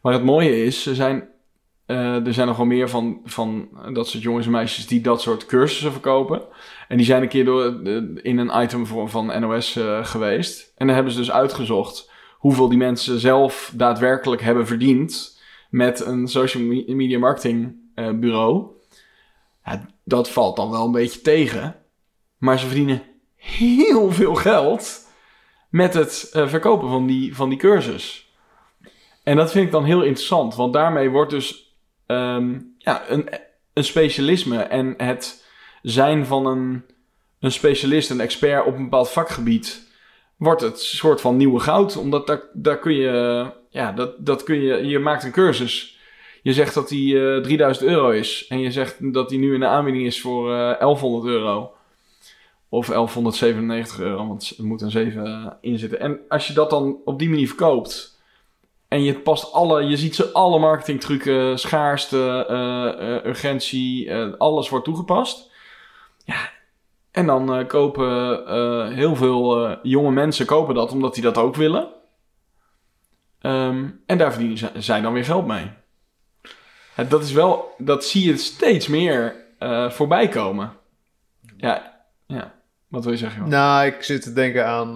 Maar 0.02 0.14
het 0.14 0.24
mooie 0.24 0.66
is, 0.66 0.86
er 0.86 0.96
zijn, 0.96 1.30
eh, 1.86 2.26
er 2.26 2.34
zijn 2.34 2.48
nog 2.48 2.58
wel 2.58 2.66
meer 2.66 2.90
van, 2.90 3.22
van 3.24 3.70
dat 3.94 4.08
soort 4.08 4.24
jongens 4.24 4.46
en 4.46 4.52
meisjes 4.52 4.88
die 4.88 5.02
dat 5.02 5.22
soort 5.22 5.46
cursussen 5.46 5.92
verkopen. 5.92 6.42
En 6.88 6.98
die 6.98 7.06
zijn 7.06 7.22
een 7.22 7.28
keer 7.28 7.46
door, 7.46 7.82
eh, 7.84 7.94
in 8.22 8.38
een 8.38 8.62
item 8.64 8.86
voor, 8.86 9.10
van 9.10 9.40
NOS 9.40 9.76
eh, 9.76 10.06
geweest. 10.06 10.74
En 10.78 10.86
dan 10.86 10.96
hebben 10.96 11.14
ze 11.14 11.20
dus 11.20 11.32
uitgezocht 11.32 12.12
hoeveel 12.38 12.70
die 12.70 12.78
mensen 12.78 13.20
zelf 13.20 13.72
daadwerkelijk 13.76 14.42
hebben 14.42 14.68
verdiend 14.68 15.42
met 15.70 16.06
een 16.06 16.28
social 16.28 16.64
me- 16.64 16.84
media 16.88 17.20
marketing 17.20 17.76
bureau. 18.20 18.66
Dat 20.04 20.30
valt 20.30 20.56
dan 20.56 20.72
wel 20.72 20.86
een 20.86 20.92
beetje 20.92 21.22
tegen. 21.22 21.76
Maar 22.38 22.60
ze 22.60 22.66
verdienen 22.66 23.02
heel 23.36 24.12
veel 24.12 24.36
geld 24.36 25.08
met 25.70 25.94
het 25.94 26.30
verkopen 26.32 26.90
van 26.90 27.08
die, 27.08 27.36
van 27.36 27.50
die 27.50 27.58
cursus. 27.58 28.34
En 29.24 29.36
dat 29.36 29.52
vind 29.52 29.66
ik 29.66 29.72
dan 29.72 29.84
heel 29.86 30.02
interessant, 30.04 30.56
want 30.56 30.74
daarmee 30.74 31.10
wordt 31.10 31.32
dus 31.32 31.73
ehm, 32.06 32.60
ja, 32.78 33.10
een, 33.10 33.30
een 33.74 33.84
specialisme 33.84 34.58
en 34.58 34.94
het 34.98 35.46
zijn 35.82 36.26
van 36.26 36.46
een, 36.46 36.84
een 37.40 37.52
specialist, 37.52 38.10
een 38.10 38.22
expert 38.22 38.66
op 38.66 38.76
een 38.76 38.84
bepaald 38.84 39.10
vakgebied, 39.10 39.92
wordt 40.38 40.62
het 40.62 40.82
soort 40.82 41.22
van 41.22 41.38
nieuwe 41.38 41.60
goud. 41.60 41.98
Omdat 41.98 42.28
daar, 42.28 42.42
daar 42.54 42.80
kun 42.80 42.94
je, 42.94 43.46
ja, 43.70 43.92
dat, 43.92 44.26
dat 44.26 44.44
kun 44.44 44.62
je, 44.62 44.88
je 44.88 45.00
maakt 45.00 45.24
een 45.24 45.32
cursus. 45.32 45.98
Je 46.42 46.54
zegt 46.54 46.74
dat 46.74 46.88
die 46.88 47.36
eh 47.36 47.42
3000 47.42 47.90
euro 47.90 48.10
is 48.10 48.46
en 48.50 48.60
je 48.60 48.72
zegt 48.72 49.14
dat 49.14 49.30
die 49.30 49.40
nu 49.40 49.54
in 49.54 49.60
de 49.60 49.66
aanbieding 49.66 50.06
is 50.06 50.22
voor 50.22 50.54
eh 50.54 50.80
1100 50.80 51.26
euro. 51.26 51.74
Of 52.70 52.88
1197 52.88 54.00
euro, 54.00 54.28
want 54.28 54.54
er 54.58 54.64
moet 54.64 54.82
een 54.82 54.92
7 54.92 55.58
in 55.62 55.80
zitten. 55.80 56.00
En 56.00 56.20
als 56.28 56.48
je 56.48 56.54
dat 56.54 56.70
dan 56.70 56.98
op 57.06 57.20
die 57.20 57.30
manier 57.30 57.48
verkoopt. 57.48 58.13
En 58.94 59.04
je 59.04 59.20
past 59.20 59.52
alle, 59.52 59.84
je 59.84 59.98
ziet 59.98 60.16
ze 60.16 60.32
alle 60.32 60.60
marketingtrucken, 60.60 61.60
schaarste, 61.60 62.46
eh, 62.50 63.16
eh, 63.16 63.26
urgentie, 63.26 64.10
eh, 64.10 64.34
alles 64.38 64.70
wordt 64.70 64.86
toegepast. 64.86 65.52
Ja, 66.26 66.50
en 67.12 67.26
dan 67.26 67.68
kopen 67.68 68.94
heel 68.94 69.16
veel 69.16 69.78
jonge 69.84 70.12
mensen 70.12 70.46
kopen 70.46 70.76
dat 70.76 70.92
omdat 70.92 71.14
die 71.14 71.24
dat 71.24 71.38
ook 71.38 71.56
willen. 71.56 71.88
Ehm, 73.40 73.90
en 74.06 74.18
daar 74.18 74.32
verdienen 74.34 74.84
zij 74.84 75.02
dan 75.02 75.14
weer 75.14 75.26
geld 75.26 75.46
mee. 75.46 75.72
Dat 77.08 77.24
is 77.24 77.32
wel, 77.32 77.76
dat 77.78 78.06
zie 78.06 78.26
je 78.26 78.38
steeds 78.38 78.88
meer 78.88 79.36
voorbij 79.90 80.28
komen. 80.28 80.74
Ja, 81.58 82.04
ja. 82.28 82.54
Wat 82.88 83.04
wil 83.04 83.12
je 83.12 83.18
zeggen? 83.20 83.50
Nou, 83.50 83.86
ik 83.86 84.04
zit 84.04 84.22
te 84.22 84.34
denken 84.34 84.68
aan 84.68 84.94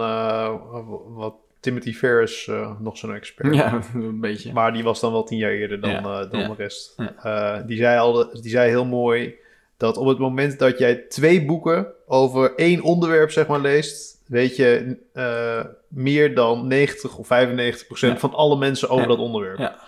wat 1.13 1.35
Timothy 1.59 1.93
Ferris 1.93 2.47
uh, 2.47 2.79
nog 2.79 2.97
zo'n 2.97 3.13
expert. 3.13 3.55
Ja, 3.55 3.79
een 3.93 4.19
beetje. 4.19 4.53
Maar 4.53 4.73
die 4.73 4.83
was 4.83 4.99
dan 4.99 5.11
wel 5.11 5.23
tien 5.23 5.37
jaar 5.37 5.51
eerder 5.51 5.79
dan, 5.81 5.89
ja. 5.89 6.25
de 6.25 6.53
rest. 6.57 6.95
Uh, 7.25 7.57
die, 7.65 7.77
zei 7.77 7.99
al, 7.99 8.31
die 8.41 8.51
zei 8.51 8.69
heel 8.69 8.85
mooi 8.85 9.35
dat 9.77 9.97
op 9.97 10.07
het 10.07 10.17
moment 10.17 10.59
dat 10.59 10.77
jij 10.77 10.95
twee 10.95 11.45
boeken 11.45 11.87
over 12.07 12.55
één 12.55 12.81
onderwerp 12.81 13.31
zeg 13.31 13.47
maar, 13.47 13.59
leest, 13.59 14.21
weet 14.27 14.55
je 14.55 14.97
uh, 15.13 15.65
meer 15.87 16.35
dan 16.35 16.67
90 16.67 17.17
of 17.17 17.27
95 17.27 17.87
procent 17.87 18.13
Ja. 18.13 18.19
van 18.19 18.33
alle 18.33 18.57
mensen 18.57 18.89
over 18.89 19.01
Ja. 19.01 19.07
dat 19.07 19.17
onderwerp. 19.17 19.57
Ja. 19.57 19.79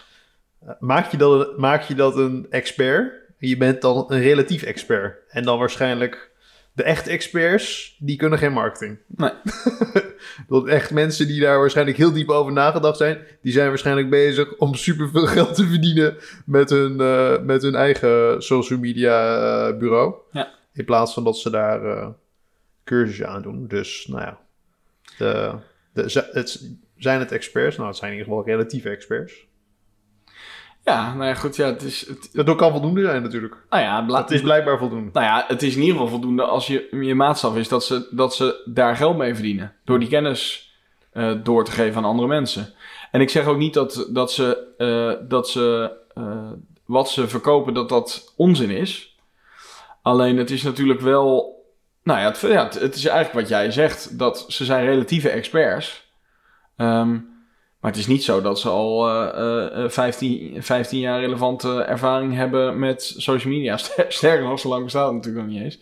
Uh, 0.63 0.69
maak, 0.79 1.11
je 1.11 1.17
dat, 1.17 1.57
maak 1.57 1.81
je 1.83 1.95
dat 1.95 2.15
een 2.15 2.47
expert? 2.49 3.13
Je 3.37 3.57
bent 3.57 3.81
dan 3.81 4.05
een 4.07 4.21
relatief 4.21 4.63
expert. 4.63 5.17
En 5.29 5.43
dan 5.43 5.59
waarschijnlijk 5.59 6.28
de 6.79 6.85
echte 6.85 7.09
experts, 7.09 7.95
die 7.99 8.17
kunnen 8.17 8.39
geen 8.39 8.53
marketing. 8.53 8.97
Nee. 9.07 9.31
dat 10.47 10.67
echt 10.67 10.91
mensen 10.91 11.27
die 11.27 11.41
daar 11.41 11.59
waarschijnlijk 11.59 11.97
heel 11.97 12.11
diep 12.11 12.29
over 12.29 12.51
nagedacht 12.51 12.97
zijn, 12.97 13.17
die 13.41 13.51
zijn 13.51 13.67
waarschijnlijk 13.67 14.09
bezig 14.09 14.55
om 14.57 14.75
superveel 14.75 15.25
geld 15.37 15.55
te 15.55 15.67
verdienen 15.67 16.17
met 16.45 16.69
hun, 16.69 17.01
uh, 17.01 17.39
met 17.41 17.61
hun 17.61 17.75
eigen 17.75 18.41
social 18.41 18.79
media 18.79 19.37
uh, 19.69 19.77
bureau. 19.77 20.15
Ja. 20.31 20.51
In 20.73 20.85
plaats 20.85 21.13
van 21.13 21.23
dat 21.23 21.37
ze 21.37 21.49
daar 21.49 21.85
uh, 21.85 22.07
cursussen 22.83 23.27
aan 23.27 23.41
doen. 23.41 23.67
Dus, 23.67 24.07
nou 24.09 24.21
ja. 24.21 24.39
De, 25.17 25.55
de, 25.93 26.29
het, 26.31 26.69
zijn 26.97 27.19
het 27.19 27.31
experts? 27.31 27.75
Nou, 27.75 27.87
het 27.87 27.97
zijn 27.97 28.11
in 28.11 28.17
ieder 28.17 28.33
geval 28.33 28.49
relatieve 28.49 28.89
experts. 28.89 29.47
Ja, 30.89 31.13
nou 31.13 31.25
ja, 31.27 31.33
goed, 31.33 31.55
ja, 31.55 31.65
het 31.65 31.81
is... 31.83 32.07
Het, 32.07 32.29
Dat 32.45 32.55
kan 32.55 32.71
voldoende 32.71 33.01
zijn 33.03 33.21
natuurlijk. 33.21 33.55
nou 33.69 33.83
ja, 33.83 34.01
bla- 34.01 34.21
Het 34.21 34.31
is 34.31 34.41
blijkbaar 34.41 34.77
voldoende. 34.77 35.09
Nou 35.13 35.25
ja, 35.25 35.45
het 35.47 35.61
is 35.63 35.73
in 35.75 35.79
ieder 35.81 35.93
geval 35.95 36.09
voldoende 36.09 36.43
als 36.43 36.67
je, 36.67 36.87
je 37.01 37.15
maatstaf 37.15 37.55
is 37.55 37.67
dat 37.67 37.83
ze, 37.85 38.07
dat 38.11 38.35
ze 38.35 38.61
daar 38.65 38.95
geld 38.95 39.17
mee 39.17 39.33
verdienen. 39.33 39.73
Door 39.85 39.99
die 39.99 40.07
kennis 40.09 40.73
eh, 41.11 41.31
door 41.43 41.65
te 41.65 41.71
geven 41.71 41.97
aan 41.97 42.09
andere 42.09 42.27
mensen. 42.27 42.73
En 43.11 43.21
ik 43.21 43.29
zeg 43.29 43.45
ook 43.45 43.57
niet 43.57 43.73
dat, 43.73 44.07
dat 44.09 44.31
ze, 44.31 44.67
eh, 44.77 45.27
dat 45.29 45.49
ze 45.49 45.91
eh, 46.13 46.51
wat 46.85 47.09
ze 47.09 47.27
verkopen, 47.27 47.73
dat 47.73 47.89
dat 47.89 48.33
onzin 48.37 48.69
is. 48.69 49.17
Alleen 50.01 50.37
het 50.37 50.51
is 50.51 50.63
natuurlijk 50.63 51.01
wel. 51.01 51.57
Nou 52.03 52.19
ja, 52.19 52.25
het, 52.25 52.39
ja, 52.39 52.63
het, 52.63 52.79
het 52.79 52.95
is 52.95 53.05
eigenlijk 53.05 53.39
wat 53.39 53.49
jij 53.49 53.71
zegt, 53.71 54.19
dat 54.19 54.45
ze 54.47 54.65
zijn 54.65 54.85
relatieve 54.85 55.29
experts. 55.29 56.11
Ehm, 56.77 57.17
maar 57.79 57.91
het 57.91 57.99
is 57.99 58.07
niet 58.07 58.23
zo 58.23 58.41
dat 58.41 58.59
ze 58.59 58.69
al 58.69 59.09
eh, 59.09 59.83
eh, 59.83 59.89
15, 59.89 60.63
15 60.63 60.99
jaar 60.99 61.19
relevante 61.19 61.81
ervaring 61.81 62.33
hebben 62.35 62.79
met 62.79 63.13
social 63.17 63.53
media. 63.53 63.77
Sterker 64.07 64.45
nog, 64.45 64.59
zo 64.59 64.69
lang 64.69 64.83
bestaat 64.83 65.05
het 65.05 65.15
natuurlijk 65.15 65.45
nog 65.45 65.53
niet 65.53 65.63
eens. 65.63 65.79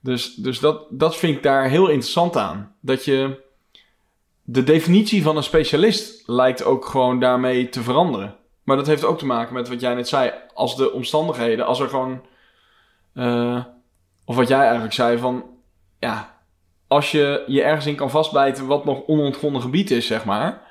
Dus, 0.00 0.34
dus 0.34 0.60
dat, 0.60 0.86
dat 0.90 1.16
vind 1.16 1.36
ik 1.36 1.42
daar 1.42 1.68
heel 1.68 1.88
interessant 1.88 2.36
aan. 2.36 2.74
Dat 2.80 3.04
je. 3.04 3.40
De 4.44 4.64
definitie 4.64 5.22
van 5.22 5.36
een 5.36 5.42
specialist 5.42 6.22
lijkt 6.28 6.64
ook 6.64 6.84
gewoon 6.84 7.20
daarmee 7.20 7.68
te 7.68 7.82
veranderen. 7.82 8.36
Maar 8.62 8.76
dat 8.76 8.86
heeft 8.86 9.04
ook 9.04 9.18
te 9.18 9.26
maken 9.26 9.54
met 9.54 9.68
wat 9.68 9.80
jij 9.80 9.94
net 9.94 10.08
zei. 10.08 10.32
Als 10.54 10.76
de 10.76 10.92
omstandigheden, 10.92 11.66
als 11.66 11.80
er 11.80 11.88
gewoon. 11.88 12.22
eh, 13.14 13.64
of 14.24 14.36
wat 14.36 14.48
jij 14.48 14.60
eigenlijk 14.60 14.92
zei 14.92 15.18
van. 15.18 15.44
Ja, 15.98 16.40
als 16.88 17.10
je 17.10 17.44
je 17.46 17.62
ergens 17.62 17.86
in 17.86 17.94
kan 17.94 18.10
vastbijten 18.10 18.66
wat 18.66 18.84
nog 18.84 19.06
onontgonnen 19.06 19.60
gebied 19.60 19.90
is, 19.90 20.06
zeg 20.06 20.24
maar. 20.24 20.61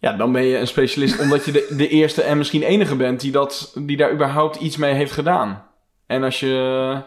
Ja, 0.00 0.12
dan 0.12 0.32
ben 0.32 0.44
je 0.44 0.58
een 0.58 0.66
specialist 0.66 1.20
omdat 1.22 1.44
je 1.44 1.52
de, 1.52 1.74
de 1.76 1.88
eerste 1.88 2.22
en 2.22 2.38
misschien 2.38 2.62
enige 2.62 2.96
bent 2.96 3.20
die, 3.20 3.32
dat, 3.32 3.72
die 3.78 3.96
daar 3.96 4.12
überhaupt 4.12 4.56
iets 4.56 4.76
mee 4.76 4.94
heeft 4.94 5.12
gedaan. 5.12 5.66
En 6.06 6.22
als 6.22 6.40
je. 6.40 7.02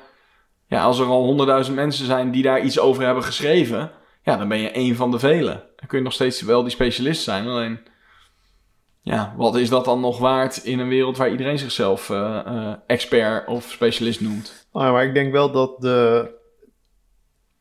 Ja, 0.67 0.83
als 0.83 0.99
er 0.99 1.05
al 1.05 1.23
honderdduizend 1.23 1.75
mensen 1.75 2.05
zijn 2.05 2.31
die 2.31 2.43
daar 2.43 2.61
iets 2.61 2.79
over 2.79 3.03
hebben 3.03 3.23
geschreven. 3.23 3.91
Ja, 4.23 4.37
dan 4.37 4.47
ben 4.47 4.57
je 4.57 4.71
één 4.71 4.95
van 4.95 5.11
de 5.11 5.19
velen. 5.19 5.63
Dan 5.75 5.87
kun 5.87 5.97
je 5.97 6.03
nog 6.03 6.13
steeds 6.13 6.41
wel 6.41 6.61
die 6.61 6.71
specialist 6.71 7.23
zijn. 7.23 7.47
Alleen. 7.47 7.79
Ja, 9.01 9.33
wat 9.37 9.55
is 9.55 9.69
dat 9.69 9.85
dan 9.85 9.99
nog 9.99 10.17
waard 10.19 10.57
in 10.57 10.79
een 10.79 10.87
wereld 10.87 11.17
waar 11.17 11.31
iedereen 11.31 11.57
zichzelf 11.57 12.09
eh, 12.09 12.39
eh, 12.45 12.73
expert 12.87 13.47
of 13.47 13.71
specialist 13.71 14.21
noemt? 14.21 14.67
Ah, 14.71 14.83
ja, 14.83 14.91
maar 14.91 15.05
ik 15.05 15.13
denk 15.13 15.31
wel 15.31 15.51
dat 15.51 15.81
de... 15.81 16.29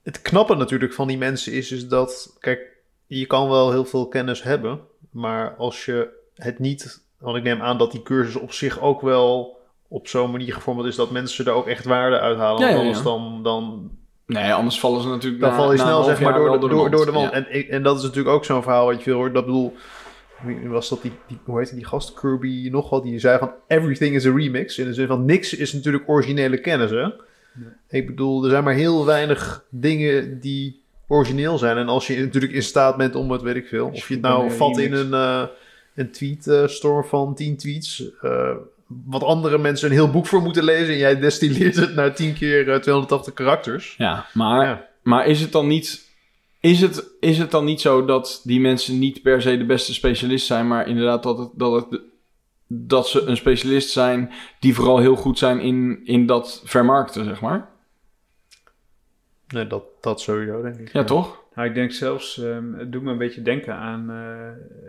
Het 0.02 0.22
knappe 0.22 0.54
natuurlijk 0.54 0.92
van 0.92 1.08
die 1.08 1.18
mensen 1.18 1.52
is, 1.52 1.72
is 1.72 1.88
dat... 1.88 2.36
Kijk, 2.38 2.76
je 3.06 3.26
kan 3.26 3.48
wel 3.48 3.70
heel 3.70 3.84
veel 3.84 4.08
kennis 4.08 4.42
hebben, 4.42 4.80
maar 5.10 5.54
als 5.56 5.84
je 5.84 6.08
het 6.34 6.58
niet... 6.58 7.02
Want 7.18 7.36
ik 7.36 7.42
neem 7.42 7.60
aan 7.60 7.78
dat 7.78 7.92
die 7.92 8.02
cursus 8.02 8.36
op 8.36 8.52
zich 8.52 8.80
ook 8.80 9.00
wel 9.00 9.58
op 9.88 10.08
zo'n 10.08 10.30
manier 10.30 10.54
gevormd 10.54 10.84
is 10.84 10.96
dat 10.96 11.10
mensen 11.10 11.46
er 11.46 11.52
ook 11.52 11.66
echt 11.66 11.84
waarde 11.84 12.18
uithalen. 12.18 12.60
Ja, 12.62 12.68
ja, 12.68 12.76
anders 12.76 13.02
dan, 13.02 13.42
dan, 13.42 13.90
Nee, 14.26 14.52
anders 14.52 14.80
vallen 14.80 15.02
ze 15.02 15.08
natuurlijk 15.08 15.42
dan 15.42 15.50
na- 15.50 15.56
val 15.56 15.72
je 15.72 15.78
snel 15.78 16.02
zeg 16.02 16.20
maar 16.20 16.34
door 16.34 16.60
de, 16.60 16.68
door, 16.68 16.90
door 16.90 17.06
de 17.06 17.12
wand. 17.12 17.32
Ja. 17.32 17.46
En, 17.46 17.68
en 17.68 17.82
dat 17.82 17.96
is 17.96 18.02
natuurlijk 18.02 18.34
ook 18.34 18.44
zo'n 18.44 18.62
verhaal 18.62 18.86
wat 18.86 18.96
je 18.96 19.02
veel 19.02 19.16
hoort. 19.16 19.34
Dat 19.34 19.44
bedoel, 19.44 19.74
was 20.64 20.88
dat 20.88 21.02
die, 21.02 21.12
die 21.26 21.38
hoe 21.44 21.58
heet 21.58 21.74
die 21.74 21.84
gast? 21.84 22.14
Kirby 22.14 22.68
nog 22.70 22.90
wat, 22.90 23.02
die 23.02 23.18
zei 23.18 23.38
van 23.38 23.52
everything 23.66 24.14
is 24.14 24.26
a 24.26 24.32
remix. 24.34 24.78
In 24.78 24.84
de 24.84 24.94
zin 24.94 25.06
van 25.06 25.24
niks 25.24 25.54
is 25.56 25.72
natuurlijk 25.72 26.08
originele 26.08 26.60
kennis, 26.60 26.90
hè? 26.90 27.08
Ik 27.88 28.06
bedoel, 28.06 28.44
er 28.44 28.50
zijn 28.50 28.64
maar 28.64 28.74
heel 28.74 29.06
weinig 29.06 29.64
dingen 29.68 30.40
die 30.40 30.79
origineel 31.10 31.58
zijn. 31.58 31.76
En 31.76 31.88
als 31.88 32.06
je 32.06 32.18
natuurlijk 32.20 32.52
in 32.52 32.62
staat 32.62 32.96
bent 32.96 33.14
om 33.14 33.30
het, 33.30 33.42
weet 33.42 33.56
ik 33.56 33.66
veel, 33.66 33.86
of 33.86 34.08
je 34.08 34.14
het 34.14 34.22
nou 34.22 34.50
vat 34.50 34.78
in 34.78 34.92
een, 34.92 35.14
eh 35.14 35.42
een 35.94 36.10
tweetstorm 36.10 37.04
van 37.04 37.34
10 37.34 37.56
tweets, 37.56 38.04
eh, 38.20 38.50
wat 38.86 39.22
andere 39.22 39.58
mensen 39.58 39.88
een 39.88 39.94
heel 39.94 40.10
boek 40.10 40.26
voor 40.26 40.42
moeten 40.42 40.64
lezen 40.64 40.92
en 40.94 40.98
jij 40.98 41.18
destilleert 41.20 41.76
het 41.76 41.94
naar 41.94 42.14
10 42.14 42.34
keer 42.34 42.70
eh, 42.70 42.76
280 42.80 43.34
karakters. 43.34 43.94
Ja, 43.98 44.26
maar, 44.34 44.66
Ja. 44.66 44.86
maar 45.02 45.26
is 45.26 45.40
het 45.40 45.52
dan 45.52 45.66
niet. 45.66 46.08
Is 46.60 46.80
het, 46.80 47.04
is 47.20 47.38
het 47.38 47.50
dan 47.50 47.64
niet 47.64 47.80
zo 47.80 48.04
dat 48.04 48.40
die 48.44 48.60
mensen 48.60 48.98
niet 48.98 49.22
per 49.22 49.42
se 49.42 49.56
de 49.58 49.64
beste 49.66 49.94
specialist 49.94 50.46
zijn, 50.46 50.68
maar 50.68 50.88
inderdaad 50.88 51.22
dat, 51.22 51.38
het, 51.38 51.48
dat, 51.54 51.72
het, 51.90 52.00
dat 52.66 53.08
ze 53.08 53.22
een 53.22 53.36
specialist 53.36 53.90
zijn 53.90 54.30
die 54.60 54.74
vooral 54.74 54.98
heel 54.98 55.16
goed 55.16 55.38
zijn 55.38 55.60
in, 55.60 56.00
in 56.04 56.26
dat 56.26 56.62
vermarkten, 56.64 57.24
zeg 57.24 57.40
maar? 57.40 57.68
Nee, 59.50 59.66
dat, 59.66 59.82
dat 60.00 60.20
sowieso, 60.20 60.62
denk 60.62 60.76
ik. 60.76 60.92
Ja, 60.92 61.04
toch? 61.04 61.42
Nou, 61.54 61.68
ik 61.68 61.74
denk 61.74 61.92
zelfs, 61.92 62.38
ehm, 62.38 62.72
het 62.72 62.92
doet 62.92 63.02
me 63.02 63.10
een 63.10 63.18
beetje 63.18 63.42
denken 63.42 63.74
aan 63.74 64.10
eh, 64.10 64.48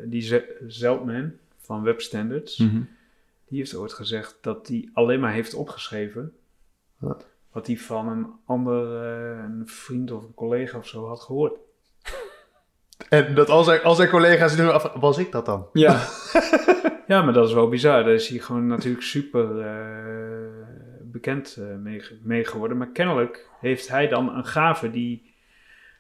die 0.10 0.22
Ze- 0.22 0.56
Zeltman 0.68 1.32
van 1.62 1.84
Web 1.84 2.02
Standards. 2.02 2.58
Mhm. 2.58 2.82
Die 3.48 3.60
heeft 3.60 3.76
ooit 3.76 3.94
gezegd 3.94 4.38
dat 4.42 4.68
hij 4.68 4.90
alleen 4.94 5.20
maar 5.20 5.32
heeft 5.34 5.54
opgeschreven 5.54 6.34
Ja. 6.98 7.18
wat 7.52 7.68
hij 7.68 7.78
van 7.78 8.08
een 8.08 8.28
ander, 8.46 9.04
eh, 9.04 9.44
een 9.44 9.64
vriend 9.66 10.12
of 10.12 10.24
een 10.24 10.34
collega 10.34 10.78
of 10.78 10.88
zo 10.88 11.08
had 11.08 11.22
gehoord. 11.22 11.54
En 13.10 13.36
dat 13.36 13.50
als 13.50 13.68
er, 13.68 13.82
als 13.82 14.00
er 14.00 14.10
collega's 14.10 14.56
doen, 14.56 14.74
af, 14.74 14.92
was 14.94 15.18
ik 15.18 15.32
dat 15.32 15.46
dan? 15.46 15.68
Ja. 15.74 16.02
Ja, 17.08 17.22
maar 17.22 17.34
dat 17.34 17.48
is 17.48 17.54
wel 17.54 17.70
bizar. 17.70 18.04
Daar 18.04 18.14
is 18.14 18.28
hij 18.28 18.40
gewoon 18.40 18.68
natuurlijk 18.68 19.04
super 19.04 19.60
eh, 19.60 20.31
bekend 21.12 21.56
eh, 21.60 21.76
mee, 21.76 22.00
ge- 22.00 22.18
mee 22.24 22.46
geworden. 22.46 22.78
Maar 22.78 22.88
kennelijk 22.92 23.50
heeft 23.60 23.88
hij 23.88 24.08
dan 24.08 24.36
een 24.36 24.46
gave 24.46 24.92
die 24.92 25.30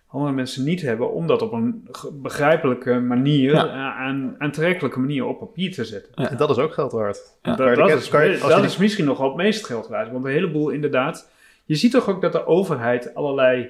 andere 0.07 0.33
mensen 0.33 0.63
niet 0.63 0.81
hebben, 0.81 1.11
om 1.11 1.27
dat 1.27 1.41
op 1.41 1.51
een 1.51 1.87
begrijpelijke 2.13 2.99
manier, 2.99 3.53
Ja. 3.53 3.65
eh, 3.67 3.73
aan 3.75 4.35
aantrekkelijke 4.37 4.99
manier 4.99 5.25
op 5.25 5.39
papier 5.39 5.71
te 5.73 5.85
zetten. 5.85 6.11
Ja. 6.15 6.29
En 6.29 6.37
dat 6.37 6.49
is 6.49 6.57
ook 6.57 6.73
geld 6.73 6.91
waard. 6.91 7.37
Ja. 7.41 7.55
Dat, 7.55 7.75
dat, 7.75 7.89
is, 7.89 8.09
kan 8.09 8.25
je- 8.25 8.31
als 8.31 8.39
dat 8.41 8.49
je 8.49 8.55
die- 8.55 8.65
is 8.65 8.77
misschien 8.77 9.05
nog 9.05 9.17
wel 9.17 9.27
het 9.27 9.37
meest 9.37 9.65
geld 9.65 9.87
waard. 9.87 10.11
Want 10.11 10.25
een 10.25 10.31
heleboel 10.31 10.69
inderdaad. 10.69 11.31
Je 11.65 11.75
ziet 11.75 11.91
toch 11.91 12.09
ook 12.09 12.21
dat 12.21 12.31
de 12.31 12.45
overheid 12.45 13.15
allerlei 13.15 13.69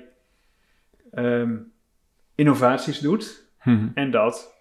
ehm, 1.11 1.55
innovaties 2.35 2.99
doet. 2.99 3.43
Mhm. 3.63 3.87
En 3.93 4.11
dat 4.11 4.53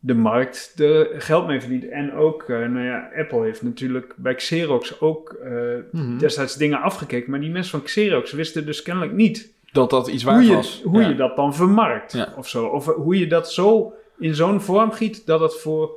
de 0.00 0.14
markt 0.14 0.74
er 0.80 1.20
geld 1.20 1.46
mee 1.46 1.60
verdient. 1.60 1.88
En 1.88 2.12
ook, 2.12 2.42
eh, 2.42 2.56
nou 2.58 2.84
ja, 2.84 3.10
Apple 3.18 3.42
heeft 3.44 3.62
natuurlijk 3.62 4.14
bij 4.16 4.34
Xerox 4.34 5.00
ook 5.00 5.32
eh, 5.32 5.52
Mhm. 5.92 6.18
destijds 6.18 6.56
dingen 6.56 6.80
afgekeken. 6.80 7.30
Maar 7.30 7.40
die 7.40 7.50
mensen 7.50 7.70
van 7.70 7.82
Xerox 7.82 8.32
wisten 8.32 8.66
dus 8.66 8.82
kennelijk 8.82 9.12
niet 9.12 9.52
Dat 9.72 9.90
dat 9.90 10.08
iets 10.08 10.22
hoe, 10.22 10.32
waard 10.32 10.46
je, 10.46 10.54
was. 10.54 10.82
hoe 10.84 11.00
ja. 11.02 11.08
je 11.08 11.14
dat 11.14 11.36
dan 11.36 11.54
vermarkt. 11.54 12.12
Ja. 12.12 12.34
Of 12.36 12.48
zo. 12.48 12.66
Of 12.66 12.86
hoe 12.86 13.18
je 13.18 13.26
dat 13.26 13.52
zo 13.52 13.92
in 14.18 14.34
zo'n 14.34 14.60
vorm 14.60 14.92
giet 14.92 15.26
dat 15.26 15.40
het 15.40 15.54
voor 15.56 15.90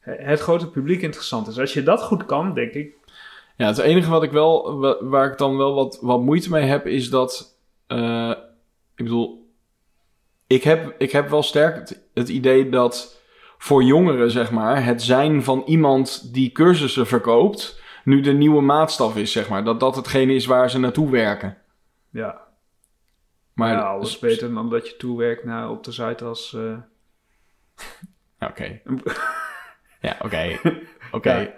het 0.00 0.40
grote 0.40 0.70
publiek 0.70 1.02
interessant 1.02 1.48
is. 1.48 1.58
Als 1.58 1.72
je 1.72 1.82
dat 1.82 2.02
goed 2.02 2.26
kan, 2.26 2.54
denk 2.54 2.72
ik. 2.72 2.92
Ja, 3.56 3.66
het 3.66 3.78
enige 3.78 4.10
wat 4.10 4.22
ik 4.22 4.30
wel, 4.30 4.78
wa- 4.78 5.04
waar 5.04 5.30
ik 5.30 5.38
dan 5.38 5.56
wel 5.56 5.74
wat, 5.74 5.98
wat 6.02 6.20
moeite 6.20 6.50
mee 6.50 6.64
heb, 6.64 6.86
is 6.86 7.10
dat. 7.10 7.56
eh, 7.86 8.30
ik 8.96 9.04
bedoel, 9.04 9.46
ik 10.46 10.62
heb, 10.62 10.94
ik 10.98 11.12
heb 11.12 11.28
wel 11.28 11.42
sterk 11.42 11.74
het, 11.74 12.02
het 12.14 12.28
idee 12.28 12.68
dat 12.68 13.20
voor 13.58 13.82
jongeren, 13.82 14.30
zeg 14.30 14.50
maar, 14.50 14.84
het 14.84 15.02
zijn 15.02 15.42
van 15.44 15.62
iemand 15.66 16.34
die 16.34 16.52
cursussen 16.52 17.06
verkoopt, 17.06 17.82
nu 18.04 18.20
de 18.20 18.32
nieuwe 18.32 18.60
maatstaf 18.60 19.16
is, 19.16 19.32
zeg 19.32 19.48
maar. 19.48 19.64
Dat 19.64 19.80
dat 19.80 19.96
hetgene 19.96 20.34
is 20.34 20.46
waar 20.46 20.70
ze 20.70 20.78
naartoe 20.78 21.10
werken. 21.10 21.56
Ja, 22.10 22.40
Maar 23.52 23.72
ja 23.72 23.80
alles 23.80 24.18
beter 24.18 24.54
dan 24.54 24.70
dat 24.70 24.88
je 24.88 24.96
toewerkt 24.96 25.44
naar 25.44 25.70
op 25.70 25.84
de 25.84 25.92
site 25.92 26.24
als... 26.24 26.54
eh, 26.54 26.76
Ja, 28.40 28.46
Oké. 28.48 28.80
ja, 30.00 30.16
oké. 30.22 30.58
Oké. 31.12 31.54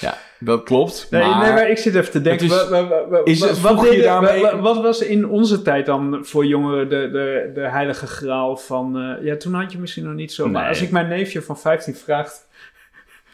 Ja. 0.00 0.18
Dat 0.38 0.62
klopt. 0.62 1.06
Nee, 1.10 1.22
maar, 1.22 1.38
nee, 1.44 1.52
maar 1.52 1.70
ik 1.70 1.78
zit 1.78 1.94
even 1.94 2.10
te 2.10 2.20
denken. 2.20 2.46
Het 2.46 2.54
is- 2.62 2.68
wa- 2.68 2.82
wa- 2.82 2.88
wa- 2.88 3.08
wa- 3.08 3.20
is 3.24 3.40
het- 3.40 3.60
wat, 3.60 3.80
deden- 3.80 4.02
daarmee- 4.04 4.56
was 4.82 5.00
in 5.02 5.28
onze 5.28 5.62
tijd 5.62 5.86
dan 5.86 6.18
voor 6.22 6.46
jongeren 6.46 6.88
de, 6.88 7.10
de, 7.12 7.50
de 7.54 7.60
heilige 7.68 8.06
graal 8.06 8.56
van... 8.56 8.98
eh, 8.98 9.24
ja, 9.24 9.36
toen 9.36 9.54
had 9.54 9.72
je 9.72 9.78
misschien 9.78 10.04
nog 10.04 10.14
niet 10.14 10.32
zo. 10.32 10.48
Maar 10.48 10.68
als 10.68 10.80
ik 10.82 10.90
mijn 10.90 11.08
neefje 11.08 11.42
van 11.42 11.58
15 11.58 11.94
vraag, 11.94 12.32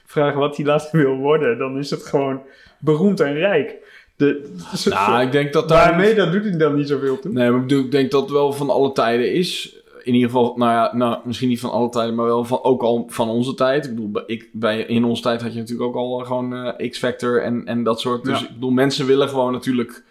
vraag 0.06 0.34
wat 0.34 0.56
hij 0.56 0.66
later 0.66 0.98
wil 0.98 1.14
worden... 1.16 1.58
dan 1.58 1.78
is 1.78 1.90
het 1.90 2.02
gewoon 2.06 2.42
beroemd 2.78 3.20
en 3.20 3.34
rijk. 3.34 3.74
De, 4.16 4.52
Nou, 4.84 5.22
ik 5.22 5.32
denk 5.32 5.52
dat 5.52 5.68
daar... 5.68 5.88
Daarmee 5.88 6.14
dat 6.14 6.32
doet 6.32 6.44
hij 6.44 6.56
dan 6.56 6.74
niet 6.74 6.88
zoveel 6.88 7.18
toe. 7.18 7.32
Nee, 7.32 7.50
maar 7.50 7.60
ik 7.60 7.66
bedoel, 7.66 7.84
ik 7.84 7.90
denk 7.90 8.10
dat 8.10 8.20
het 8.22 8.30
wel 8.30 8.52
van 8.52 8.70
alle 8.70 8.92
tijden 8.92 9.32
is. 9.32 9.79
In 10.02 10.14
ieder 10.14 10.30
geval, 10.30 10.56
nou 10.56 10.72
ja, 10.72 10.96
nou, 10.96 11.18
misschien 11.24 11.48
niet 11.48 11.60
van 11.60 11.70
alle 11.70 11.88
tijden, 11.88 12.14
maar 12.14 12.26
wel 12.26 12.44
van, 12.44 12.62
ook 12.62 12.82
al 12.82 13.04
van 13.08 13.28
onze 13.28 13.54
tijd. 13.54 13.86
Ik 13.86 13.94
bedoel, 13.94 14.22
ik, 14.26 14.50
bij, 14.52 14.80
in 14.80 15.04
onze 15.04 15.22
tijd 15.22 15.42
had 15.42 15.52
je 15.52 15.58
natuurlijk 15.58 15.88
ook 15.88 15.94
al 15.94 16.18
gewoon 16.18 16.54
eh, 16.54 16.90
X-Factor 16.90 17.42
en, 17.42 17.66
en 17.66 17.82
dat 17.82 18.00
soort. 18.00 18.24
Dus 18.24 18.40
Ja. 18.40 18.46
ik 18.46 18.52
bedoel, 18.54 18.70
mensen 18.70 19.06
willen 19.06 19.28
gewoon 19.28 19.52
natuurlijk 19.52 20.04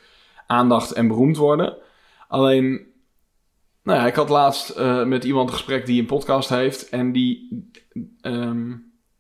aandacht 0.48 0.92
en 0.92 1.08
beroemd 1.08 1.38
worden. 1.38 1.78
Alleen, 2.28 2.88
nou 3.84 4.00
ja, 4.00 4.08
ik 4.08 4.16
had 4.16 4.30
laatst 4.30 4.70
eh, 4.70 5.04
met 5.04 5.24
iemand 5.24 5.50
een 5.50 5.56
gesprek 5.56 5.86
die 5.86 6.00
een 6.00 6.06
podcast 6.06 6.50
heeft. 6.50 6.90
En 6.90 7.12
die, 7.12 7.68
ehm, 8.22 8.72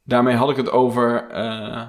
daarmee 0.04 0.36
had 0.36 0.50
ik 0.50 0.56
het 0.56 0.72
over, 0.72 1.28
eh, 1.30 1.82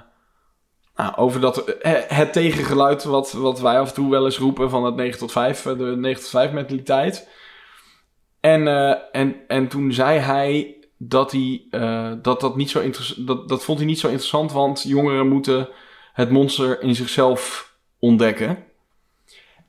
nou, 0.97 1.17
over 1.17 1.41
dat, 1.41 1.65
eh, 1.65 1.93
het 2.07 2.33
tegengeluid 2.33 3.05
wat, 3.05 3.33
wat 3.33 3.61
wij 3.61 3.79
af 3.81 3.89
en 3.89 3.95
toe 3.95 4.11
wel 4.11 4.25
eens 4.25 4.39
roepen 4.39 4.71
van 4.71 4.85
het 4.85 4.95
9 4.97 5.19
tot 5.19 5.33
5, 5.33 5.67
eh, 5.67 5.79
de 5.79 5.85
9 5.97 6.21
tot 6.21 6.31
5 6.31 6.53
mentaliteit. 6.53 7.29
En, 8.41 8.69
eh, 8.69 8.97
en, 9.13 9.37
en 9.49 9.69
toen 9.69 9.93
zei 9.93 10.19
hij 10.19 10.77
dat 10.97 11.33
hij 11.33 11.63
eh, 11.71 12.13
dat, 12.23 12.41
dat 12.41 12.57
niet 12.57 12.71
zo 12.71 12.81
interessant, 12.81 13.27
dat, 13.27 13.49
dat 13.49 13.65
vond 13.65 13.79
hij 13.79 13.87
niet 13.87 13.99
zo 13.99 14.07
interessant, 14.07 14.53
want 14.53 14.83
jongeren 14.83 15.29
moeten 15.29 15.69
het 16.13 16.31
monster 16.31 16.83
in 16.83 16.95
zichzelf 16.95 17.75
ontdekken. 17.99 18.65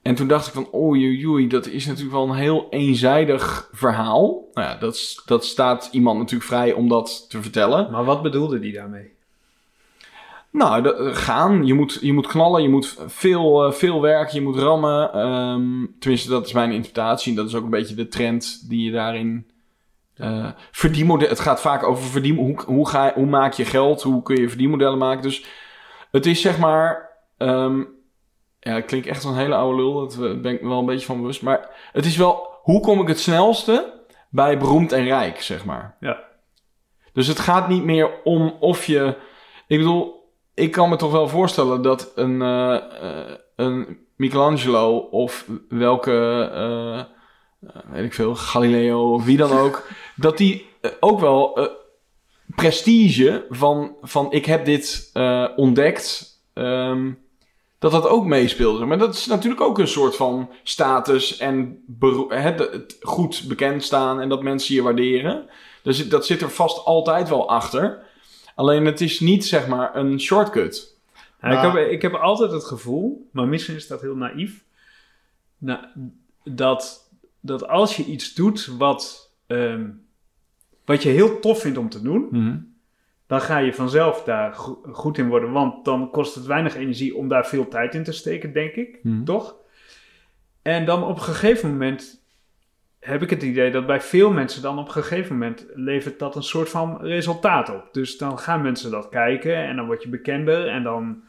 En 0.01 0.15
toen 0.15 0.28
dacht 0.28 0.47
ik 0.47 0.53
van, 0.53 0.67
oei, 0.74 1.28
oei, 1.28 1.47
dat 1.47 1.67
is 1.67 1.86
natuurlijk 1.86 2.15
wel 2.15 2.30
een 2.30 2.36
heel 2.36 2.67
eenzijdig 2.69 3.69
verhaal. 3.72 4.49
Nou 4.53 4.67
ja, 4.67 4.76
dat, 4.76 5.22
dat 5.26 5.45
staat 5.45 5.89
iemand 5.91 6.17
natuurlijk 6.17 6.49
vrij 6.49 6.74
om 6.74 6.89
dat 6.89 7.26
te 7.30 7.41
vertellen. 7.41 7.91
Maar 7.91 8.05
wat 8.05 8.22
bedoelde 8.22 8.59
hij 8.59 8.72
daarmee? 8.72 9.11
Nou, 10.51 10.81
de- 10.81 10.93
eh, 10.95 11.15
gaan. 11.15 11.65
Je 11.65 11.73
moet, 11.73 11.97
je 12.01 12.13
moet 12.13 12.27
knallen, 12.27 12.61
je 12.61 12.69
moet 12.69 12.97
veel, 13.07 13.65
eh, 13.65 13.71
veel 13.71 14.01
werken, 14.01 14.35
je 14.35 14.41
moet 14.41 14.55
rammen. 14.57 15.13
Ehm, 15.13 15.85
tenminste, 15.99 16.29
dat 16.29 16.45
is 16.45 16.53
mijn 16.53 16.71
interpretatie. 16.71 17.31
En 17.31 17.37
dat 17.37 17.47
is 17.47 17.55
ook 17.55 17.63
een 17.63 17.69
beetje 17.69 17.95
de 17.95 18.07
trend 18.07 18.69
die 18.69 18.83
je 18.85 18.91
daarin... 18.91 19.49
eh 20.15 20.49
verdienmodel, 20.71 21.27
het 21.29 21.39
gaat 21.39 21.61
vaak 21.61 21.83
over 21.83 22.03
verdien, 22.03 22.35
hoe, 22.35 22.61
hoe, 22.65 22.87
ga, 22.89 23.11
hoe 23.15 23.25
maak 23.25 23.53
je 23.53 23.65
geld, 23.65 24.01
hoe 24.01 24.23
kun 24.23 24.35
je 24.41 24.49
verdienmodellen 24.49 24.97
maken. 24.97 25.21
Dus 25.23 25.45
het 26.11 26.25
is 26.25 26.41
zeg 26.41 26.57
maar... 26.59 27.09
ehm, 27.37 27.83
ja, 28.59 28.75
ik 28.77 28.85
klink 28.85 29.05
echt 29.05 29.23
als 29.25 29.33
een 29.33 29.39
hele 29.41 29.55
oude 29.55 29.77
lul, 29.81 29.93
dat 29.93 30.41
ben 30.41 30.53
ik 30.53 30.61
wel 30.61 30.79
een 30.79 30.85
beetje 30.85 31.05
van 31.05 31.19
bewust. 31.21 31.41
Maar 31.41 31.69
het 31.91 32.05
is 32.05 32.17
wel, 32.17 32.47
hoe 32.61 32.81
kom 32.81 33.01
ik 33.01 33.07
het 33.07 33.19
snelste 33.19 33.99
bij 34.29 34.57
beroemd 34.57 34.91
en 34.91 35.03
rijk, 35.03 35.41
zeg 35.41 35.65
maar. 35.65 35.95
Ja. 35.99 36.19
Dus 37.13 37.27
het 37.27 37.39
gaat 37.39 37.67
niet 37.67 37.83
meer 37.83 38.09
om 38.23 38.55
of 38.59 38.85
je... 38.85 39.15
Ik 39.67 39.77
bedoel, 39.77 40.20
ik 40.53 40.71
kan 40.71 40.89
me 40.89 40.95
toch 40.95 41.11
wel 41.11 41.27
voorstellen 41.27 41.81
dat 41.81 42.11
een, 42.15 42.41
eh, 42.41 42.75
eh, 42.75 43.35
een 43.55 43.97
Michelangelo 44.15 44.97
of 44.97 45.45
welke, 45.69 46.49
eh, 46.53 47.03
weet 47.91 48.05
ik 48.05 48.13
veel, 48.13 48.35
Galileo 48.35 49.13
of 49.13 49.25
wie 49.25 49.37
dan 49.37 49.51
ook, 49.51 49.87
dat 50.15 50.37
die 50.37 50.69
ook 50.99 51.19
wel 51.19 51.69
prestige 52.55 53.45
van, 53.49 53.95
van 54.01 54.31
ik 54.31 54.45
heb 54.45 54.65
dit 54.65 55.11
ontdekt, 55.55 56.25
ehm, 56.53 57.11
dat 57.79 57.91
dat 57.91 58.07
ook 58.07 58.25
meespeelde. 58.25 58.85
Maar 58.85 58.97
dat 58.97 59.13
is 59.13 59.25
natuurlijk 59.25 59.61
ook 59.61 59.79
een 59.79 59.87
soort 59.87 60.15
van 60.15 60.49
status 60.63 61.37
en 61.37 61.83
het 62.27 62.97
goed 63.01 63.43
bekend 63.47 63.83
staan 63.83 64.19
en 64.19 64.29
dat 64.29 64.43
mensen 64.43 64.75
je 64.75 64.81
waarderen. 64.81 65.49
Dus 65.83 66.09
dat 66.09 66.25
zit 66.25 66.41
er 66.41 66.49
vast 66.49 66.85
altijd 66.85 67.29
wel 67.29 67.49
achter. 67.49 68.09
Alleen 68.55 68.85
het 68.85 69.01
is 69.01 69.19
niet 69.19 69.45
zeg 69.45 69.67
maar 69.67 69.95
een 69.95 70.19
shortcut. 70.19 70.95
Nou, 71.41 71.55
ik, 71.67 71.73
heb, 71.73 71.91
ik 71.91 72.01
heb 72.01 72.13
altijd 72.13 72.51
het 72.51 72.63
gevoel, 72.63 73.29
maar 73.31 73.47
misschien 73.47 73.75
is 73.75 73.87
dat 73.87 74.01
heel 74.01 74.15
naïef, 74.15 74.63
nou, 75.57 75.79
dat, 76.43 77.09
dat 77.39 77.67
als 77.67 77.95
je 77.95 78.05
iets 78.05 78.33
doet 78.33 78.65
wat, 78.77 79.31
ehm, 79.47 79.89
wat 80.85 81.03
je 81.03 81.09
heel 81.09 81.39
tof 81.39 81.61
vindt 81.61 81.77
om 81.77 81.89
te 81.89 82.01
doen, 82.01 82.27
dan 83.27 83.41
ga 83.41 83.57
je 83.57 83.73
vanzelf 83.73 84.23
daar 84.23 84.53
go- 84.53 84.81
goed 84.91 85.17
in 85.17 85.27
worden. 85.29 85.51
Want 85.51 85.85
dan 85.85 86.09
kost 86.11 86.35
het 86.35 86.45
weinig 86.45 86.75
energie 86.75 87.15
om 87.15 87.27
daar 87.27 87.47
veel 87.47 87.67
tijd 87.67 87.95
in 87.95 88.03
te 88.03 88.11
steken, 88.11 88.53
denk 88.53 88.73
ik. 88.75 88.99
Mhm. 89.03 89.23
Toch? 89.23 89.55
En 90.61 90.85
dan 90.85 91.03
op 91.03 91.15
een 91.15 91.23
gegeven 91.23 91.69
moment 91.69 92.20
heb 93.01 93.21
ik 93.21 93.29
het 93.29 93.43
idee 93.43 93.71
dat 93.71 93.85
bij 93.85 94.01
veel 94.01 94.31
mensen 94.31 94.61
dan 94.61 94.79
op 94.79 94.85
een 94.87 94.93
gegeven 94.93 95.33
moment 95.37 95.65
levert 95.73 96.19
dat 96.19 96.35
een 96.35 96.43
soort 96.43 96.69
van 96.69 96.97
resultaat 97.01 97.69
op. 97.69 97.89
Dus 97.91 98.17
dan 98.17 98.39
gaan 98.39 98.61
mensen 98.61 98.91
dat 98.91 99.09
kijken 99.09 99.55
en 99.55 99.75
dan 99.75 99.85
word 99.85 100.03
je 100.03 100.09
bekender 100.09 100.67
en 100.67 100.83
dan, 100.83 101.23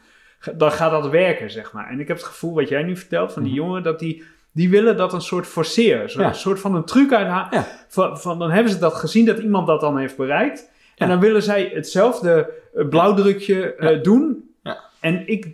dan 0.55 0.71
gaat 0.71 0.91
dat 0.91 1.09
werken, 1.09 1.51
zeg 1.51 1.73
maar. 1.73 1.89
En 1.89 1.99
ik 1.99 2.07
heb 2.07 2.17
het 2.17 2.25
gevoel, 2.25 2.53
wat 2.53 2.69
jij 2.69 2.83
nu 2.83 2.97
vertelt 2.97 3.33
van 3.33 3.43
die 3.43 3.51
Mhm. 3.51 3.61
jongeren, 3.61 3.83
dat 3.83 3.99
die, 3.99 4.23
die 4.51 4.69
willen 4.69 4.97
dat 4.97 5.13
een 5.13 5.21
soort 5.21 5.47
forceren. 5.47 6.09
Zo, 6.09 6.21
Ja. 6.21 6.27
Een 6.27 6.35
soort 6.35 6.59
van 6.59 6.75
een 6.75 6.85
truc 6.85 7.13
uithalen. 7.13 7.47
Ja. 7.51 7.67
Van, 7.87 8.19
van, 8.19 8.39
dan 8.39 8.51
hebben 8.51 8.71
ze 8.71 8.79
dat 8.79 8.93
gezien 8.93 9.25
dat 9.25 9.39
iemand 9.39 9.67
dat 9.67 9.81
dan 9.81 9.97
heeft 9.97 10.17
bereikt. 10.17 10.71
En 10.97 11.07
dan 11.07 11.19
willen 11.19 11.43
zij 11.43 11.71
hetzelfde 11.73 12.53
eh, 12.75 12.87
blauwdrukje 12.87 13.75
eh, 13.75 14.01
doen. 14.03 14.49
Ja. 14.63 14.79
En 14.99 15.27
ik, 15.27 15.47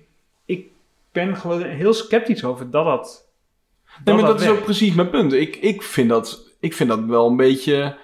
ik 0.46 0.68
ben 1.12 1.36
gewoon 1.38 1.64
heel 1.64 1.94
sceptisch 1.94 2.44
over 2.44 2.70
dat 2.70 2.86
dat. 2.86 3.29
Nee, 4.06 4.16
maar 4.16 4.26
dat 4.26 4.42
is 4.42 4.50
ook 4.50 4.64
precies 4.64 4.94
mijn 4.94 5.10
punt. 5.10 5.34
Ik, 5.34 5.56
ik, 5.56 5.82
vind 5.84 6.10
dat, 6.10 6.42
ik 6.60 6.74
vind 6.74 6.90
dat 6.90 7.00
wel 7.06 7.28
een 7.28 7.38
beetje... 7.38 7.98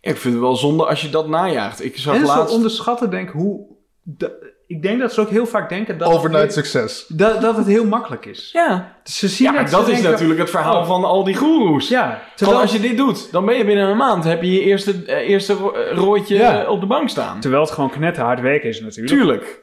Ik 0.00 0.16
vind 0.16 0.34
het 0.34 0.42
wel 0.42 0.56
zonde 0.56 0.86
als 0.86 1.02
je 1.02 1.10
dat 1.10 1.28
najaagt. 1.28 1.84
Ik 1.84 1.96
zag 1.98 2.14
En 2.14 2.22
laatst... 2.24 2.54
onderschatten, 2.54 3.10
denk 3.10 3.30
hoe. 3.30 3.66
de- 4.02 4.56
ik 4.66 4.82
denk 4.82 5.00
dat 5.00 5.12
ze 5.12 5.20
ook 5.20 5.28
heel 5.28 5.46
vaak 5.46 5.68
denken 5.68 5.98
dat, 5.98 6.12
Overnight 6.12 6.42
het, 6.42 6.52
succes. 6.52 7.04
dat, 7.08 7.40
dat 7.40 7.56
het 7.56 7.66
heel 7.66 7.84
makkelijk 7.86 8.26
is. 8.26 8.50
Ja, 8.52 8.96
Ze 9.04 9.28
zien 9.28 9.52
ja 9.52 9.62
dat 9.62 9.86
ze 9.86 9.92
is 9.92 10.02
natuurlijk 10.02 10.40
het 10.40 10.50
verhaal 10.50 10.80
oh. 10.80 10.86
van 10.86 11.04
al 11.04 11.24
die 11.24 11.36
goeroes. 11.36 11.88
Ja, 11.88 12.22
Terwijl 12.36 12.60
als 12.60 12.72
je 12.72 12.80
dit 12.80 12.96
doet, 12.96 13.32
dan 13.32 13.44
ben 13.44 13.56
je 13.56 13.64
binnen 13.64 13.88
een 13.88 13.96
maand... 13.96 14.24
heb 14.24 14.42
je 14.42 14.52
je 14.52 14.60
eerste, 14.60 15.04
eh, 15.06 15.28
eerste 15.28 15.52
eh, 15.52 15.96
rooitje 15.96 16.34
Ja. 16.36 16.62
eh, 16.64 16.70
op 16.70 16.80
de 16.80 16.86
bank 16.86 17.08
staan. 17.08 17.40
terwijl 17.40 17.62
het 17.62 17.70
gewoon 17.70 17.90
knetterhard 17.90 18.40
werken 18.40 18.68
is 18.68 18.80
natuurlijk. 18.80 19.08
Tuurlijk. 19.08 19.60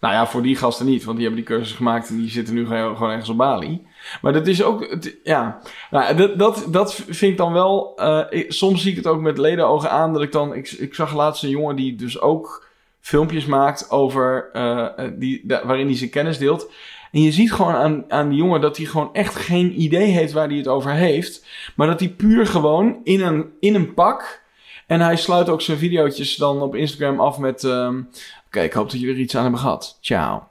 Nou 0.00 0.14
ja, 0.14 0.26
voor 0.26 0.42
die 0.42 0.56
gasten 0.56 0.86
niet, 0.86 1.04
want 1.04 1.16
die 1.18 1.26
hebben 1.26 1.44
die 1.46 1.54
cursus 1.54 1.76
gemaakt 1.76 2.08
en 2.08 2.16
die 2.16 2.30
zitten 2.30 2.54
nu 2.54 2.66
gewoon 2.66 2.96
gewoon 2.96 3.10
ergens 3.10 3.28
op 3.30 3.36
Bali. 3.36 3.86
Maar 4.22 4.32
dat 4.32 4.46
is 4.46 4.62
ook, 4.62 4.90
het- 4.90 5.16
ja, 5.24 5.60
nou, 5.90 6.14
dat, 6.16 6.38
dat, 6.38 6.66
dat 6.70 6.94
vind 6.94 7.32
ik 7.32 7.36
dan 7.36 7.52
wel, 7.52 7.92
eh, 7.96 8.44
soms 8.48 8.82
zie 8.82 8.90
ik 8.90 8.96
het 8.96 9.06
ook 9.06 9.20
met 9.20 9.38
ledenogen 9.38 9.90
aan 9.90 10.12
dat 10.12 10.22
ik 10.22 10.32
dan, 10.32 10.54
ik, 10.54 10.70
ik 10.70 10.94
zag 10.94 11.14
laatst 11.14 11.42
een 11.42 11.48
jongen 11.50 11.76
die 11.76 11.94
dus 11.96 12.20
ook 12.20 12.66
filmpjes 13.00 13.46
maakt 13.46 13.90
over, 13.90 14.48
eh, 14.52 14.84
eh, 14.96 15.12
die, 15.16 15.44
waarin 15.64 15.86
hij 15.86 15.96
zijn 15.96 16.10
kennis 16.10 16.38
deelt. 16.38 16.70
En 17.12 17.22
je 17.22 17.32
ziet 17.32 17.52
gewoon 17.52 17.74
aan, 17.74 18.04
aan 18.08 18.28
die 18.28 18.38
jongen 18.38 18.60
dat 18.60 18.76
hij 18.76 18.86
gewoon 18.86 19.14
echt 19.14 19.34
geen 19.34 19.80
idee 19.82 20.06
heeft 20.06 20.32
waar 20.32 20.48
hij 20.48 20.56
het 20.56 20.68
over 20.68 20.90
heeft. 20.90 21.46
Maar 21.76 21.86
dat 21.86 22.00
hij 22.00 22.08
puur 22.08 22.46
gewoon 22.46 23.00
in 23.04 23.20
een, 23.22 23.52
in 23.60 23.74
een 23.74 23.94
pak. 23.94 24.42
En 24.86 25.00
hij 25.00 25.16
sluit 25.16 25.48
ook 25.48 25.60
zijn 25.62 25.78
videootjes 25.78 26.36
dan 26.36 26.62
op 26.62 26.74
Instagram 26.74 27.20
af 27.20 27.38
met... 27.38 27.64
ehm, 27.64 28.00
Oké, 28.46 28.60
ik 28.60 28.72
hoop 28.72 28.90
dat 28.90 29.00
jullie 29.00 29.14
er 29.14 29.20
iets 29.20 29.36
aan 29.36 29.42
hebben 29.42 29.60
gehad. 29.60 29.98
Ciao. 30.00 30.42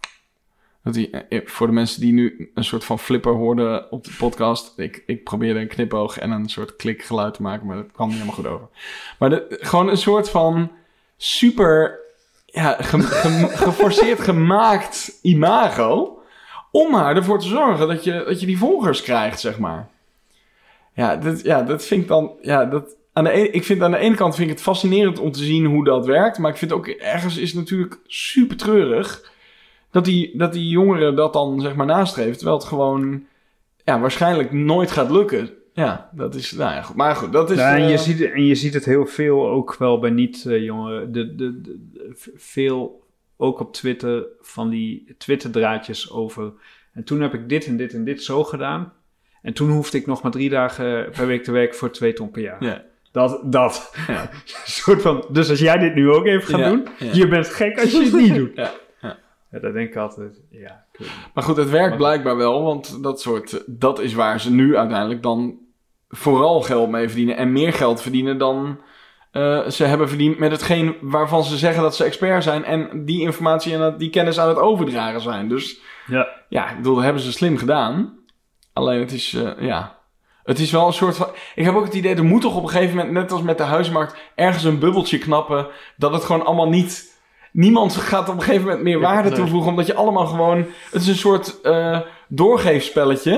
Hij, 0.95 1.25
eh, 1.29 1.41
voor 1.45 1.67
de 1.67 1.73
mensen 1.73 2.01
die 2.01 2.13
nu 2.13 2.51
een 2.53 2.63
soort 2.63 2.83
van 2.83 2.99
flipper 2.99 3.33
hoorden 3.33 3.91
op 3.91 4.03
de 4.03 4.11
podcast. 4.17 4.73
Ik, 4.77 5.03
ik 5.05 5.23
probeerde 5.23 5.59
een 5.59 5.67
knipoog 5.67 6.17
en 6.19 6.31
een 6.31 6.49
soort 6.49 6.75
klikgeluid 6.75 7.33
te 7.33 7.41
maken, 7.41 7.67
maar 7.67 7.75
dat 7.75 7.91
kwam 7.93 8.07
niet 8.07 8.17
helemaal 8.17 8.37
goed 8.37 8.47
over. 8.47 8.67
Maar 9.19 9.41
gewoon 9.49 9.89
een 9.89 9.97
soort 9.97 10.29
van 10.29 10.71
super 11.17 11.99
ja, 12.45 12.77
ge- 12.79 13.01
ge- 13.01 13.47
geforceerd 13.65 14.19
gemaakt 14.19 15.19
imago. 15.21 16.21
Om 16.71 16.91
maar 16.91 17.15
ervoor 17.15 17.39
te 17.39 17.47
zorgen 17.47 17.87
dat 17.87 18.03
je, 18.03 18.23
dat 18.27 18.39
je 18.39 18.45
die 18.45 18.57
volgers 18.57 19.01
krijgt, 19.01 19.39
zeg 19.39 19.59
maar. 19.59 19.87
Ja, 20.93 21.15
dat, 21.15 21.41
ja, 21.41 21.61
dat 21.61 21.85
vind 21.85 22.01
ik 22.01 22.07
dan. 22.07 22.31
Ja, 22.41 22.65
dat, 22.65 22.95
aan 23.13 23.23
de 23.23 23.49
ik 23.51 23.63
vind 23.63 23.81
aan 23.81 23.91
de 23.91 23.97
ene 23.97 24.15
kant 24.15 24.35
vind 24.35 24.49
ik 24.49 24.55
het 24.55 24.63
fascinerend 24.63 25.19
om 25.19 25.31
te 25.31 25.43
zien 25.43 25.65
hoe 25.65 25.83
dat 25.83 26.05
werkt. 26.05 26.37
Maar 26.37 26.51
ik 26.51 26.57
vind 26.57 26.71
ook 26.71 26.87
ergens 26.87 27.37
is 27.37 27.53
natuurlijk 27.53 27.99
super 28.07 28.57
treurig. 28.57 29.31
Dat 29.91 30.05
die, 30.05 30.37
dat 30.37 30.53
die 30.53 30.69
jongeren 30.69 31.15
dat 31.15 31.33
dan 31.33 31.61
zeg 31.61 31.75
maar 31.75 31.85
nastreven. 31.85 32.35
Terwijl 32.35 32.57
het 32.57 32.67
gewoon 32.67 33.25
ja, 33.83 33.99
waarschijnlijk 33.99 34.51
nooit 34.51 34.91
gaat 34.91 35.11
lukken. 35.11 35.49
Ja, 35.73 36.09
dat 36.13 36.35
is. 36.35 36.51
Nou 36.51 36.73
ja, 36.73 36.81
goed. 36.81 36.95
Maar 36.95 37.15
goed, 37.15 37.31
dat 37.31 37.49
is. 37.51 37.57
Ja, 37.57 37.75
en, 37.77 37.83
je 37.87 37.93
eh, 37.93 37.99
ziet, 37.99 38.31
en 38.31 38.45
je 38.45 38.55
ziet 38.55 38.73
het 38.73 38.85
heel 38.85 39.05
veel 39.05 39.49
ook 39.49 39.75
wel 39.75 39.99
bij 39.99 40.09
niet-jongeren. 40.09 41.11
de, 41.11 41.35
de, 41.35 41.61
de, 41.61 41.79
de- 41.93 42.33
veel 42.35 43.03
ook 43.37 43.59
op 43.59 43.73
Twitter 43.73 44.25
van 44.41 44.69
die 44.69 45.15
Twitter-draadjes 45.17 46.11
over. 46.11 46.51
En 46.93 47.03
toen 47.03 47.21
heb 47.21 47.33
ik 47.33 47.49
dit 47.49 47.65
en 47.65 47.77
dit 47.77 47.93
en 47.93 48.03
dit 48.03 48.23
zo 48.23 48.43
gedaan. 48.43 48.93
En 49.41 49.53
toen 49.53 49.69
hoefde 49.69 49.97
ik 49.97 50.05
nog 50.05 50.21
maar 50.21 50.31
drie 50.31 50.49
dagen 50.49 51.09
per 51.11 51.27
week 51.27 51.43
te 51.43 51.51
werken 51.51 51.77
voor 51.77 51.91
twee 51.91 52.13
ton 52.13 52.31
per 52.31 52.41
jaar. 52.41 52.63
Ja. 52.63 52.83
Dat, 53.11 53.41
dat. 53.45 53.95
Ja. 54.07 54.29
Soort 54.65 55.01
van, 55.01 55.25
dus 55.31 55.49
als 55.49 55.59
jij 55.59 55.77
dit 55.77 55.95
nu 55.95 56.09
ook 56.09 56.25
even 56.25 56.47
gaat 56.59 56.71
doen, 56.71 56.87
je 57.13 57.27
bent 57.27 57.47
gek 57.47 57.79
als 57.81 57.91
je 57.91 58.03
het 58.03 58.13
niet 58.13 58.35
doet. 58.35 58.71
Ja, 59.51 59.59
dat 59.59 59.73
denk 59.73 59.89
ik 59.89 59.95
altijd, 59.95 60.41
ja. 60.49 60.83
Maar 61.33 61.43
goed, 61.43 61.57
het 61.57 61.69
werkt 61.69 61.89
Maar- 61.89 61.97
blijkbaar 61.97 62.37
wel, 62.37 62.63
want 62.63 63.03
dat 63.03 63.21
soort, 63.21 63.63
dat 63.65 63.99
is 63.99 64.13
waar 64.13 64.39
ze 64.39 64.51
nu 64.51 64.77
uiteindelijk 64.77 65.23
dan 65.23 65.57
vooral 66.09 66.61
geld 66.61 66.89
mee 66.89 67.07
verdienen 67.07 67.37
en 67.37 67.51
meer 67.51 67.73
geld 67.73 68.01
verdienen 68.01 68.37
dan 68.37 68.79
eh, 69.31 69.67
ze 69.67 69.83
hebben 69.83 70.07
verdiend 70.09 70.39
met 70.39 70.51
hetgeen 70.51 70.95
waarvan 71.01 71.43
ze 71.43 71.57
zeggen 71.57 71.81
dat 71.81 71.95
ze 71.95 72.03
expert 72.03 72.43
zijn 72.43 72.65
en 72.65 73.05
die 73.05 73.21
informatie 73.21 73.73
en 73.73 73.97
die 73.97 74.09
kennis 74.09 74.39
aan 74.39 74.47
het 74.47 74.57
overdragen 74.57 75.21
zijn. 75.21 75.47
Dus 75.49 75.79
Ja. 76.07 76.27
ja, 76.49 76.69
ik 76.69 76.75
bedoel, 76.77 76.95
dat 76.95 77.03
hebben 77.03 77.21
ze 77.21 77.31
slim 77.31 77.57
gedaan. 77.57 78.17
Alleen 78.73 78.99
het 78.99 79.11
is, 79.11 79.33
eh, 79.33 79.51
ja, 79.59 79.97
het 80.43 80.59
is 80.59 80.71
wel 80.71 80.87
een 80.87 80.93
soort 80.93 81.15
van. 81.17 81.27
Ik 81.55 81.65
heb 81.65 81.75
ook 81.75 81.85
het 81.85 81.93
idee, 81.93 82.15
er 82.15 82.23
moet 82.25 82.41
toch 82.41 82.55
op 82.55 82.63
een 82.63 82.69
gegeven 82.69 82.95
moment, 82.95 83.13
net 83.13 83.31
als 83.31 83.41
met 83.41 83.57
de 83.57 83.63
huismarkt, 83.63 84.15
ergens 84.35 84.63
een 84.63 84.79
bubbeltje 84.79 85.17
knappen. 85.17 85.67
Dat 85.97 86.13
het 86.13 86.23
gewoon 86.23 86.45
allemaal 86.45 86.69
niet. 86.69 87.16
Niemand 87.57 87.95
gaat 87.95 88.29
op 88.29 88.35
een 88.35 88.41
gegeven 88.41 88.65
moment 88.65 88.83
meer 88.83 88.99
waarde 88.99 89.29
nee. 89.29 89.37
toevoegen, 89.37 89.69
omdat 89.69 89.85
je 89.85 89.93
allemaal 89.93 90.25
gewoon. 90.25 90.65
Het 90.91 91.01
is 91.01 91.07
een 91.07 91.15
soort 91.15 91.61
eh, 91.61 91.99
doorgeefspelletje. 92.27 93.31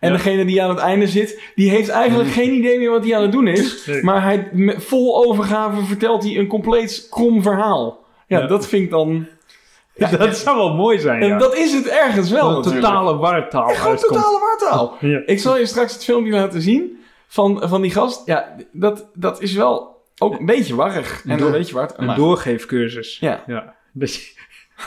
En 0.00 0.10
Ja. 0.10 0.16
degene 0.16 0.44
die 0.44 0.62
aan 0.62 0.68
het 0.68 0.78
einde 0.78 1.06
zit, 1.08 1.40
die 1.54 1.70
heeft 1.70 1.88
eigenlijk 1.88 2.30
geen 2.30 2.52
idee 2.54 2.78
meer 2.78 2.90
wat 2.90 3.04
hij 3.04 3.16
aan 3.16 3.22
het 3.22 3.32
doen 3.32 3.46
is. 3.46 3.86
Nee. 3.86 4.02
Maar 4.02 4.22
hij, 4.22 4.50
vol 4.76 5.24
overgave 5.26 5.84
vertelt 5.84 6.22
hij 6.22 6.36
een 6.38 6.46
compleet 6.46 7.06
krom 7.10 7.42
verhaal. 7.42 8.04
Ja, 8.26 8.38
Ja. 8.38 8.46
dat 8.46 8.66
vind 8.66 8.82
ik 8.84 8.90
dan. 8.90 9.26
Ja, 9.94 10.10
dat 10.10 10.36
zou 10.36 10.56
wel 10.56 10.74
mooi 10.74 10.98
zijn, 10.98 11.22
en 11.22 11.38
dat 11.38 11.56
is 11.56 11.72
het 11.72 11.86
ergens 11.88 12.30
wel. 12.30 12.56
een 12.56 12.62
totale 12.62 13.16
wartaal 13.16 13.68
Gewoon 13.68 13.96
totale 13.96 14.38
wartaal. 14.38 14.96
Ik 15.26 15.38
zal 15.40 15.58
je 15.58 15.66
straks 15.66 15.92
het 15.92 16.04
filmpje 16.04 16.32
laten 16.32 16.62
zien 16.62 17.00
van, 17.26 17.62
van 17.64 17.82
die 17.82 17.90
gast. 17.90 18.22
Ja, 18.26 18.54
dat, 18.72 19.06
dat 19.14 19.42
is 19.42 19.52
wel 19.52 19.95
ook 20.18 20.38
een 20.38 20.46
beetje 20.46 20.74
warrig. 20.74 21.24
En 21.26 21.40
een 21.42 21.50
beetje 21.50 21.74
wat. 21.74 21.98
Een 21.98 22.14
doorgeefcursus. 22.14 23.18
Ja. 23.18 23.44
ja. 23.46 23.74
Dat, 23.92 24.14
je, 24.14 24.32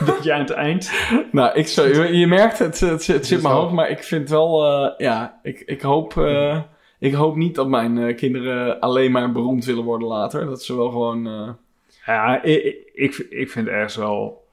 dat 0.04 0.24
je 0.24 0.32
aan 0.32 0.40
het 0.40 0.50
eind... 0.50 0.90
nou, 1.32 1.58
ik 1.58 1.66
zou, 1.66 1.88
je, 2.06 2.16
je 2.18 2.26
merkt 2.26 2.58
het, 2.58 2.80
het, 2.80 3.06
het 3.06 3.26
zit 3.26 3.40
wel- 3.42 3.52
hoofd, 3.52 3.72
maar 3.74 3.90
ik 3.90 4.02
vind 4.02 4.28
wel, 4.28 4.64
eh, 4.66 4.98
ja, 4.98 5.38
ik, 5.42 5.60
ik 5.60 5.80
hoop, 5.80 6.16
eh, 6.16 6.60
ik 6.98 7.12
hoop 7.12 7.36
niet 7.36 7.54
dat 7.54 7.68
mijn 7.68 7.98
eh, 7.98 8.16
kinderen 8.16 8.80
alleen 8.80 9.10
maar 9.12 9.32
beroemd 9.32 9.64
willen 9.64 9.84
worden 9.84 10.08
later. 10.08 10.44
Dat 10.46 10.62
ze 10.64 10.76
wel 10.76 10.88
gewoon, 10.90 11.26
eh, 11.26 11.48
Ja, 12.06 12.42
ik, 12.42 12.86
ik- 13.30 13.50
vind 13.50 13.66
het 13.66 13.74
ergens 13.74 13.96
wel... 13.96 14.48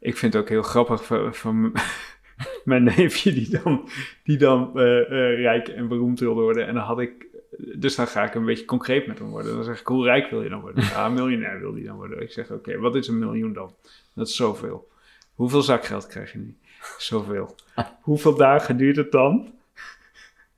Ik 0.00 0.16
vind 0.16 0.32
het 0.32 0.42
ook 0.42 0.48
heel 0.48 0.62
grappig 0.62 1.04
van, 1.30 1.72
mijn 2.64 2.82
neefje 2.84 3.32
die 3.32 3.60
dan, 3.62 3.88
die 4.24 4.36
dan 4.36 4.70
eh, 4.74 5.00
eh, 5.00 5.40
rijk 5.40 5.68
en 5.68 5.88
beroemd 5.88 6.20
wilde 6.20 6.40
worden. 6.40 6.66
En 6.66 6.74
dan 6.74 6.82
had 6.82 7.00
ik... 7.00 7.26
Dus 7.58 7.94
dan 7.94 8.06
ga 8.06 8.24
ik 8.24 8.34
een 8.34 8.44
beetje 8.44 8.64
concreet 8.64 9.06
met 9.06 9.18
hem 9.18 9.28
worden. 9.28 9.54
Dan 9.54 9.64
zeg 9.64 9.80
ik, 9.80 9.86
hoe 9.86 10.04
rijk 10.04 10.30
wil 10.30 10.42
je 10.42 10.48
dan 10.48 10.60
worden? 10.60 10.84
Ja, 10.84 11.08
miljonair 11.08 11.60
wil 11.60 11.74
hij 11.74 11.82
dan 11.82 11.96
worden. 11.96 12.22
Ik 12.22 12.30
zeg, 12.32 12.50
oké, 12.50 12.78
wat 12.78 12.94
is 12.94 13.08
een 13.08 13.18
miljoen 13.18 13.52
dan? 13.52 13.74
Dat 14.14 14.28
is 14.28 14.36
zoveel. 14.36 14.88
Hoeveel 15.34 15.62
zakgeld 15.62 16.06
krijg 16.06 16.32
je 16.32 16.38
nu? 16.38 16.56
Zoveel. 16.98 17.54
Hoeveel 18.00 18.36
dagen 18.36 18.76
duurt 18.76 18.96
het 18.96 19.12
dan? 19.12 19.52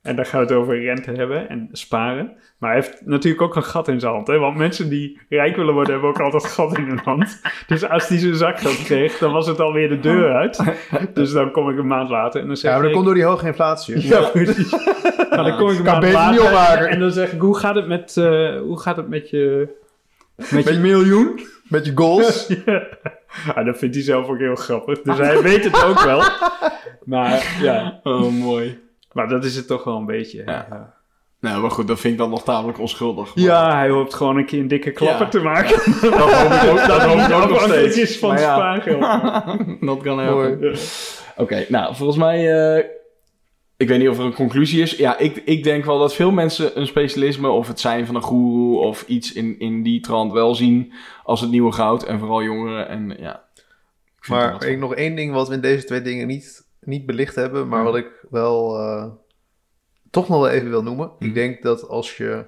En 0.07 0.15
dan 0.15 0.25
gaan 0.25 0.39
we 0.39 0.45
het 0.45 0.55
over 0.55 0.81
rente 0.83 1.11
hebben 1.11 1.49
en 1.49 1.69
sparen. 1.71 2.31
Maar 2.59 2.71
hij 2.73 2.79
heeft 2.81 3.01
natuurlijk 3.05 3.41
ook 3.41 3.55
een 3.55 3.63
gat 3.63 3.87
in 3.87 3.99
zijn 3.99 4.13
hand. 4.13 4.27
Hè? 4.27 4.37
Want 4.37 4.57
mensen 4.57 4.89
die 4.89 5.19
rijk 5.29 5.55
willen 5.55 5.73
worden, 5.73 5.91
hebben 5.91 6.09
ook 6.09 6.19
altijd 6.19 6.43
een 6.43 6.49
gat 6.49 6.77
in 6.77 6.83
hun 6.83 6.99
hand. 7.03 7.41
Dus 7.67 7.89
als 7.89 8.07
hij 8.07 8.17
zijn 8.17 8.35
zakgeld 8.35 8.83
kreeg, 8.83 9.17
dan 9.17 9.31
was 9.31 9.47
het 9.47 9.59
alweer 9.59 9.89
de 9.89 9.99
deur 9.99 10.33
uit. 10.33 10.63
Dus 11.13 11.31
dan 11.31 11.51
kom 11.51 11.69
ik 11.69 11.77
een 11.77 11.87
maand 11.87 12.09
later 12.09 12.41
en 12.41 12.47
dan 12.47 12.55
zeg 12.57 12.71
Ja, 12.71 12.77
maar 12.77 12.79
dat 12.81 12.89
ik... 12.89 12.93
komt 12.95 13.05
door 13.05 13.15
die 13.15 13.23
hoge 13.25 13.45
inflatie. 13.47 14.07
Ja, 14.07 14.21
precies. 14.29 14.71
Maar 15.29 15.43
dan 15.43 15.57
kom 15.57 15.69
ik 15.69 15.77
een 15.77 15.83
Kan 15.83 15.99
maand 15.99 16.13
later 16.13 16.43
opmaken. 16.43 16.89
en 16.89 16.99
dan 16.99 17.11
zeg 17.11 17.31
ik, 17.31 17.39
hoe 17.41 17.57
gaat 17.57 17.75
het 17.75 17.87
met, 17.87 18.17
eh, 18.17 18.59
hoe 18.59 18.79
gaat 18.79 18.97
het 18.97 19.07
met 19.09 19.29
je... 19.29 19.67
Met 20.35 20.51
Met 20.51 20.63
je 20.67 20.73
je 20.73 20.79
miljoen, 20.79 21.39
met 21.63 21.85
je 21.85 21.91
goals. 21.95 22.47
ja. 22.65 22.83
Ja, 23.55 23.63
dat 23.63 23.77
vindt 23.77 23.95
hij 23.95 24.03
zelf 24.03 24.27
ook 24.27 24.37
heel 24.37 24.55
grappig. 24.55 25.01
Dus 25.01 25.17
hij 25.17 25.41
weet 25.41 25.63
het 25.63 25.83
ook 25.83 25.99
wel. 26.03 26.21
Maar 27.05 27.57
ja, 27.61 27.99
oh 28.03 28.31
mooi. 28.31 28.79
Maar 29.17 29.27
dat 29.27 29.45
is 29.45 29.55
het 29.55 29.67
toch 29.67 29.83
wel 29.83 29.97
een 29.97 30.05
beetje. 30.05 30.43
Ja. 30.45 30.65
Ja, 30.69 30.93
Nou, 31.39 31.61
maar 31.61 31.71
goed, 31.71 31.87
dat 31.87 31.99
vind 31.99 32.13
ik 32.13 32.19
dan 32.19 32.29
nog 32.29 32.43
tamelijk 32.43 32.79
onschuldig. 32.79 33.35
Maar- 33.35 33.43
Ja, 33.45 33.75
hij 33.77 33.89
hoopt 33.89 34.13
gewoon 34.13 34.37
een 34.37 34.45
keer 34.45 34.59
een 34.59 34.67
dikke 34.67 34.91
klapper 34.91 35.25
Ja. 35.25 35.31
te 35.31 35.39
maken. 35.39 35.75
dat 36.01 36.13
hoop 36.13 36.51
ik 36.51 36.69
ook, 36.69 36.87
dat 36.87 37.01
hoop 37.01 37.19
ik 37.19 37.31
ook 37.43 37.49
nog 37.49 37.61
steeds. 37.61 37.97
is 37.97 38.19
van 38.19 38.37
ja. 38.37 38.55
spaargeld. 38.55 39.01
dat 39.87 40.01
kan 40.01 40.19
helpen. 40.19 40.75
Oké, 41.37 41.65
nou, 41.69 41.95
volgens 41.95 42.17
mij... 42.17 42.37
eh, 42.77 42.85
ik 43.77 43.87
weet 43.87 43.99
niet 43.99 44.09
of 44.09 44.17
er 44.19 44.25
een 44.25 44.33
conclusie 44.33 44.81
is. 44.81 44.91
Ja, 44.95 45.17
ik, 45.17 45.41
ik 45.45 45.63
denk 45.63 45.85
wel 45.85 45.99
dat 45.99 46.13
veel 46.15 46.31
mensen 46.31 46.79
een 46.79 46.87
specialisme... 46.87 47.47
of 47.49 47.67
het 47.67 47.79
zijn 47.79 48.05
van 48.05 48.15
een 48.15 48.21
goeroe 48.21 48.79
of 48.79 49.03
iets 49.07 49.33
in, 49.33 49.59
in 49.59 49.83
die 49.83 49.99
trant 50.01 50.31
wel 50.31 50.55
zien... 50.55 50.93
als 51.23 51.41
het 51.41 51.49
nieuwe 51.49 51.71
goud. 51.71 52.03
En 52.03 52.19
vooral 52.19 52.43
jongeren. 52.43 52.87
En 52.87 53.15
ja... 53.19 53.43
ik 54.21 54.27
Maar 54.27 54.65
ik, 54.65 54.79
nog 54.79 54.95
één 54.95 55.15
ding 55.15 55.33
wat 55.33 55.47
we 55.47 55.53
in 55.53 55.61
deze 55.61 55.83
twee 55.85 56.01
dingen 56.01 56.27
niet, 56.27 56.66
niet 56.87 57.05
belicht 57.05 57.35
hebben, 57.35 57.67
maar 57.67 57.79
Ja. 57.79 57.85
wat 57.85 57.95
ik 57.95 58.25
wel 58.29 58.79
eh, 58.79 59.11
toch 60.11 60.27
nog 60.27 60.39
wel 60.39 60.49
even 60.49 60.69
wil 60.69 60.83
noemen. 60.83 61.11
Mhm. 61.19 61.25
Ik 61.25 61.33
denk 61.33 61.61
dat 61.63 61.87
als 61.87 62.17
je 62.17 62.45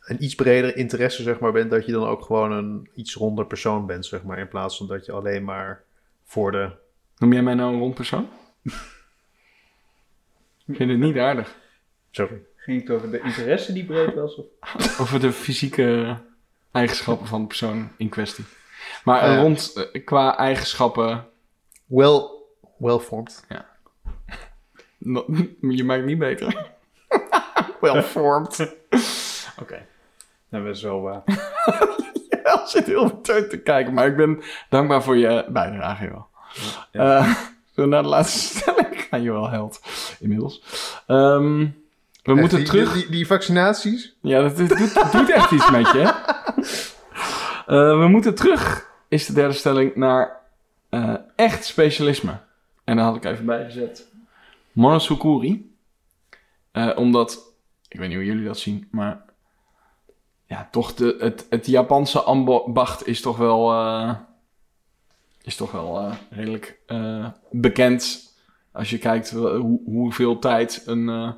een 0.00 0.24
iets 0.24 0.34
breder 0.34 0.76
interesse 0.76 1.22
zeg 1.22 1.38
maar, 1.38 1.52
bent, 1.52 1.70
dat 1.70 1.86
je 1.86 1.92
dan 1.92 2.06
ook 2.06 2.22
gewoon 2.24 2.52
een 2.52 2.88
iets 2.94 3.14
ronder 3.14 3.46
persoon 3.46 3.86
bent, 3.86 4.06
zeg 4.06 4.22
maar, 4.22 4.38
in 4.38 4.48
plaats 4.48 4.76
van 4.76 4.86
dat 4.86 5.06
je 5.06 5.12
alleen 5.12 5.44
maar 5.44 5.82
voor 6.24 6.52
de... 6.52 6.70
Noem 7.18 7.32
jij 7.32 7.42
mij 7.42 7.54
nou 7.54 7.72
een 7.72 7.78
rond 7.78 7.94
persoon? 7.94 8.28
ik 10.66 10.76
vind 10.76 10.90
het 10.90 10.98
niet 10.98 11.18
aardig. 11.18 11.56
Sorry. 12.10 12.42
Ging 12.56 12.80
het 12.80 12.90
over 12.90 13.10
de 13.10 13.20
interesse 13.20 13.72
die 13.72 13.84
breed 13.84 14.14
was? 14.14 14.36
Of? 14.36 14.46
Over 15.00 15.20
de 15.20 15.32
fysieke 15.32 16.16
eigenschappen 16.72 17.26
van 17.26 17.40
de 17.40 17.46
persoon 17.46 17.88
in 17.96 18.08
kwestie. 18.08 18.44
Maar 19.04 19.24
een 19.24 19.34
ja. 19.34 19.40
rond 19.40 19.88
eh, 19.92 20.04
qua 20.04 20.36
eigenschappen... 20.36 21.26
Well, 21.86 22.35
well 22.78 22.98
formed. 22.98 23.44
no- 24.98 25.26
je 25.60 25.84
maakt 25.84 26.04
niet 26.04 26.18
beter. 26.18 26.66
well 27.80 28.02
formed. 28.02 28.76
Oké. 29.62 29.86
Dat 30.50 30.64
is 30.64 30.82
wel 30.82 31.00
waar. 31.00 31.22
Ja, 32.44 32.66
zit 32.66 32.86
heel 32.86 33.08
verteund 33.08 33.50
te 33.50 33.58
kijken, 33.58 33.94
maar 33.94 34.06
ik 34.06 34.16
ben 34.16 34.42
dankbaar 34.68 35.02
voor 35.02 35.16
je 35.16 35.44
bijdrage, 35.48 36.04
joh. 36.04 36.22
Ja. 36.92 37.18
Eh, 37.18 37.24
zullen 37.24 37.44
we 37.74 37.86
naar 37.86 38.02
de 38.02 38.08
laatste 38.08 38.58
stelling 38.58 39.00
gaan? 39.00 39.22
Je 39.22 39.32
wel 39.32 39.50
held, 39.50 39.80
inmiddels. 40.20 40.62
Ehm, 41.06 41.58
we 41.58 41.72
Echt, 42.22 42.40
moeten 42.40 42.58
die, 42.58 42.66
terug... 42.66 42.92
Die, 42.92 43.10
die 43.10 43.26
vaccinaties? 43.26 44.16
Ja, 44.20 44.42
dat 44.42 44.56
doet, 44.56 44.68
doet, 44.68 45.12
doet 45.12 45.30
echt 45.30 45.50
iets 45.50 45.70
met 45.70 45.90
je? 45.90 46.00
Eh, 47.66 47.98
we 47.98 48.06
moeten 48.08 48.34
terug, 48.34 48.88
is 49.08 49.26
de 49.26 49.32
derde 49.32 49.54
stelling, 49.54 49.96
naar 49.96 50.40
eh, 50.88 51.14
echt 51.36 51.64
specialisme. 51.64 52.38
En 52.86 52.96
daar 52.96 53.04
had 53.04 53.16
ik 53.16 53.24
even 53.24 53.46
bijgezet. 53.46 54.12
Monosukuri. 54.72 55.74
Eh, 56.70 56.92
omdat, 56.96 57.52
ik 57.88 57.98
weet 57.98 58.08
niet 58.08 58.16
hoe 58.16 58.26
jullie 58.26 58.44
dat 58.44 58.58
zien, 58.58 58.88
maar... 58.90 59.24
Ja, 60.44 60.68
toch 60.70 60.94
de, 60.94 61.16
het, 61.18 61.46
het 61.50 61.66
Japanse 61.66 62.20
ambacht 62.20 63.06
is 63.06 63.20
toch 63.20 63.36
wel... 63.36 63.72
eh, 63.72 64.14
is 65.42 65.56
toch 65.56 65.72
wel 65.72 66.00
eh, 66.00 66.14
redelijk 66.30 66.78
bekend. 67.50 68.32
Als 68.72 68.90
je 68.90 68.98
kijkt 68.98 69.30
hoeveel 69.84 70.38
tijd 70.38 70.82
een... 70.86 71.34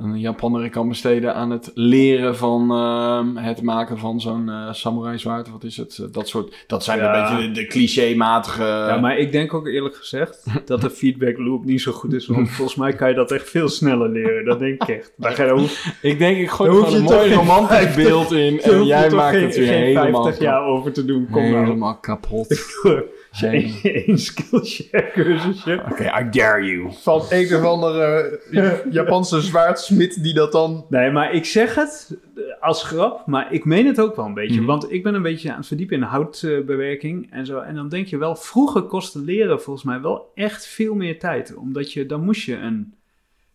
een 0.00 0.20
Japanner 0.20 0.70
kan 0.70 0.88
besteden 0.88 1.34
aan 1.34 1.50
het 1.50 1.70
leren 1.74 2.36
van 2.36 2.70
ehm, 2.70 3.36
het 3.36 3.62
maken 3.62 3.98
van 3.98 4.20
zo'n 4.20 4.48
eh 4.48 4.72
samurai 4.72 5.18
zwaard. 5.18 5.50
Wat 5.50 5.64
is 5.64 5.76
het? 5.76 6.08
Dat 6.12 6.28
soort. 6.28 6.64
Dat 6.66 6.84
zijn 6.84 6.98
Ja. 6.98 7.30
een 7.30 7.36
beetje 7.36 7.48
de, 7.52 7.60
de 7.60 7.66
clichématige. 7.66 8.62
Ja, 8.62 8.96
maar 9.00 9.18
ik 9.18 9.32
denk 9.32 9.54
ook 9.54 9.66
eerlijk 9.66 9.96
gezegd 9.96 10.44
dat 10.64 10.80
de 10.80 10.90
feedback 10.90 11.38
loop 11.38 11.64
niet 11.64 11.80
zo 11.80 11.92
goed 11.92 12.12
is. 12.12 12.26
Want 12.26 12.50
volgens 12.50 12.76
mij 12.76 12.92
kan 12.92 13.08
je 13.08 13.14
dat 13.14 13.30
echt 13.30 13.50
veel 13.50 13.68
sneller 13.68 14.08
leren. 14.08 14.44
Dat 14.44 14.58
denk 14.58 14.82
ik 14.82 14.88
echt. 14.88 15.12
Daar 15.16 15.32
ga 15.32 15.44
je, 15.44 15.50
hoef, 15.50 15.98
Ik 16.02 16.18
denk, 16.18 16.36
ik 16.38 16.50
gooi 16.50 16.70
gewoon 16.70 16.94
een 16.94 17.02
je 17.02 17.08
mooi 17.08 17.34
romantisch 17.34 17.76
50 17.76 18.04
beeld 18.04 18.32
in. 18.32 18.60
En 18.60 18.84
jij 18.84 19.10
maakt 19.10 19.36
geen, 19.36 19.44
het 19.46 19.56
weer 19.56 19.66
geen 19.66 19.82
helemaal, 19.82 20.22
50 20.22 20.44
jaar 20.44 20.64
over 20.64 20.92
te 20.92 21.04
doen. 21.04 21.28
Kom 21.30 21.50
nou. 21.50 21.64
helemaal 21.64 21.98
kapot. 21.98 22.48
Als 23.30 23.40
je 23.40 23.46
één, 23.46 23.74
één 24.06 24.18
Skillshare 24.18 25.10
cursusje. 25.12 25.82
Oké, 25.90 26.04
I 26.20 26.30
dare 26.30 26.64
you. 26.64 26.92
Van 26.92 27.22
een 27.30 27.56
of 27.56 27.62
andere 27.62 28.38
eh, 28.50 28.92
Japanse 28.92 29.40
zwaardsmid 29.40 30.22
die 30.22 30.34
dat 30.34 30.52
dan... 30.52 30.86
Nee, 30.88 31.10
maar 31.10 31.32
ik 31.32 31.44
zeg 31.44 31.74
het 31.74 32.18
als 32.60 32.84
grap, 32.84 33.26
maar 33.26 33.52
ik 33.52 33.64
meen 33.64 33.86
het 33.86 34.00
ook 34.00 34.16
wel 34.16 34.24
een 34.24 34.34
beetje. 34.34 34.56
Mhm. 34.56 34.66
Want 34.66 34.92
ik 34.92 35.02
ben 35.02 35.14
een 35.14 35.22
beetje 35.22 35.50
aan 35.50 35.58
het 35.58 35.66
verdiepen 35.66 35.96
in 35.96 36.02
houtbewerking 36.02 37.32
en 37.32 37.46
zo. 37.46 37.58
En 37.58 37.74
dan 37.74 37.88
denk 37.88 38.06
je 38.06 38.18
wel, 38.18 38.36
vroeger 38.36 38.82
kostte 38.82 39.20
leren 39.20 39.62
volgens 39.62 39.84
mij 39.84 40.00
wel 40.00 40.30
echt 40.34 40.66
veel 40.66 40.94
meer 40.94 41.18
tijd. 41.18 41.54
Omdat 41.54 41.92
je, 41.92 42.06
dan 42.06 42.24
moest 42.24 42.42
je 42.42 42.56
een, 42.56 42.94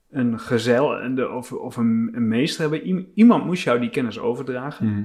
een 0.10 0.40
gezel 0.40 1.00
en 1.00 1.16
de, 1.16 1.30
of, 1.30 1.52
of 1.52 1.78
een, 1.78 2.10
een 2.14 2.28
meester 2.28 2.62
hebben. 2.62 3.08
Iemand 3.16 3.46
moest 3.46 3.64
jou 3.64 3.80
die 3.80 3.90
kennis 3.90 4.20
overdragen. 4.20 4.86
Mhm. 4.86 5.04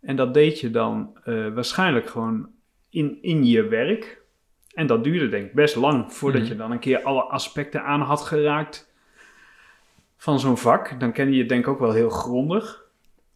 En 0.00 0.16
dat 0.16 0.34
deed 0.34 0.60
je 0.60 0.70
dan 0.70 1.16
eh, 1.24 1.48
waarschijnlijk 1.48 2.08
gewoon 2.08 2.48
in, 2.92 3.18
in 3.22 3.44
je 3.44 3.68
werk. 3.68 4.20
En 4.74 4.86
dat 4.86 5.04
duurde 5.04 5.28
denk 5.28 5.46
ik 5.46 5.54
best 5.54 5.76
lang 5.76 6.12
voordat 6.12 6.40
Mhm. 6.40 6.50
je 6.50 6.56
dan 6.56 6.70
een 6.70 6.78
keer 6.78 7.02
alle 7.02 7.22
aspecten 7.22 7.84
aan 7.84 8.00
had 8.00 8.20
geraakt 8.20 8.90
van 10.16 10.40
zo'n 10.40 10.56
vak. 10.58 11.00
Dan 11.00 11.12
kende 11.12 11.32
je 11.32 11.38
het 11.38 11.48
denk 11.48 11.64
ik 11.64 11.70
ook 11.70 11.78
wel 11.78 11.92
heel 11.92 12.10
grondig. 12.10 12.84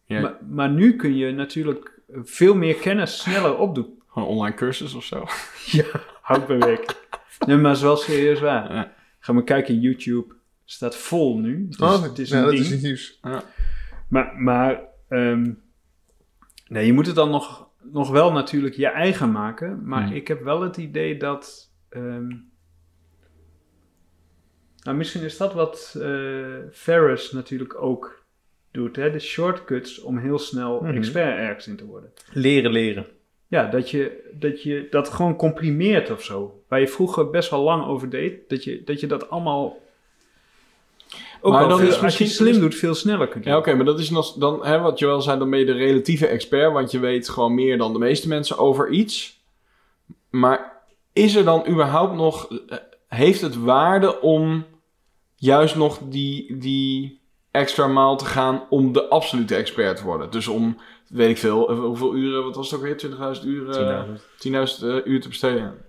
Ja, 0.05 0.21
Maar, 0.21 0.37
maar 0.49 0.69
nu 0.69 0.95
kun 0.95 1.15
je 1.15 1.31
natuurlijk 1.31 1.99
veel 2.23 2.55
meer 2.55 2.75
kennis 2.75 3.21
sneller 3.21 3.57
opdoen. 3.57 3.99
Gewoon 4.07 4.27
een 4.27 4.33
online 4.35 4.55
cursus 4.55 4.93
of 4.93 5.03
zo. 5.03 5.25
Ja, 5.79 5.85
houtbewerking. 6.21 6.97
nee, 7.45 7.57
maar 7.57 7.75
zoals 7.75 8.03
serieus 8.03 8.39
waar. 8.39 8.73
Ja. 8.73 8.93
Ga 9.19 9.33
maar 9.33 9.43
kijken, 9.43 9.79
YouTube 9.79 10.33
staat 10.65 10.95
vol 10.95 11.39
nu. 11.39 11.67
Dus 11.67 11.77
Oh, 11.79 12.01
het 12.03 12.19
is 12.19 12.29
ja, 12.29 12.37
een 12.37 12.43
dat 12.43 12.51
ding. 12.51 12.63
is 12.63 12.69
niet 12.71 12.81
nieuws. 12.81 13.19
Maar, 14.09 14.33
maar 14.41 14.81
ehm, 15.09 15.51
nee, 16.67 16.85
je 16.85 16.93
moet 16.93 17.05
het 17.05 17.15
dan 17.15 17.29
nog, 17.29 17.66
nog 17.91 18.09
wel 18.09 18.31
natuurlijk 18.31 18.75
je 18.75 18.87
eigen 18.87 19.31
maken. 19.31 19.87
Maar 19.87 20.03
Hmm. 20.05 20.15
ik 20.15 20.27
heb 20.27 20.43
wel 20.43 20.61
het 20.61 20.77
idee 20.77 21.17
dat... 21.17 21.71
ehm, 21.89 22.27
nou, 24.83 24.97
misschien 24.97 25.23
is 25.23 25.37
dat 25.37 25.53
wat 25.53 25.97
eh 26.01 26.55
Ferris 26.71 27.31
natuurlijk 27.31 27.81
ook 27.81 28.25
doet. 28.71 28.95
Hè? 28.95 29.11
De 29.11 29.19
shortcuts 29.19 30.01
om 30.01 30.17
heel 30.17 30.39
snel 30.39 30.81
Mhm. 30.81 30.95
expert 30.97 31.37
ergens 31.37 31.67
in 31.67 31.75
te 31.75 31.85
worden. 31.85 32.11
Leren, 32.31 32.71
leren. 32.71 33.05
Ja, 33.47 33.69
dat 33.69 33.89
je, 33.89 34.29
dat 34.33 34.63
je 34.63 34.87
dat 34.89 35.09
gewoon 35.09 35.35
comprimeert 35.35 36.11
of 36.11 36.23
zo. 36.23 36.63
Waar 36.67 36.79
je 36.79 36.87
vroeger 36.87 37.29
best 37.29 37.49
wel 37.49 37.63
lang 37.63 37.85
over 37.85 38.09
deed. 38.09 38.49
Dat 38.49 38.63
je 38.63 38.83
dat, 38.83 38.99
je 38.99 39.07
dat 39.07 39.29
allemaal... 39.29 39.77
Ook 41.41 41.51
Maar 41.53 41.61
al 41.61 41.67
dan 41.69 41.77
veel- 41.77 41.87
is 41.87 41.91
als 42.01 42.17
je 42.17 42.23
misschien- 42.23 42.45
het 42.45 42.55
slim 42.55 42.59
doet, 42.69 42.75
veel 42.79 42.95
sneller 42.95 43.27
kunt. 43.27 43.45
Ja, 43.45 43.57
oké, 43.57 43.73
maar 43.75 43.85
dat 43.85 43.99
is 43.99 44.09
nog, 44.09 44.33
dan, 44.33 44.65
hè, 44.65 44.79
wat 44.79 44.99
Joël 44.99 45.21
zei, 45.21 45.39
dan 45.39 45.49
ben 45.49 45.59
je 45.59 45.65
de 45.65 45.71
relatieve 45.73 46.27
expert, 46.27 46.73
want 46.73 46.91
je 46.91 46.99
weet 46.99 47.29
gewoon 47.29 47.53
meer 47.53 47.77
dan 47.77 47.93
de 47.93 47.99
meeste 47.99 48.27
mensen 48.27 48.57
over 48.57 48.89
iets. 48.89 49.39
Maar 50.29 50.81
is 51.13 51.35
er 51.35 51.43
dan 51.45 51.67
überhaupt 51.67 52.15
nog, 52.15 52.47
eh, 52.67 52.77
heeft 53.07 53.41
het 53.41 53.55
waarde 53.63 54.21
om 54.21 54.65
juist 55.35 55.75
nog 55.75 55.99
die, 56.03 56.57
die 56.57 57.19
extra 57.51 57.87
maal 57.87 58.17
te 58.17 58.25
gaan 58.25 58.63
om 58.69 58.91
de 58.93 59.07
absolute 59.07 59.55
expert 59.55 59.97
te 59.97 60.03
worden? 60.03 60.31
Dus 60.31 60.47
om, 60.47 60.77
weet 61.09 61.29
ik 61.29 61.37
veel, 61.37 61.69
eh, 61.69 61.79
hoeveel 61.79 62.15
uren, 62.15 62.43
wat 62.43 62.55
was 62.55 62.71
het 62.71 62.79
ook 62.79 62.85
weer, 62.85 62.97
20.000 62.97 63.45
uur, 63.47 63.69
eh, 63.69 64.01
10.000 64.37 64.83
eh, 64.83 64.95
uur 65.05 65.21
te 65.21 65.27
besteden? 65.27 65.85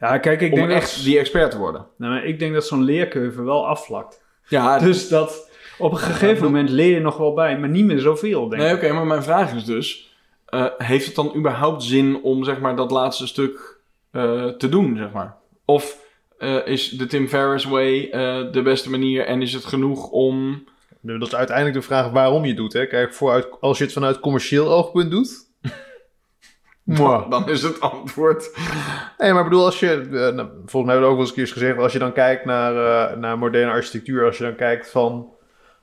Ja, 0.00 0.18
kijk, 0.18 0.40
ik 0.40 0.52
om 0.52 0.58
denk 0.58 0.70
echt 0.70 0.94
dat, 0.94 1.04
die 1.04 1.18
expert 1.18 1.50
te 1.50 1.58
worden. 1.58 1.86
nou, 1.96 2.12
maar 2.12 2.24
ik 2.24 2.38
denk 2.38 2.54
dat 2.54 2.66
zo'n 2.66 2.82
leercurve 2.82 3.42
wel 3.42 3.66
afvlakt. 3.66 4.22
Ja, 4.48 4.78
Dus 4.88 5.08
dat 5.08 5.50
op 5.78 5.92
een 5.92 5.98
gegeven 5.98 6.44
moment 6.44 6.70
leer 6.70 6.94
je 6.94 7.00
nog 7.00 7.16
wel 7.16 7.34
bij, 7.34 7.58
maar 7.58 7.68
niet 7.68 7.84
meer 7.84 7.98
zoveel, 8.00 8.48
denk 8.48 8.62
Nee, 8.62 8.70
ik. 8.70 8.76
oké, 8.76 8.92
maar 8.92 9.06
mijn 9.06 9.22
vraag 9.22 9.54
is 9.54 9.64
dus... 9.64 10.14
eh, 10.46 10.66
heeft 10.78 11.06
het 11.06 11.14
dan 11.14 11.32
überhaupt 11.36 11.82
zin 11.82 12.22
om, 12.22 12.44
zeg 12.44 12.60
maar, 12.60 12.76
dat 12.76 12.90
laatste 12.90 13.26
stuk 13.26 13.78
eh, 14.10 14.46
te 14.48 14.68
doen, 14.68 14.96
zeg 14.96 15.12
maar? 15.12 15.36
Of 15.64 15.98
eh, 16.38 16.66
is 16.66 16.88
de 16.88 17.06
Tim 17.06 17.28
Ferriss 17.28 17.64
way 17.64 18.08
eh, 18.10 18.52
de 18.52 18.62
beste 18.62 18.90
manier 18.90 19.26
en 19.26 19.42
is 19.42 19.52
het 19.52 19.64
genoeg 19.64 20.08
om... 20.08 20.64
Dat 21.00 21.26
is 21.26 21.34
uiteindelijk 21.34 21.76
de 21.76 21.82
vraag 21.82 22.10
waarom 22.10 22.42
je 22.42 22.48
het 22.48 22.56
doet. 22.56 22.72
Hè? 22.72 22.86
Kijk, 22.86 23.14
vooruit, 23.14 23.46
als 23.60 23.78
je 23.78 23.84
het 23.84 23.92
vanuit 23.92 24.20
commercieel 24.20 24.68
oogpunt 24.72 25.10
doet. 25.10 25.52
Mwah. 26.84 27.30
Dan 27.30 27.48
is 27.48 27.62
het 27.62 27.80
antwoord... 27.80 28.50
Nee, 29.18 29.32
maar 29.32 29.42
ik 29.44 29.48
bedoel, 29.48 29.64
als 29.64 29.80
je, 29.80 29.90
eh, 29.90 30.34
nou, 30.34 30.48
volgens 30.48 30.72
mij 30.72 30.82
hebben 30.82 31.00
we 31.00 31.06
ook 31.06 31.10
wel 31.12 31.18
eens 31.20 31.28
een 31.28 31.34
keer 31.34 31.46
gezegd, 31.46 31.78
als 31.78 31.92
je 31.92 31.98
dan 31.98 32.12
kijkt 32.12 32.44
naar, 32.44 32.76
eh, 33.10 33.16
naar 33.16 33.38
moderne 33.38 33.70
architectuur, 33.72 34.24
als 34.24 34.38
je 34.38 34.44
dan 34.44 34.54
kijkt 34.54 34.90
van 34.90 35.28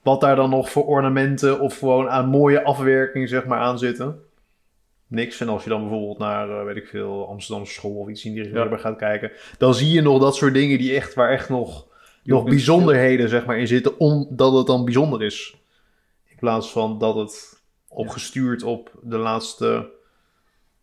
wat 0.03 0.21
daar 0.21 0.35
dan 0.35 0.49
nog 0.49 0.69
voor 0.69 0.85
ornamenten 0.85 1.59
of 1.59 1.77
gewoon 1.79 2.09
aan 2.09 2.29
mooie 2.29 2.63
afwerking 2.63 3.29
zeg 3.29 3.45
maar 3.45 3.59
aan 3.59 3.79
zitten. 3.79 4.23
Niks. 5.07 5.39
En 5.39 5.49
als 5.49 5.63
je 5.63 5.69
dan 5.69 5.81
bijvoorbeeld 5.81 6.17
naar, 6.17 6.49
eh, 6.49 6.65
weet 6.65 6.75
ik 6.75 6.87
veel, 6.87 7.27
Amsterdamse 7.27 7.73
school 7.73 7.95
of 7.95 8.07
iets 8.09 8.25
in 8.25 8.33
die 8.33 8.43
richting 8.43 8.69
Ja. 8.69 8.77
gaat 8.77 8.97
kijken, 8.97 9.31
dan 9.57 9.73
zie 9.73 9.91
je 9.91 10.01
nog 10.01 10.19
dat 10.21 10.35
soort 10.35 10.53
dingen 10.53 10.77
die 10.77 10.95
echt, 10.95 11.13
waar 11.13 11.29
echt 11.29 11.49
nog, 11.49 11.87
nog 12.23 12.43
bijzonderheden 12.43 13.29
zeg 13.29 13.45
maar 13.45 13.57
in 13.57 13.67
zitten, 13.67 13.99
omdat 13.99 14.53
het 14.53 14.67
dan 14.67 14.85
bijzonder 14.85 15.23
is. 15.23 15.55
In 16.29 16.37
plaats 16.39 16.71
van 16.71 16.97
dat 16.99 17.15
het 17.15 17.61
opgestuurd 17.87 18.63
op 18.63 18.91
de 19.01 19.17
laatste 19.17 19.89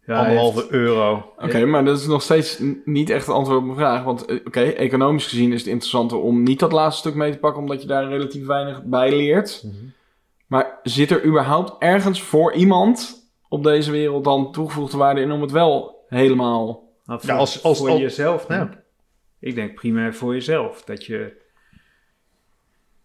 Ja, 0.08 0.18
anderhalve 0.18 0.58
heeft- 0.58 0.70
euro. 0.70 1.32
Oké, 1.38 1.64
maar 1.64 1.84
dat 1.84 1.98
is 1.98 2.06
nog 2.06 2.22
steeds 2.22 2.60
niet 2.84 3.10
echt 3.10 3.26
het 3.26 3.34
antwoord 3.34 3.58
op 3.58 3.64
mijn 3.64 3.76
vraag. 3.76 4.04
Want 4.04 4.24
eh, 4.24 4.36
oké, 4.44 4.60
economisch 4.60 5.26
gezien 5.26 5.52
is 5.52 5.58
het 5.58 5.68
interessanter 5.68 6.18
om 6.18 6.42
niet 6.42 6.58
dat 6.58 6.72
laatste 6.72 7.00
stuk 7.00 7.14
mee 7.14 7.32
te 7.32 7.38
pakken... 7.38 7.60
omdat 7.62 7.82
je 7.82 7.88
daar 7.88 8.08
relatief 8.08 8.46
weinig 8.46 8.82
bij 8.84 9.16
leert. 9.16 9.64
Maar 10.46 10.78
zit 10.82 11.10
er 11.10 11.24
überhaupt 11.24 11.82
ergens 11.82 12.22
voor 12.22 12.52
iemand 12.52 13.28
op 13.48 13.62
deze 13.64 13.90
wereld 13.90 14.24
dan 14.24 14.52
toegevoegde 14.52 14.96
waarde 14.96 15.20
in 15.20 15.30
om 15.32 15.40
het 15.40 15.50
wel 15.50 16.04
helemaal... 16.08 16.86
Nou, 17.04 17.20
voor, 17.20 17.30
Ja, 17.30 17.36
als- 17.36 17.62
als- 17.62 17.78
voor 17.78 17.88
als- 17.90 18.00
jezelf. 18.00 18.48
ja. 18.48 18.58
denk 18.58 18.72
ik. 18.72 18.78
Ik 19.40 19.54
denk 19.54 19.74
primair 19.74 20.14
voor 20.14 20.32
jezelf. 20.34 20.84
Dat 20.84 21.04
je. 21.04 21.32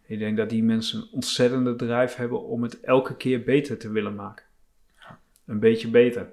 Ik 0.08 0.20
denk 0.20 0.38
dat 0.38 0.50
die 0.50 0.64
mensen 0.64 1.00
een 1.00 1.08
ontzettende 1.12 1.76
drijf 1.76 2.16
hebben 2.16 2.44
om 2.44 2.64
het 2.64 2.80
elke 2.82 3.16
keer 3.16 3.44
beter 3.44 3.78
te 3.78 3.90
willen 3.92 4.16
maken. 4.16 4.46
Een 5.46 5.60
beetje 5.60 5.88
beter. 5.88 6.32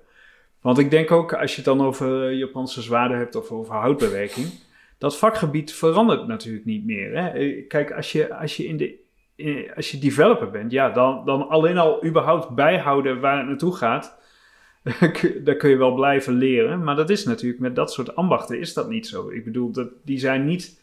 Want 0.60 0.78
ik 0.78 0.90
denk 0.90 1.10
ook, 1.10 1.32
als 1.34 1.50
je 1.50 1.56
het 1.56 1.64
dan 1.64 1.80
over 1.80 2.32
Japanse 2.32 2.82
zwaarden 2.82 3.18
hebt 3.18 3.34
of 3.36 3.50
over 3.50 3.74
houtbewerking, 3.74 4.46
dat 4.98 5.18
vakgebied 5.18 5.72
verandert 5.72 6.26
natuurlijk 6.26 6.64
niet 6.64 6.84
meer. 6.86 7.16
Hè? 7.18 7.52
Kijk, 7.68 7.92
als 7.92 8.12
je, 8.12 8.34
als 8.34 8.56
je 8.56 8.64
in 8.66 8.76
de. 8.76 8.94
in- 9.34 9.70
Als 9.76 9.90
je 9.90 9.98
developer 9.98 10.50
bent, 10.50 10.72
ja, 10.72 10.90
dan, 10.90 11.24
dan 11.24 11.48
alleen 11.48 11.78
al 11.78 12.04
überhaupt 12.04 12.48
bijhouden 12.48 13.20
waar 13.20 13.38
het 13.38 13.46
naartoe 13.46 13.74
gaat, 13.76 14.18
daar 15.44 15.54
kun 15.56 15.70
je 15.70 15.76
wel 15.76 15.94
blijven 15.94 16.32
leren. 16.34 16.84
Maar 16.84 16.96
dat 16.96 17.10
is 17.10 17.24
natuurlijk 17.24 17.60
met 17.60 17.74
dat 17.76 17.92
soort 17.92 18.16
ambachten 18.16 18.58
is 18.60 18.74
dat 18.74 18.88
niet 18.88 19.06
zo. 19.06 19.30
Ik 19.30 19.44
bedoel, 19.44 19.70
dat, 19.72 19.88
die 20.04 20.18
zijn 20.18 20.44
niet, 20.44 20.80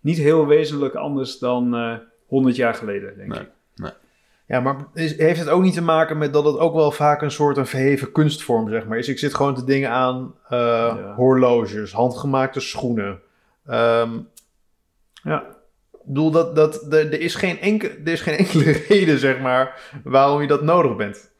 niet 0.00 0.16
heel 0.18 0.46
wezenlijk 0.46 0.94
anders 0.94 1.38
dan 1.38 1.74
eh 1.74 1.94
100 2.26 2.56
jaar 2.56 2.74
geleden, 2.74 3.16
denk 3.16 3.28
Nee. 3.28 3.40
ik. 3.40 3.94
Ja, 4.46 4.60
maar 4.60 4.76
is, 4.94 5.16
heeft 5.16 5.38
het 5.38 5.48
ook 5.48 5.62
niet 5.62 5.74
te 5.74 5.82
maken 5.82 6.18
met 6.18 6.32
dat 6.32 6.44
het 6.44 6.58
ook 6.58 6.74
wel 6.74 6.90
vaak 6.90 7.22
een 7.22 7.30
soort 7.30 7.56
een 7.56 7.66
verheven 7.66 8.12
kunstvorm, 8.12 8.68
zeg 8.68 8.86
maar, 8.86 8.98
is? 8.98 9.08
Ik 9.08 9.18
zit 9.18 9.34
gewoon 9.34 9.54
te 9.54 9.64
dingen 9.64 9.90
aan 9.90 10.34
Ja. 10.50 11.14
horloges, 11.16 11.92
handgemaakte 11.92 12.60
schoenen. 12.60 13.20
Ehm, 13.66 14.10
Ja, 15.22 15.40
ik 15.92 15.98
bedoel, 16.04 16.30
dat, 16.30 16.56
dat, 16.56 16.92
er, 16.92 17.12
er, 17.12 17.20
is 17.20 17.34
geen 17.34 17.60
enke, 17.60 17.88
er 17.88 18.12
is 18.12 18.20
geen 18.20 18.36
enkele 18.36 18.70
reden, 18.88 19.18
zeg 19.18 19.40
maar, 19.40 19.90
waarom 20.04 20.40
je 20.40 20.46
dat 20.46 20.62
nodig 20.62 20.96
bent. 20.96 21.30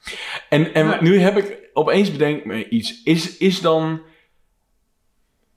En, 0.49 0.75
en 0.75 0.99
nu 1.01 1.19
heb 1.21 1.37
ik 1.37 1.59
opeens 1.73 2.13
bedenk 2.13 2.45
me 2.45 2.69
iets. 2.69 3.03
Is, 3.05 3.37
is 3.37 3.61
dan... 3.61 4.01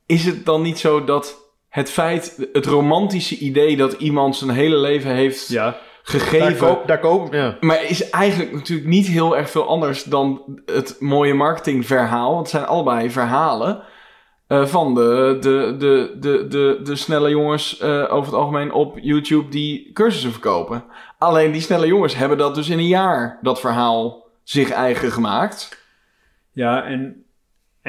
Is 0.06 0.26
het 0.26 0.46
dan 0.46 0.62
niet 0.62 0.80
zo 0.80 1.04
dat 1.04 1.38
het 1.70 1.90
feit... 1.90 2.48
Het 2.54 2.66
romantische 2.66 3.38
idee 3.38 3.78
dat 3.78 3.94
iemand 3.94 4.36
zijn 4.36 4.50
hele 4.50 4.78
leven 4.78 5.12
heeft 5.12 5.48
ja. 5.48 5.78
Daar, 6.12 6.22
gegeven... 6.22 6.68
koop, 6.68 6.88
daar 6.88 7.00
koop 7.00 7.34
ja. 7.34 7.58
Maar 7.60 7.84
is 7.84 8.10
eigenlijk 8.10 8.52
natuurlijk 8.52 8.88
niet 8.88 9.08
heel 9.08 9.38
erg 9.38 9.50
veel 9.50 9.68
anders 9.68 10.04
dan 10.04 10.60
het 10.66 10.96
mooie 11.00 11.34
marketingverhaal. 11.34 12.30
Want 12.30 12.40
het 12.40 12.50
zijn 12.50 12.66
allebei 12.66 13.12
verhalen 13.12 13.84
eh, 14.48 14.66
van 14.66 14.94
de, 14.96 15.38
de, 15.40 15.76
de, 15.78 16.16
de, 16.20 16.48
de, 16.48 16.80
de 16.84 16.96
snelle 16.96 17.30
jongens 17.30 17.80
eh, 17.80 18.14
over 18.14 18.32
het 18.32 18.42
algemeen 18.42 18.72
op 18.72 18.98
YouTube 19.02 19.50
die 19.50 19.92
cursussen 19.94 20.32
verkopen. 20.32 20.84
Alleen 21.18 21.52
die 21.52 21.62
snelle 21.62 21.88
jongens 21.88 22.16
hebben 22.16 22.38
dat 22.38 22.56
dus 22.56 22.70
in 22.70 22.78
een 22.78 22.88
jaar, 22.88 23.40
dat 23.42 23.60
verhaal, 23.60 24.28
zich 24.44 24.70
eigen 24.70 25.12
gemaakt. 25.12 25.86
ja 26.52 26.84
en, 26.84 27.24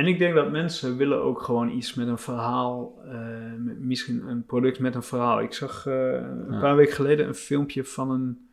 en 0.00 0.06
ik 0.06 0.18
denk 0.18 0.34
dat 0.34 0.50
mensen 0.50 0.96
willen 0.96 1.22
ook 1.22 1.42
gewoon 1.42 1.70
iets 1.70 1.94
met 1.94 2.08
een 2.08 2.18
verhaal. 2.18 2.98
met- 3.58 3.80
misschien 3.80 4.28
een 4.28 4.44
product 4.44 4.78
met 4.78 4.94
een 4.94 5.02
verhaal. 5.02 5.40
Ik 5.40 5.52
zag 5.52 5.86
eh, 5.86 5.94
een 6.12 6.46
Ja. 6.50 6.60
paar 6.60 6.76
weken 6.76 6.94
geleden 6.94 7.26
een 7.26 7.34
filmpje 7.34 7.84
van 7.84 8.10
een... 8.10 8.48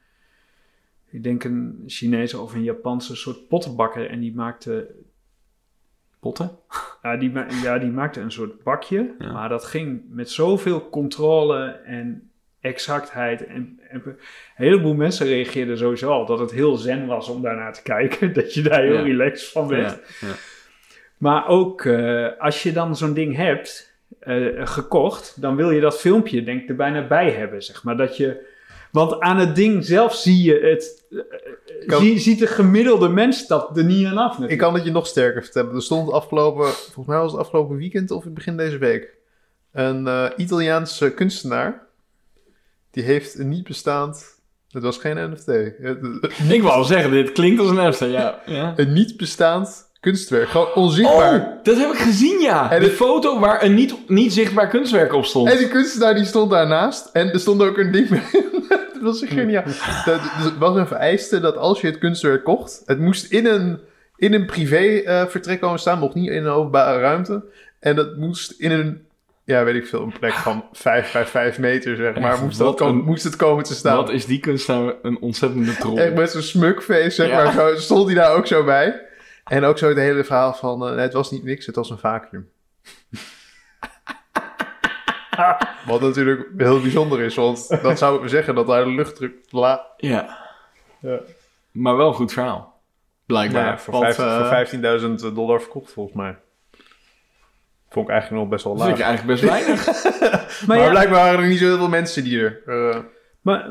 Ik 1.09 1.23
denk 1.23 1.43
een 1.43 1.83
Chinese 1.87 2.39
of 2.39 2.53
een 2.53 2.63
Japanse 2.63 3.15
soort 3.15 3.47
pottenbakker. 3.47 4.09
En 4.09 4.19
die 4.19 4.35
maakte 4.35 4.95
Potten? 6.19 6.51
Ja 7.01 7.17
die, 7.17 7.31
ma- 7.31 7.47
ja, 7.63 7.77
die 7.79 7.89
maakte 7.91 8.21
een 8.21 8.31
soort 8.31 8.63
bakje, 8.63 9.15
Ja. 9.19 9.31
maar 9.31 9.49
dat 9.49 9.63
ging 9.65 10.01
met 10.09 10.29
zoveel 10.29 10.89
controle 10.89 11.65
en 11.67 12.31
exactheid. 12.59 13.45
En, 13.45 13.79
en 13.89 14.01
een 14.05 14.15
heleboel 14.55 14.93
mensen 14.93 15.27
reageerden 15.27 15.77
sowieso 15.77 16.09
al 16.11 16.25
dat 16.25 16.39
het 16.39 16.51
heel 16.51 16.75
zen 16.75 17.05
was 17.05 17.29
om 17.29 17.41
daarnaar 17.41 17.73
te 17.73 17.81
kijken, 17.83 18.33
dat 18.39 18.53
je 18.53 18.61
daar 18.61 18.81
heel 18.83 19.03
relaxed 19.03 19.49
van 19.51 19.67
werd. 19.67 20.17
Ja, 20.19 20.27
ja. 20.27 20.33
Maar 21.17 21.47
ook 21.47 21.85
eh, 21.85 22.27
als 22.39 22.63
je 22.63 22.71
dan 22.71 22.95
zo'n 22.95 23.13
ding 23.13 23.35
hebt 23.35 23.93
eh, 24.19 24.67
gekocht, 24.67 25.41
dan 25.41 25.55
wil 25.55 25.71
je 25.71 25.81
dat 25.81 25.99
filmpje 25.99 26.43
denk 26.43 26.61
ik 26.61 26.69
er 26.69 26.75
bijna 26.75 27.07
bij 27.07 27.31
hebben, 27.31 27.63
zeg 27.63 27.83
maar. 27.83 27.97
Dat 27.97 28.17
je, 28.17 28.45
want 28.91 29.19
aan 29.19 29.37
het 29.37 29.55
ding 29.55 29.85
zelf 29.85 30.15
zie 30.15 30.43
je 30.43 30.59
het, 30.59 31.05
eh, 31.09 31.87
Kan- 31.87 32.01
zie, 32.01 32.19
ziet 32.19 32.39
de 32.39 32.47
gemiddelde 32.47 33.09
mens 33.09 33.47
dat 33.47 33.77
er 33.77 33.83
niet 33.83 34.05
aan 34.05 34.17
af 34.17 34.27
natuurlijk. 34.27 34.51
Ik 34.51 34.57
kan 34.57 34.73
het 34.73 34.83
je 34.83 34.91
nog 34.91 35.07
sterker 35.07 35.43
vertellen. 35.43 35.75
Er 35.75 35.81
stond 35.81 36.11
afgelopen, 36.11 36.65
volgens 36.65 37.07
mij 37.07 37.17
was 37.17 37.31
het 37.31 37.41
afgelopen 37.41 37.77
weekend 37.77 38.11
of 38.11 38.25
begin 38.25 38.57
deze 38.57 38.77
week, 38.77 39.15
een 39.71 40.31
Italiaanse 40.37 41.13
kunstenaar. 41.13 41.85
Die 42.91 43.03
heeft 43.03 43.39
een 43.39 43.49
niet 43.49 43.67
bestaand, 43.67 44.39
het 44.71 44.83
was 44.83 44.97
geen 44.97 45.31
NFT, 45.31 45.47
Ik 46.49 46.61
wou 46.61 46.73
al 46.73 46.83
zeggen, 46.83 47.11
dit 47.11 47.31
klinkt 47.31 47.59
als 47.59 47.69
een 47.69 47.89
NFT, 47.89 47.99
ja. 47.99 48.41
ja. 48.45 48.73
een 48.77 48.93
niet 48.93 49.17
bestaand 49.17 49.86
kunstwerk. 50.11 50.49
Gewoon 50.49 50.73
onzichtbaar. 50.73 51.35
Oh, 51.39 51.45
dat 51.63 51.77
heb 51.77 51.91
ik 51.91 51.97
gezien, 51.99 52.39
ja. 52.39 52.71
En 52.71 52.79
de 52.79 52.85
het- 52.85 52.95
foto 52.95 53.39
waar 53.39 53.63
een 53.63 53.73
niet, 53.73 53.95
niet 54.09 54.33
zichtbaar 54.33 54.67
kunstwerk 54.67 55.13
op 55.13 55.25
stond. 55.25 55.49
En 55.49 55.57
die 55.57 55.67
kunstenaar 55.67 56.15
die 56.15 56.25
stond 56.25 56.51
daarnaast. 56.51 57.09
En 57.13 57.31
er 57.31 57.39
stond 57.39 57.61
ook 57.63 57.77
een 57.77 57.91
ding 57.91 58.09
dat 58.69 59.01
was 59.01 59.23
geniaal. 59.25 59.63
Dat, 60.05 60.19
dus 60.43 60.51
was 60.59 60.75
een 60.75 60.87
vereiste 60.87 61.39
dat 61.39 61.57
als 61.57 61.81
je 61.81 61.87
het 61.87 61.97
kunstwerk 61.97 62.43
kocht... 62.43 62.81
Het 62.85 62.99
moest 62.99 63.31
in 63.31 63.45
een, 63.45 63.79
in 64.15 64.33
een 64.33 64.45
privé 64.45 65.01
eh, 65.05 65.25
vertrek 65.27 65.61
komen 65.61 65.79
staan. 65.79 65.99
Mocht 65.99 66.15
niet 66.15 66.29
in 66.29 66.45
een 66.45 66.51
openbare 66.51 66.99
ruimte. 66.99 67.43
En 67.79 67.95
dat 67.95 68.17
moest 68.17 68.53
in 68.57 68.71
een... 68.71 69.05
Ja, 69.45 69.63
weet 69.63 69.75
ik 69.75 69.87
veel. 69.87 70.01
Een 70.01 70.13
plek 70.19 70.33
van 70.33 70.63
5 70.71 71.11
bij 71.11 71.25
5 71.25 71.59
meter, 71.59 71.95
zeg 71.95 72.19
maar. 72.19 72.31
Echt, 72.31 72.41
Moest, 72.41 72.57
dat 72.57 72.75
komen, 72.77 72.95
een- 72.95 73.05
moest 73.05 73.23
het 73.23 73.35
komen 73.35 73.63
te 73.63 73.73
staan. 73.75 73.95
Wat 73.95 74.09
is 74.09 74.25
die 74.25 74.39
kunstenaar 74.39 74.93
een 75.01 75.17
ontzettende 75.21 75.75
troll. 75.75 75.97
Echt 75.97 76.13
met 76.15 76.31
zo'n 76.31 76.41
smukface, 76.41 77.09
zeg 77.09 77.27
Ja. 77.29 77.43
maar. 77.43 77.53
Zo, 77.53 77.75
stond 77.75 78.05
hij 78.05 78.15
daar 78.15 78.35
ook 78.35 78.47
zo 78.47 78.63
bij. 78.63 79.01
En 79.47 79.63
ook 79.63 79.77
zo 79.77 79.87
het 79.87 79.97
hele 79.97 80.23
verhaal 80.23 80.53
van... 80.53 80.87
eh, 80.87 80.95
het 80.95 81.13
was 81.13 81.31
niet 81.31 81.43
niks, 81.43 81.65
het 81.65 81.75
was 81.75 81.89
een 81.89 81.97
vacuüm. 81.97 82.49
Wat 85.87 86.01
natuurlijk 86.01 86.47
heel 86.57 86.81
bijzonder 86.81 87.19
is, 87.19 87.35
want 87.35 87.81
dat 87.81 87.97
zou 87.97 88.29
zeggen 88.29 88.55
dat 88.55 88.67
daar 88.67 88.83
de 88.83 88.91
luchtdruk 88.91 89.33
la... 89.49 89.85
Ja. 89.97 90.45
Ja. 91.01 91.19
Maar 91.71 91.97
wel 91.97 92.07
een 92.07 92.13
goed 92.13 92.33
verhaal. 92.33 92.81
Blijkbaar. 93.25 93.65
Ja, 93.65 93.77
voor, 93.79 93.93
Want, 93.93 94.15
15 94.15 94.83
eh, 94.83 94.99
voor 94.99 95.29
15.000 95.29 95.33
dollar 95.35 95.61
verkocht 95.61 95.91
volgens 95.91 96.15
mij. 96.15 96.37
Vond 97.89 98.05
ik 98.07 98.11
eigenlijk 98.11 98.41
nog 98.41 98.51
best 98.51 98.63
wel 98.63 98.75
dat 98.75 98.85
vind 98.85 98.97
laag. 98.97 99.07
ik 99.07 99.13
eigenlijk 99.17 99.41
best 99.41 99.51
weinig. 99.51 99.85
Maar, 100.67 100.77
Maar, 100.77 100.77
ja, 100.77 100.89
blijkbaar 100.89 101.23
waren 101.23 101.39
er 101.39 101.47
niet 101.47 101.59
zo 101.59 101.65
heel 101.65 101.77
veel 101.77 101.89
mensen 101.89 102.23
die 102.23 102.39
er... 102.39 102.61
eh, 102.65 102.99
maar, 103.41 103.69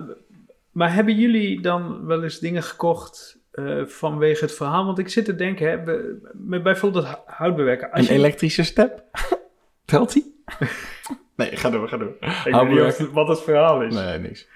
maar 0.70 0.95
hebben 0.95 1.14
jullie 1.14 1.61
dan 1.61 2.07
wel 2.07 2.22
eens 2.22 2.39
dingen 2.39 2.62
gekocht 2.62 3.39
eh, 3.57 3.85
vanwege 3.87 4.45
het 4.45 4.55
verhaal? 4.55 4.85
Want 4.87 4.99
ik 4.99 5.09
zit 5.09 5.25
te 5.25 5.35
denken, 5.35 5.71
hè, 5.71 5.99
met 6.33 6.63
bijvoorbeeld 6.63 7.07
het 7.09 7.19
houtbewerken. 7.27 7.91
Als 7.91 8.09
een 8.09 8.15
je, 8.15 8.19
elektrische 8.21 8.63
step? 8.65 9.03
Telt 9.85 10.13
die? 10.13 10.35
nee, 11.37 11.57
ga 11.57 11.71
door, 11.71 11.89
ga 11.89 11.97
door. 11.97 12.17
ik 12.45 12.55
weet 12.55 12.99
niet 12.99 13.11
wat 13.13 13.29
het 13.29 13.41
verhaal 13.43 13.83
is. 13.83 13.95
Nee, 13.95 14.19
niks. 14.19 14.49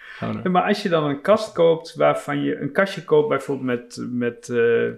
Maar 0.51 0.63
als 0.63 0.83
je 0.83 0.89
dan 0.89 1.05
een 1.05 1.21
kast 1.21 1.53
koopt 1.53 1.95
waarvan 1.95 2.43
je 2.43 2.61
een 2.61 2.73
kastje 2.73 3.05
koopt, 3.05 3.29
bijvoorbeeld 3.29 3.67
met, 3.67 4.07
met, 4.11 4.49
eh, 4.49 4.89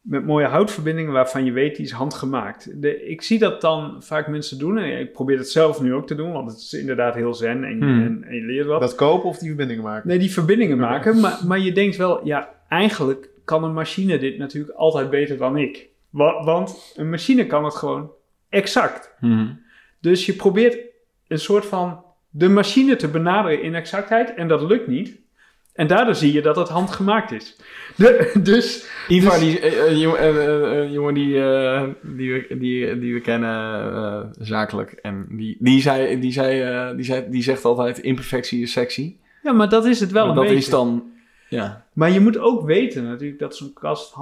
met 0.00 0.24
mooie 0.26 0.46
houtverbindingen 0.46 1.12
waarvan 1.12 1.44
je 1.44 1.52
weet 1.52 1.76
die 1.76 1.84
is 1.84 1.90
handgemaakt. 1.92 2.82
De, 2.82 3.04
ik 3.04 3.22
zie 3.22 3.38
dat 3.38 3.60
dan 3.60 4.02
vaak 4.02 4.28
mensen 4.28 4.58
doen 4.58 4.78
en 4.78 4.98
ik 4.98 5.12
probeer 5.12 5.38
het 5.38 5.50
zelf 5.50 5.80
nu 5.80 5.94
ook 5.94 6.06
te 6.06 6.14
doen, 6.14 6.32
want 6.32 6.50
het 6.50 6.58
is 6.60 6.72
inderdaad 6.72 7.14
heel 7.14 7.34
zen 7.34 7.64
en, 7.64 7.78
je- 7.78 7.84
Hmm. 7.84 8.02
en, 8.04 8.24
en 8.24 8.34
je 8.34 8.42
leert 8.42 8.66
wat. 8.66 8.80
dat 8.80 8.94
kopen 8.94 9.28
of 9.28 9.38
die 9.38 9.48
verbindingen 9.48 9.82
maken. 9.82 10.08
Nee, 10.08 10.18
die 10.18 10.32
verbindingen 10.32 10.78
maken, 10.78 11.20
maar, 11.20 11.38
maar 11.46 11.58
je 11.58 11.72
denkt 11.72 11.96
wel, 11.96 12.26
ja, 12.26 12.48
eigenlijk 12.68 13.28
kan 13.44 13.64
een 13.64 13.72
machine 13.74 14.18
dit 14.18 14.38
natuurlijk 14.38 14.76
altijd 14.76 15.10
beter 15.10 15.36
dan 15.36 15.56
ik. 15.56 15.86
Wa- 16.10 16.44
Want 16.44 16.92
een 16.96 17.10
machine 17.10 17.46
kan 17.46 17.64
het 17.64 17.74
gewoon 17.74 18.10
exact. 18.48 19.14
Mhm. 19.20 19.46
Dus 20.00 20.26
je 20.26 20.32
probeert 20.32 20.78
een 21.28 21.38
soort 21.38 21.66
van 21.66 22.02
de 22.30 22.48
machine 22.48 22.96
te 22.96 23.08
benaderen 23.08 23.62
in 23.62 23.74
exactheid 23.74 24.34
en 24.34 24.48
dat 24.48 24.62
lukt 24.62 24.86
niet. 24.86 25.16
En 25.72 25.86
daardoor 25.86 26.14
zie 26.14 26.32
je 26.32 26.40
dat 26.42 26.56
het 26.56 26.68
handgemaakt 26.68 27.32
is. 27.32 27.56
De- 27.96 28.32
dus 28.42 28.88
Ivar, 29.08 29.30
Dus- 29.30 29.40
die 29.40 29.60
eh, 29.60 29.86
eh, 29.90 30.00
jongen, 30.00 30.18
eh, 30.20 30.92
jongen 30.92 31.14
die, 31.14 31.32
die, 32.16 32.32
we, 32.32 32.46
die, 32.58 32.98
die 32.98 33.14
we 33.14 33.20
kennen 33.20 34.34
zakelijk. 34.38 34.90
En 34.92 35.26
die, 35.30 35.56
die, 35.60 35.80
zei, 35.80 36.20
die, 36.20 36.32
zei, 36.32 36.96
die, 36.96 37.04
zei, 37.04 37.24
die 37.30 37.42
zegt 37.42 37.64
altijd: 37.64 37.98
imperfectie 37.98 38.62
is 38.62 38.72
sexy. 38.72 39.16
ja, 39.42 39.52
maar 39.52 39.68
dat 39.68 39.84
is 39.86 40.00
het 40.00 40.10
wel 40.12 40.20
Maar 40.26 40.30
een 40.30 40.36
dat 40.36 40.44
beetje. 40.44 40.58
is 40.60 40.68
dan. 40.70 41.10
Ja. 41.48 41.84
Maar 41.92 42.10
je 42.10 42.20
moet 42.20 42.38
ook 42.38 42.64
weten 42.66 43.04
natuurlijk 43.04 43.38
dat 43.40 43.56
zo'n 43.56 43.72
kast... 43.72 44.14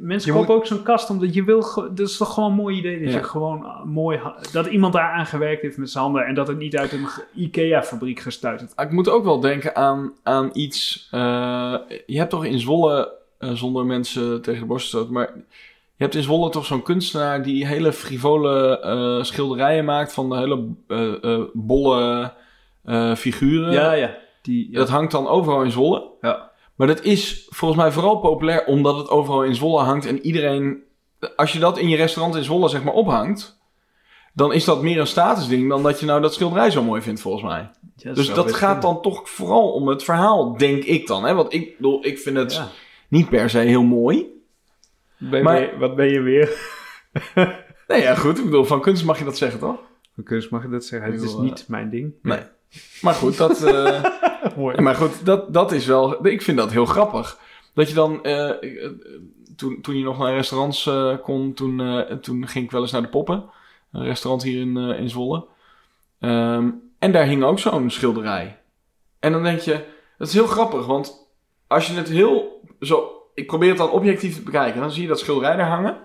Mensen 0.00 0.32
Je 0.32 0.38
kopen 0.38 0.54
ook 0.54 0.66
zo'n 0.66 0.82
kast 0.82 1.10
omdat 1.10 1.34
je 1.34 1.44
wil... 1.44 1.60
Dat 1.94 2.08
is 2.08 2.16
toch 2.16 2.34
gewoon 2.34 2.50
een 2.50 2.56
mooi 2.56 2.76
idee 2.76 3.00
dat 3.02 3.12
Ja. 3.12 3.18
je 3.18 3.24
gewoon 3.24 3.62
uh, 3.64 3.84
mooi... 3.84 4.20
Dat 4.52 4.66
iemand 4.66 4.92
daar 4.92 5.10
aan 5.12 5.26
gewerkt 5.26 5.62
heeft 5.62 5.76
met 5.76 5.90
zijn 5.90 6.04
handen... 6.04 6.26
en 6.26 6.34
dat 6.34 6.48
het 6.48 6.58
niet 6.58 6.76
uit 6.76 6.92
een 6.92 7.06
IKEA-fabriek 7.34 8.20
gestuiterd 8.20 8.72
Ik 8.76 8.90
moet 8.90 9.08
ook 9.08 9.24
wel 9.24 9.40
denken 9.40 9.76
aan, 9.76 10.12
aan 10.22 10.50
iets. 10.52 11.08
eh, 11.10 11.74
je 12.06 12.18
hebt 12.18 12.30
toch 12.30 12.44
in 12.44 12.58
Zwolle, 12.60 13.12
eh, 13.38 13.50
zonder 13.52 13.84
mensen 13.86 14.42
tegen 14.42 14.60
de 14.60 14.66
borst 14.66 14.90
te 14.90 14.96
stoten, 14.96 15.12
maar 15.12 15.32
je 15.96 16.08
hebt 16.08 16.14
in 16.14 16.22
Zwolle 16.22 16.50
toch 16.50 16.64
zo'n 16.66 16.82
kunstenaar 16.82 17.42
die 17.42 17.66
hele 17.66 17.92
frivole 17.92 18.78
eh, 18.80 19.22
schilderijen 19.24 19.84
maakt 19.84 20.12
van 20.12 20.28
de 20.28 20.36
hele 20.36 20.68
eh, 20.88 21.24
eh, 21.34 21.40
bolle 21.52 22.32
eh, 22.84 23.14
figuren. 23.14 23.72
Ja, 23.72 23.92
ja. 23.92 24.16
Die, 24.42 24.70
ja. 24.70 24.78
Dat 24.78 24.88
hangt 24.88 25.12
dan 25.12 25.28
overal 25.28 25.62
in 25.62 25.70
Zwolle. 25.70 26.04
Ja. 26.20 26.50
Maar 26.82 26.94
dat 26.94 27.04
is 27.04 27.46
volgens 27.50 27.80
mij 27.80 27.92
vooral 27.92 28.18
populair 28.18 28.64
omdat 28.64 28.96
het 28.96 29.08
overal 29.08 29.44
in 29.44 29.54
Zwolle 29.54 29.82
hangt 29.82 30.06
en 30.06 30.20
iedereen. 30.26 30.82
Als 31.36 31.52
je 31.52 31.58
dat 31.58 31.78
in 31.78 31.88
je 31.88 31.96
restaurant 31.96 32.36
in 32.36 32.44
Zwolle 32.44 32.68
zeg 32.68 32.82
maar 32.84 32.92
ophangt, 32.94 33.60
dan 34.34 34.52
is 34.52 34.64
dat 34.64 34.82
meer 34.82 34.98
een 35.00 35.06
statusding 35.06 35.68
dan 35.68 35.82
dat 35.82 36.00
je 36.00 36.06
nou 36.06 36.20
dat 36.20 36.34
schilderij 36.34 36.70
zo 36.70 36.82
mooi 36.82 37.02
vindt 37.02 37.20
volgens 37.20 37.44
mij. 37.44 37.70
Ja, 37.96 38.12
Dus 38.12 38.34
dat 38.34 38.52
gaat 38.52 38.58
kunnen. 38.78 38.80
dan 38.80 39.02
toch 39.02 39.30
vooral 39.30 39.72
om 39.72 39.88
het 39.88 40.04
verhaal, 40.04 40.56
denk 40.56 40.84
ik 40.84 41.06
dan. 41.06 41.24
Hè? 41.24 41.34
Want 41.34 41.52
ik 41.52 41.76
bedoel, 41.76 42.06
ik 42.06 42.18
vind 42.18 42.36
het 42.36 42.54
Ja. 42.54 42.68
niet 43.08 43.28
per 43.28 43.50
se 43.50 43.58
heel 43.58 43.82
mooi. 43.82 44.26
Ben 45.18 45.42
Maar- 45.42 45.58
weer- 45.58 45.78
wat 45.78 45.96
ben 45.96 46.08
je 46.08 46.20
weer? 46.20 46.50
Nee, 47.88 48.02
ja, 48.02 48.14
goed. 48.14 48.38
Ik 48.38 48.44
bedoel, 48.44 48.64
van 48.64 48.80
kunst 48.80 49.04
mag 49.04 49.18
je 49.18 49.24
dat 49.24 49.36
zeggen, 49.36 49.60
toch? 49.60 49.76
Van 50.14 50.24
kunst 50.24 50.50
mag 50.50 50.62
je 50.62 50.68
dat 50.68 50.84
zeggen. 50.84 51.12
Het 51.12 51.22
is 51.22 51.34
niet 51.36 51.64
mijn 51.68 51.90
ding. 51.90 52.12
Nee. 52.22 52.40
Maar 53.00 53.14
goed, 53.14 53.36
dat, 53.36 53.62
eh, 53.62 54.04
Maar 54.76 54.94
goed 54.94 55.26
dat, 55.26 55.52
dat 55.52 55.72
is 55.72 55.86
wel... 55.86 56.26
Ik 56.26 56.42
vind 56.42 56.56
dat 56.56 56.70
heel 56.70 56.86
grappig. 56.86 57.38
Dat 57.74 57.88
je 57.88 57.94
dan... 57.94 58.24
eh, 58.24 58.50
toen, 59.56 59.80
toen 59.80 59.96
je 59.96 60.04
nog 60.04 60.18
naar 60.18 60.34
restaurants 60.34 60.86
eh, 60.86 61.16
kon, 61.22 61.54
toen, 61.54 61.80
eh, 61.80 62.16
toen 62.16 62.48
ging 62.48 62.64
ik 62.64 62.70
wel 62.70 62.82
eens 62.82 62.92
naar 62.92 63.02
de 63.02 63.08
Poppen. 63.08 63.44
Een 63.92 64.04
restaurant 64.04 64.42
hier 64.42 64.60
in, 64.60 64.76
in 64.76 65.08
Zwolle. 65.08 65.44
Ehm, 66.20 66.70
en 66.98 67.12
daar 67.12 67.26
hing 67.26 67.44
ook 67.44 67.58
zo'n 67.58 67.90
schilderij. 67.90 68.58
En 69.18 69.32
dan 69.32 69.42
denk 69.42 69.60
je... 69.60 69.84
Dat 70.18 70.28
is 70.28 70.34
heel 70.34 70.46
grappig, 70.46 70.86
want 70.86 71.28
als 71.66 71.86
je 71.86 71.94
het 71.94 72.08
heel... 72.08 72.60
Zo, 72.80 73.10
ik 73.34 73.46
probeer 73.46 73.68
het 73.68 73.78
dan 73.78 73.90
objectief 73.90 74.34
te 74.34 74.42
bekijken. 74.42 74.80
Dan 74.80 74.90
zie 74.90 75.02
je 75.02 75.08
dat 75.08 75.18
schilderij 75.18 75.56
daar 75.56 75.68
hangen. 75.68 75.96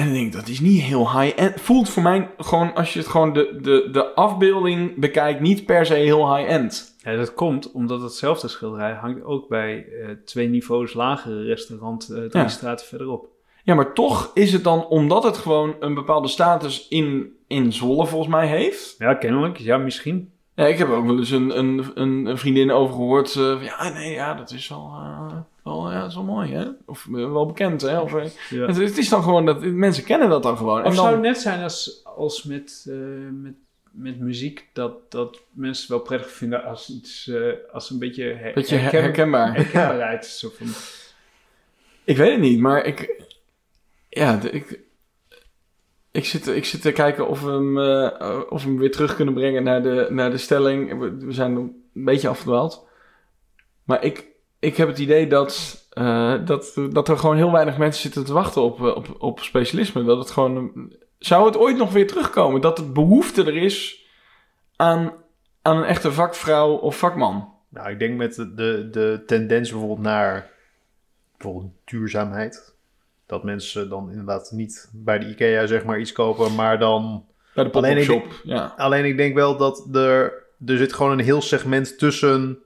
En 0.00 0.06
dan 0.06 0.14
denk 0.14 0.26
ik, 0.26 0.32
dat 0.32 0.48
is 0.48 0.60
niet 0.60 0.82
heel 0.82 1.20
high-end. 1.20 1.60
Voelt 1.60 1.88
voor 1.88 2.02
mij 2.02 2.30
gewoon, 2.38 2.74
als 2.74 2.92
je 2.92 2.98
het 2.98 3.08
gewoon 3.08 3.32
de, 3.32 3.58
de, 3.62 3.88
de 3.92 4.14
afbeelding 4.14 4.96
bekijkt, 4.96 5.40
niet 5.40 5.64
per 5.64 5.86
se 5.86 5.94
heel 5.94 6.36
high-end. 6.36 6.94
Ja, 7.02 7.16
dat 7.16 7.34
komt 7.34 7.72
omdat 7.72 8.02
hetzelfde 8.02 8.48
schilderij 8.48 8.92
hangt 8.92 9.24
ook 9.24 9.48
bij 9.48 9.86
eh, 9.86 10.08
twee 10.24 10.48
niveaus 10.48 10.94
lagere 10.94 11.42
restaurant 11.42 12.08
eh, 12.08 12.16
drie 12.16 12.42
Ja. 12.42 12.48
straten 12.48 12.86
verderop. 12.86 13.28
Ja, 13.64 13.74
maar 13.74 13.92
toch 13.94 14.30
is 14.34 14.52
het 14.52 14.64
dan, 14.64 14.86
omdat 14.86 15.22
het 15.22 15.36
gewoon 15.36 15.74
een 15.80 15.94
bepaalde 15.94 16.28
status 16.28 16.88
in, 16.88 17.32
in 17.46 17.72
Zwolle 17.72 18.06
volgens 18.06 18.30
mij 18.30 18.46
heeft. 18.46 18.94
Ja, 18.98 19.14
kennelijk. 19.14 19.58
Ja, 19.58 19.76
misschien. 19.76 20.32
Ja, 20.54 20.66
ik 20.66 20.78
heb 20.78 20.88
ook 20.88 21.06
wel 21.06 21.18
eens 21.18 21.30
een, 21.30 21.58
een, 21.58 21.90
een, 21.94 22.26
een 22.26 22.38
vriendin 22.38 22.70
over 22.70 22.94
gehoord. 22.94 23.28
eh, 23.28 23.34
van, 23.34 23.62
ja, 23.64 23.88
nee, 23.92 24.12
ja, 24.12 24.34
dat 24.34 24.50
is 24.50 24.68
wel, 24.68 24.92
eh, 24.94 25.32
wel, 25.64 25.90
ja, 25.90 26.00
dat 26.00 26.08
is 26.08 26.14
wel 26.14 26.24
mooi, 26.24 26.52
hè? 26.52 26.64
Of 26.86 27.06
eh, 27.06 27.12
wel 27.32 27.46
bekend, 27.46 27.80
hè? 27.80 27.98
Of, 28.00 28.14
eh, 28.14 28.24
Ja. 28.50 28.66
het, 28.66 28.76
het 28.76 28.98
is 28.98 29.08
dan 29.08 29.22
gewoon 29.22 29.46
dat 29.46 29.60
mensen 29.62 30.04
kennen 30.04 30.28
dat 30.28 30.42
dan 30.42 30.56
gewoon. 30.56 30.80
Of 30.80 30.86
En 30.86 30.94
zou 30.94 31.12
het 31.12 31.20
net 31.20 31.38
zijn 31.38 31.62
als, 31.62 32.00
als 32.04 32.42
met, 32.42 32.86
eh, 32.88 32.94
met, 33.32 33.52
met 33.90 34.18
muziek, 34.20 34.68
dat, 34.72 35.10
dat 35.10 35.40
mensen 35.52 35.82
het 35.82 35.92
wel 35.92 36.00
prettig 36.00 36.30
vinden 36.30 36.64
als 36.64 36.90
iets, 36.90 37.28
eh, 37.28 37.52
als 37.72 37.90
een 37.90 37.98
beetje, 37.98 38.24
her- 38.24 38.52
beetje 38.54 38.74
her- 38.74 38.82
herken- 38.82 39.02
herkenbaar. 39.02 39.54
herkenbaarheid. 39.56 40.26
Zo 40.26 40.48
van, 40.56 40.66
Ik 42.04 42.16
weet 42.16 42.30
het 42.32 42.40
niet, 42.40 42.58
maar 42.60 42.84
ik. 42.84 43.22
Ja, 44.08 44.40
ik. 44.50 44.80
Ik 46.12 46.24
zit, 46.24 46.46
ik 46.46 46.64
zit 46.64 46.82
te 46.82 46.92
kijken 46.92 47.28
of 47.28 47.42
we, 47.42 47.50
hem, 47.50 47.78
eh, 47.78 48.40
of 48.48 48.62
we 48.62 48.68
hem 48.68 48.78
weer 48.78 48.90
terug 48.90 49.16
kunnen 49.16 49.34
brengen 49.34 49.62
naar 49.62 49.82
de, 49.82 50.06
naar 50.10 50.30
de 50.30 50.38
stelling. 50.38 50.98
We, 50.98 51.32
zijn 51.32 51.56
een 51.56 51.82
beetje 51.92 52.28
afgedwaald. 52.28 52.88
Maar 53.84 54.04
ik, 54.04 54.26
ik 54.58 54.76
heb 54.76 54.88
het 54.88 54.98
idee 54.98 55.26
dat, 55.26 55.84
eh, 55.90 56.34
dat, 56.44 56.78
dat 56.90 57.08
er 57.08 57.18
gewoon 57.18 57.36
heel 57.36 57.52
weinig 57.52 57.78
mensen 57.78 58.02
zitten 58.02 58.24
te 58.24 58.32
wachten 58.32 58.62
op, 58.62 58.80
eh, 58.80 58.96
op, 58.96 59.14
op 59.18 59.40
specialisme. 59.40 60.04
Dat 60.04 60.18
het 60.18 60.30
gewoon. 60.30 60.92
Zou 61.18 61.46
het 61.46 61.56
ooit 61.56 61.76
nog 61.76 61.92
weer 61.92 62.06
terugkomen? 62.06 62.60
Dat 62.60 62.78
het 62.78 62.92
behoefte 62.92 63.44
er 63.44 63.56
is 63.56 64.06
aan, 64.76 65.12
aan 65.62 65.76
een 65.76 65.84
echte 65.84 66.12
vakvrouw 66.12 66.72
of 66.72 66.98
vakman? 66.98 67.52
Nou, 67.68 67.90
ik 67.90 67.98
denk 67.98 68.16
met 68.16 68.34
de, 68.34 68.54
de, 68.54 68.88
de 68.90 69.22
tendens 69.26 69.70
bijvoorbeeld 69.70 70.00
naar 70.00 70.50
bijvoorbeeld 71.36 71.72
duurzaamheid. 71.84 72.74
Dat 73.30 73.44
mensen 73.44 73.88
dan 73.88 74.10
inderdaad 74.10 74.50
niet 74.50 74.90
bij 74.92 75.18
de 75.18 75.28
IKEA 75.28 75.66
zeg 75.66 75.84
maar 75.84 75.98
iets 76.00 76.12
kopen, 76.12 76.54
maar 76.54 76.78
dan... 76.78 77.24
Bij 77.54 77.64
de 77.64 77.70
Alleen 77.72 77.96
ik. 78.10 78.40
Ja. 78.44 78.74
Alleen 78.76 79.04
ik 79.04 79.16
denk 79.16 79.34
wel 79.34 79.56
dat 79.56 79.88
er... 79.94 80.32
Er 80.66 80.76
zit 80.76 80.92
gewoon 80.92 81.12
een 81.12 81.24
heel 81.24 81.42
segment 81.42 81.98
tussen... 81.98 82.58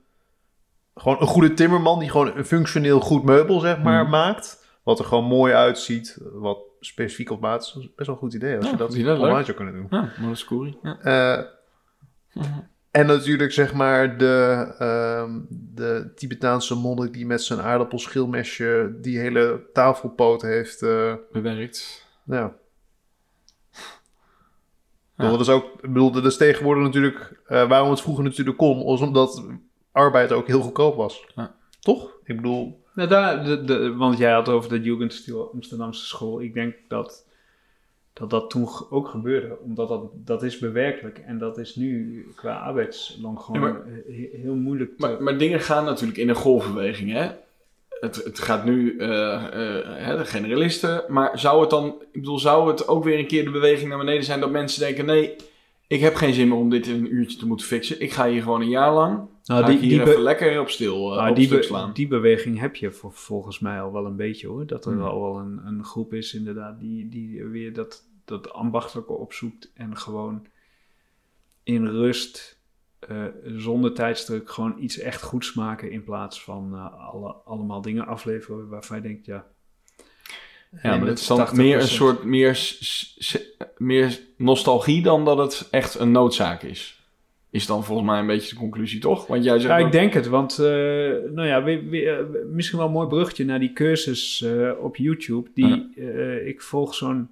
Gewoon 0.95 1.21
een 1.21 1.27
goede 1.27 1.55
timmerman 1.55 1.99
die 1.99 2.11
gewoon 2.11 2.37
een 2.37 2.45
functioneel 2.45 3.01
goed 3.01 3.25
meubel 3.25 3.61
zeg 3.61 3.83
maar 3.83 4.03
Mhm. 4.03 4.11
maakt. 4.11 4.67
Wat 4.83 4.99
er 4.99 5.05
gewoon 5.05 5.25
mooi 5.25 5.53
uitziet. 5.53 6.19
Wat 6.33 6.59
specifiek 6.81 7.31
op 7.31 7.41
maat 7.41 7.63
is. 7.63 7.73
Best 7.75 7.93
wel 7.97 8.09
een 8.09 8.17
goed 8.23 8.35
idee 8.35 8.57
als 8.57 8.65
Ja, 8.65 8.71
je 8.71 8.77
dat 9.05 9.19
online 9.19 9.45
zou 9.45 9.57
kunnen 9.57 9.75
doen. 9.75 9.87
Ja, 9.91 10.01
maar 10.01 10.15
dat 10.29 10.31
is 10.37 10.45
cool. 10.45 10.79
Ja. 10.83 10.99
Eh, 11.01 11.45
En 12.95 13.07
natuurlijk 13.07 13.53
zeg 13.53 13.75
maar 13.75 14.19
de, 14.19 14.67
ehm, 14.79 15.41
de 15.51 16.13
Tibetaanse 16.15 16.75
monnik 16.75 17.13
die 17.13 17.27
met 17.27 17.43
zijn 17.43 17.61
aardappelschilmesje 17.61 18.97
die 19.01 19.19
hele 19.19 19.63
tafelpoot 19.73 20.43
heeft. 20.43 20.83
eh, 20.83 21.15
Bewerkt. 21.33 22.07
ja. 22.25 22.55
Ja. 25.17 25.31
Dat 25.31 25.41
is 25.41 25.49
ook, 25.49 25.65
ik 25.75 25.81
bedoel, 25.93 26.11
dat 26.11 26.25
is 26.25 26.37
tegenwoordig 26.37 26.83
natuurlijk, 26.83 27.41
eh, 27.47 27.69
waarom 27.69 27.91
het 27.91 28.01
vroeger 28.01 28.25
natuurlijk 28.25 28.57
kon, 28.57 28.85
was 28.85 29.01
omdat 29.01 29.45
arbeid 29.93 30.33
ook 30.33 30.47
heel 30.47 30.61
goedkoop 30.61 30.97
was. 30.97 31.27
Ja. 31.35 31.55
Toch? 31.81 32.11
Ik 32.25 32.37
bedoel, 32.37 32.83
Nou, 32.95 33.09
daar, 33.09 33.45
de, 33.45 33.65
de, 33.65 33.95
want 33.95 34.19
jij 34.19 34.33
had 34.33 34.49
over 34.49 34.71
de 34.71 34.81
Jugendstil 34.81 35.51
Amsterdamse 35.53 36.05
school. 36.07 36.41
Ik 36.41 36.55
denk 36.55 36.75
dat 36.89 37.24
dat, 38.15 38.31
dat 38.31 38.51
toen 38.51 38.69
ook 38.91 39.09
gebeurde. 39.09 39.57
Omdat 39.65 39.89
dat, 39.89 40.03
dat 40.15 40.43
is 40.43 40.59
bewerkelijk. 40.59 41.19
En 41.19 41.39
dat 41.39 41.59
is 41.59 41.75
nu 41.75 42.25
qua 42.37 42.55
arbeidslang 42.57 43.39
gewoon 43.41 43.61
Ja, 43.63 43.69
maar- 43.69 43.83
he- 44.07 44.39
heel 44.43 44.55
moeilijk 44.55 44.91
te... 44.91 45.07
Maar, 45.07 45.23
maar 45.23 45.39
dingen 45.39 45.61
gaan 45.61 45.85
natuurlijk 45.85 46.19
in 46.19 46.29
een 46.29 46.35
golfbeweging, 46.35 47.13
hè? 47.13 47.29
Het, 48.01 48.25
het 48.25 48.39
gaat 48.39 48.65
nu, 48.65 48.97
eh, 48.99 49.35
eh, 49.35 50.07
hè, 50.07 50.17
de 50.17 50.25
generalisten, 50.25 51.05
maar 51.09 51.39
zou 51.39 51.61
het 51.61 51.71
dan, 51.71 51.87
ik 52.13 52.21
bedoel, 52.21 52.39
zou 52.39 52.69
het 52.71 52.89
ook 52.89 53.05
weer 53.05 53.19
een 53.19 53.27
keer 53.27 53.45
de 53.45 53.51
beweging 53.51 53.89
naar 53.89 53.99
beneden 53.99 54.25
zijn 54.25 54.41
dat 54.41 54.51
mensen 54.51 54.81
denken, 54.81 55.05
nee, 55.07 55.37
ik 55.87 56.01
heb 56.01 56.15
geen 56.15 56.35
zin 56.35 56.49
meer 56.49 56.57
om 56.57 56.71
dit 56.71 56.87
in 56.87 56.95
een 56.95 57.15
uurtje 57.15 57.39
te 57.39 57.47
moeten 57.47 57.67
fixen. 57.67 58.01
Ik 58.01 58.13
ga 58.13 58.29
hier 58.29 58.43
gewoon 58.43 58.61
een 58.61 58.69
jaar 58.69 58.93
lang, 58.95 59.21
Nou, 59.45 59.79
die, 59.79 60.01
even 60.01 60.21
lekker 60.21 60.61
op 60.61 60.69
stil, 60.69 61.09
nou, 61.09 61.31
op 61.31 61.37
die, 61.37 61.63
slaan. 61.63 61.93
die 61.93 62.09
beweging 62.09 62.59
heb 62.59 62.77
je 62.77 62.91
voor, 62.91 63.13
volgens 63.13 63.59
mij 63.59 63.81
al 63.81 63.93
wel 63.93 64.07
een 64.07 64.17
beetje 64.17 64.47
hoor. 64.47 64.67
Dat 64.67 64.87
er 64.87 64.93
Hmm. 64.93 65.03
al 65.03 65.21
wel 65.21 65.39
een, 65.39 65.61
een 65.67 65.85
groep 65.85 66.15
is 66.15 66.35
inderdaad 66.35 66.81
die, 66.81 67.09
die 67.09 67.45
weer 67.45 67.73
dat, 67.73 68.05
dat 68.25 68.53
ambachtelijke 68.53 69.13
opzoekt. 69.13 69.71
En 69.75 69.97
gewoon 69.97 70.47
in 71.63 71.87
rust, 71.87 72.59
eh, 72.99 73.25
zonder 73.45 73.93
tijdsdruk, 73.93 74.51
gewoon 74.51 74.75
iets 74.79 74.99
echt 74.99 75.23
goeds 75.23 75.55
maken. 75.55 75.91
In 75.91 76.05
plaats 76.05 76.43
van 76.43 76.75
eh, 76.75 77.09
alle, 77.09 77.33
allemaal 77.33 77.81
dingen 77.81 78.07
afleveren 78.07 78.69
waarvan 78.69 78.97
je 78.97 79.03
denkt, 79.03 79.27
ja... 79.27 79.47
ja, 80.83 80.97
maar 80.97 81.07
het 81.07 81.19
is 81.19 81.27
dan 81.27 81.49
80%. 81.49 81.53
meer 81.53 81.81
een 81.81 81.89
soort, 81.89 82.25
meer, 82.25 82.79
meer 83.77 84.21
nostalgie 84.37 85.03
dan 85.03 85.25
dat 85.25 85.39
het 85.39 85.69
echt 85.71 85.99
een 85.99 86.11
noodzaak 86.13 86.63
is. 86.63 87.04
Is 87.55 87.67
dan 87.67 87.85
volgens 87.85 88.09
mij 88.09 88.19
een 88.19 88.27
beetje 88.27 88.49
de 88.55 88.61
conclusie, 88.61 89.01
toch? 89.01 89.27
Want 89.27 89.45
jij 89.45 89.59
zegt 89.59 89.71
Ja, 89.75 89.79
ook- 89.81 89.87
ik 89.87 89.93
denk 89.93 90.13
het, 90.13 90.27
want 90.27 90.59
eh, 90.59 90.65
nou 91.35 91.45
ja, 91.47 91.63
weer, 91.63 92.19
eh, 92.19 92.25
misschien 92.51 92.79
wel 92.79 92.87
een 92.87 92.93
mooi 92.93 93.09
bruggetje 93.09 93.45
naar 93.45 93.59
die 93.59 93.73
cursus 93.73 94.43
eh, 94.43 94.71
op 94.81 94.97
YouTube. 94.97 95.51
Die, 95.55 95.95
ik 96.45 96.63
volg 96.63 96.95
zo'n 96.95 97.29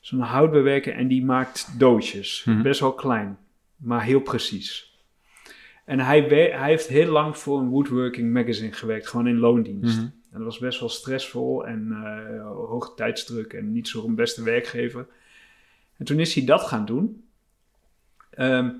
zo'n 0.00 0.20
houtbewerker 0.20 0.92
en 0.94 1.08
die 1.08 1.24
maakt 1.24 1.78
doosjes. 1.78 2.42
Mhm. 2.44 2.62
Best 2.62 2.80
wel 2.80 2.92
klein, 2.92 3.38
maar 3.76 4.02
heel 4.04 4.20
precies. 4.20 4.98
En 5.84 5.98
hij, 6.00 6.28
we- 6.28 6.34
hij 6.54 6.68
heeft 6.68 6.86
heel 6.88 7.10
lang 7.12 7.38
voor 7.38 7.58
een 7.58 7.68
woodworking 7.68 8.32
magazine 8.32 8.72
gewerkt, 8.72 9.08
gewoon 9.08 9.26
in 9.26 9.38
loondienst. 9.38 9.96
Mhm. 9.96 10.04
En 10.04 10.40
dat 10.40 10.42
was 10.42 10.58
best 10.58 10.80
wel 10.80 10.88
stressvol 10.88 11.66
en 11.66 11.92
hoge 12.44 12.92
tijdsdruk 12.94 13.52
en 13.52 13.72
niet 13.72 13.88
zo'n 13.88 14.14
beste 14.14 14.42
werkgever. 14.42 15.06
En 15.96 16.04
toen 16.04 16.18
is 16.20 16.34
hij 16.34 16.44
dat 16.44 16.62
gaan 16.62 16.84
doen. 16.84 17.24
Ehm, 18.30 18.70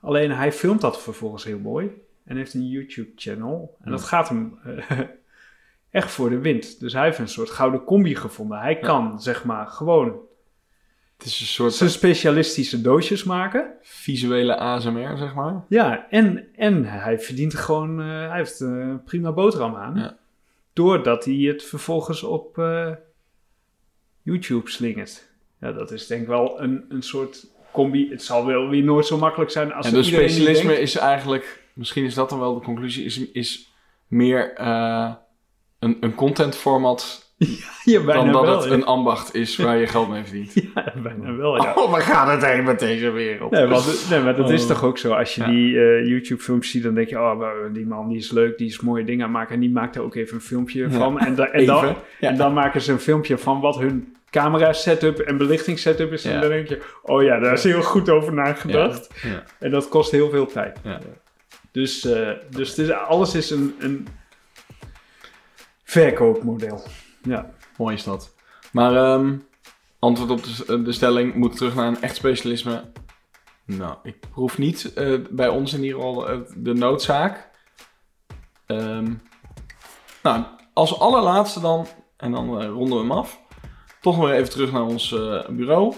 alleen 0.00 0.30
hij 0.30 0.52
filmt 0.52 0.80
dat 0.80 1.02
vervolgens 1.02 1.44
heel 1.44 1.58
mooi 1.58 1.90
en 2.24 2.36
heeft 2.36 2.54
een 2.54 2.68
YouTube-channel. 2.68 3.76
En 3.80 3.90
dat 3.90 4.04
gaat 4.04 4.28
hem 4.28 4.58
eh, 4.64 5.00
echt 5.90 6.10
voor 6.10 6.30
de 6.30 6.38
wind. 6.38 6.80
Dus 6.80 6.92
hij 6.92 7.04
heeft 7.04 7.18
een 7.18 7.28
soort 7.28 7.50
gouden 7.50 7.84
combi 7.84 8.14
gevonden. 8.14 8.58
Hij 8.58 8.78
kan, 8.78 9.20
zeg 9.20 9.44
maar, 9.44 9.66
gewoon 9.66 10.20
Het 11.16 11.26
is 11.26 11.40
een 11.40 11.46
soort 11.46 11.72
zijn 11.72 11.90
specialistische 11.90 12.80
doosjes 12.80 13.24
maken. 13.24 13.72
visuele 13.82 14.56
ASMR, 14.56 15.16
zeg 15.16 15.34
maar. 15.34 15.64
Ja, 15.68 16.06
en, 16.10 16.54
en 16.54 16.84
hij 16.84 17.18
verdient 17.20 17.54
gewoon, 17.54 18.00
eh, 18.00 18.06
hij 18.06 18.36
heeft 18.36 18.60
een 18.60 19.02
prima 19.04 19.32
boterham 19.32 19.76
aan. 19.76 19.96
Ja. 19.96 20.16
Doordat 20.72 21.24
hij 21.24 21.34
het 21.34 21.62
vervolgens 21.64 22.22
op 22.22 22.58
eh, 22.58 22.92
YouTube 24.22 24.70
slingert. 24.70 25.28
Ja, 25.60 25.72
dat 25.72 25.90
is 25.90 26.06
denk 26.06 26.22
ik 26.22 26.28
wel 26.28 26.60
een, 26.60 26.84
een 26.88 27.02
soort 27.02 27.46
combi. 27.72 28.08
Het 28.10 28.22
zal 28.22 28.46
wel 28.46 28.68
weer 28.68 28.82
nooit 28.84 29.06
zo 29.06 29.18
makkelijk 29.18 29.50
zijn 29.50 29.72
als 29.72 29.86
En 29.86 29.92
dus 29.92 30.06
specialisme 30.06 30.66
denkt- 30.66 30.82
is 30.82 30.96
eigenlijk, 30.96 31.62
misschien 31.72 32.04
is 32.04 32.14
dat 32.14 32.30
dan 32.30 32.38
wel 32.38 32.54
de 32.54 32.64
conclusie, 32.64 33.04
is, 33.04 33.30
is 33.32 33.72
meer 34.06 34.54
eh, 34.54 35.12
een, 35.78 35.96
een 36.00 36.14
content 36.14 36.56
format 36.56 37.26
Ja, 37.84 38.00
dan 38.00 38.32
dat 38.32 38.44
wel. 38.44 38.54
het 38.56 38.64
ja. 38.64 38.70
een 38.70 38.84
ambacht 38.84 39.34
is 39.34 39.56
waar 39.56 39.76
je 39.76 39.86
geld 39.86 40.08
mee 40.08 40.24
verdient. 40.24 40.52
Ja, 40.74 40.92
bijna 41.02 41.34
wel, 41.36 41.62
ja. 41.62 41.72
Oh, 41.74 41.90
waar 41.90 42.00
gaat 42.00 42.28
het 42.30 42.50
heen 42.50 42.64
met 42.64 42.78
deze 42.78 43.10
wereld? 43.10 43.50
Nee, 43.50 43.66
want, 43.66 44.06
nee, 44.10 44.20
maar 44.20 44.36
dat 44.36 44.50
is 44.50 44.62
Oh. 44.62 44.68
toch 44.68 44.84
ook 44.84 44.98
zo. 44.98 45.12
Als 45.12 45.34
je 45.34 45.40
Ja. 45.40 45.46
die 45.50 45.78
eh, 45.80 46.06
YouTube-filmpjes 46.08 46.70
ziet, 46.72 46.82
dan 46.82 46.94
denk 46.94 47.08
je... 47.08 47.18
Oh, 47.18 47.42
die 47.72 47.86
man 47.86 48.08
die 48.08 48.18
is 48.18 48.30
leuk, 48.30 48.58
die 48.58 48.66
is 48.68 48.80
mooie 48.80 49.04
dingen 49.04 49.20
aan 49.26 49.30
het 49.30 49.38
maken. 49.38 49.54
En 49.54 49.60
die 49.60 49.70
maakt 49.70 49.96
er 49.96 50.02
ook 50.02 50.14
even 50.14 50.34
een 50.34 50.40
filmpje 50.40 50.90
van. 50.90 51.18
En, 51.18 51.34
da- 51.34 51.46
en, 51.50 51.66
dan, 51.74 51.96
en 52.20 52.36
dan 52.36 52.52
maken 52.52 52.80
ze 52.80 52.92
een 52.92 52.98
filmpje 52.98 53.38
van 53.38 53.60
wat 53.60 53.78
hun 53.78 54.16
camera-setup 54.30 55.18
en 55.18 55.36
belichtingssetup 55.36 56.12
is. 56.12 56.22
Ja. 56.22 56.30
En 56.30 56.40
dan 56.40 56.50
denk 56.50 56.68
je... 56.68 56.82
Oh 57.02 57.22
ja, 57.22 57.38
daar 57.38 57.52
is 57.52 57.64
heel 57.64 57.82
goed 57.82 58.10
over 58.10 58.32
nagedacht. 58.32 59.10
En 59.58 59.70
dat 59.70 59.88
kost 59.88 60.10
heel 60.10 60.30
veel 60.30 60.46
tijd. 60.46 60.78
Ja. 60.82 61.00
Dus, 61.72 62.04
eh, 62.04 62.30
dus 62.50 62.68
het 62.68 62.78
is, 62.78 62.90
alles 62.90 63.34
is 63.34 63.50
een, 63.50 63.74
een 63.78 64.08
verkoopmodel. 65.84 66.82
Ja. 67.22 67.50
Mooi 67.76 67.94
is 67.94 68.04
dat. 68.04 68.34
Maar 68.72 68.96
ehm, 68.96 69.36
antwoord 69.98 70.30
op 70.30 70.42
de, 70.44 70.82
de 70.82 70.92
stelling, 70.92 71.34
moet 71.34 71.56
terug 71.56 71.74
naar 71.74 71.86
een 71.86 72.02
echt 72.02 72.16
specialisme. 72.16 72.84
Nou, 73.64 73.96
ik 74.02 74.20
proef 74.30 74.58
niet 74.58 74.92
eh, 74.92 75.18
bij 75.30 75.48
ons 75.48 75.72
in 75.72 75.82
ieder 75.82 76.00
geval 76.00 76.28
eh, 76.28 76.38
de 76.56 76.74
noodzaak. 76.74 77.48
Ehm, 78.66 79.12
nou, 80.22 80.44
als 80.72 80.98
allerlaatste 80.98 81.60
dan, 81.60 81.86
en 82.16 82.32
dan 82.32 82.62
ronden 82.64 82.94
we 82.94 83.02
hem 83.02 83.12
af, 83.12 83.40
toch 84.00 84.16
nog 84.16 84.30
even 84.30 84.50
terug 84.50 84.72
naar 84.72 84.86
ons 84.86 85.12
eh, 85.12 85.48
bureau. 85.48 85.94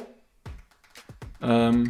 Ehm, 1.40 1.84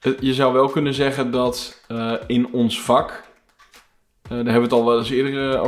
eh, 0.00 0.12
je 0.20 0.34
zou 0.34 0.52
wel 0.52 0.68
kunnen 0.68 0.94
zeggen 0.94 1.30
dat 1.30 1.82
eh, 1.88 2.12
in 2.26 2.52
ons 2.52 2.80
vak, 2.80 3.24
eh, 4.22 4.28
daar 4.28 4.36
hebben 4.36 4.54
we 4.54 4.60
het 4.60 4.72
al 4.72 4.84
wel 4.84 4.98
eens 4.98 5.10
eerder 5.10 5.60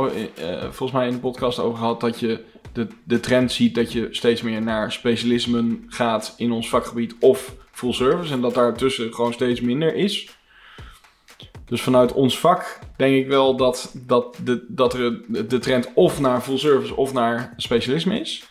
volgens 0.61 0.91
mij 0.91 1.07
in 1.07 1.13
de 1.13 1.19
podcast 1.19 1.59
over 1.59 1.77
gehad, 1.77 2.01
dat 2.01 2.19
je 2.19 2.43
de, 2.73 2.87
de 3.03 3.19
trend 3.19 3.51
ziet 3.51 3.75
dat 3.75 3.91
je 3.91 4.07
steeds 4.11 4.41
meer 4.41 4.61
naar 4.61 4.91
specialismen 4.91 5.85
gaat 5.87 6.33
in 6.37 6.51
ons 6.51 6.69
vakgebied 6.69 7.15
of 7.19 7.55
full 7.71 7.93
service 7.93 8.33
en 8.33 8.41
dat 8.41 8.53
daartussen 8.53 9.13
gewoon 9.13 9.33
steeds 9.33 9.61
minder 9.61 9.95
is. 9.95 10.38
Dus 11.69 11.81
vanuit 11.81 12.13
ons 12.13 12.39
vak 12.39 12.79
denk 12.95 13.15
ik 13.15 13.27
wel 13.27 13.55
dat, 13.55 13.95
dat, 14.05 14.37
de, 14.43 14.65
dat 14.67 14.93
er 14.93 15.21
de 15.47 15.59
trend 15.59 15.89
of 15.93 16.19
naar 16.19 16.41
full 16.41 16.57
service 16.57 16.95
of 16.95 17.13
naar 17.13 17.53
specialisme 17.57 18.19
is. 18.19 18.49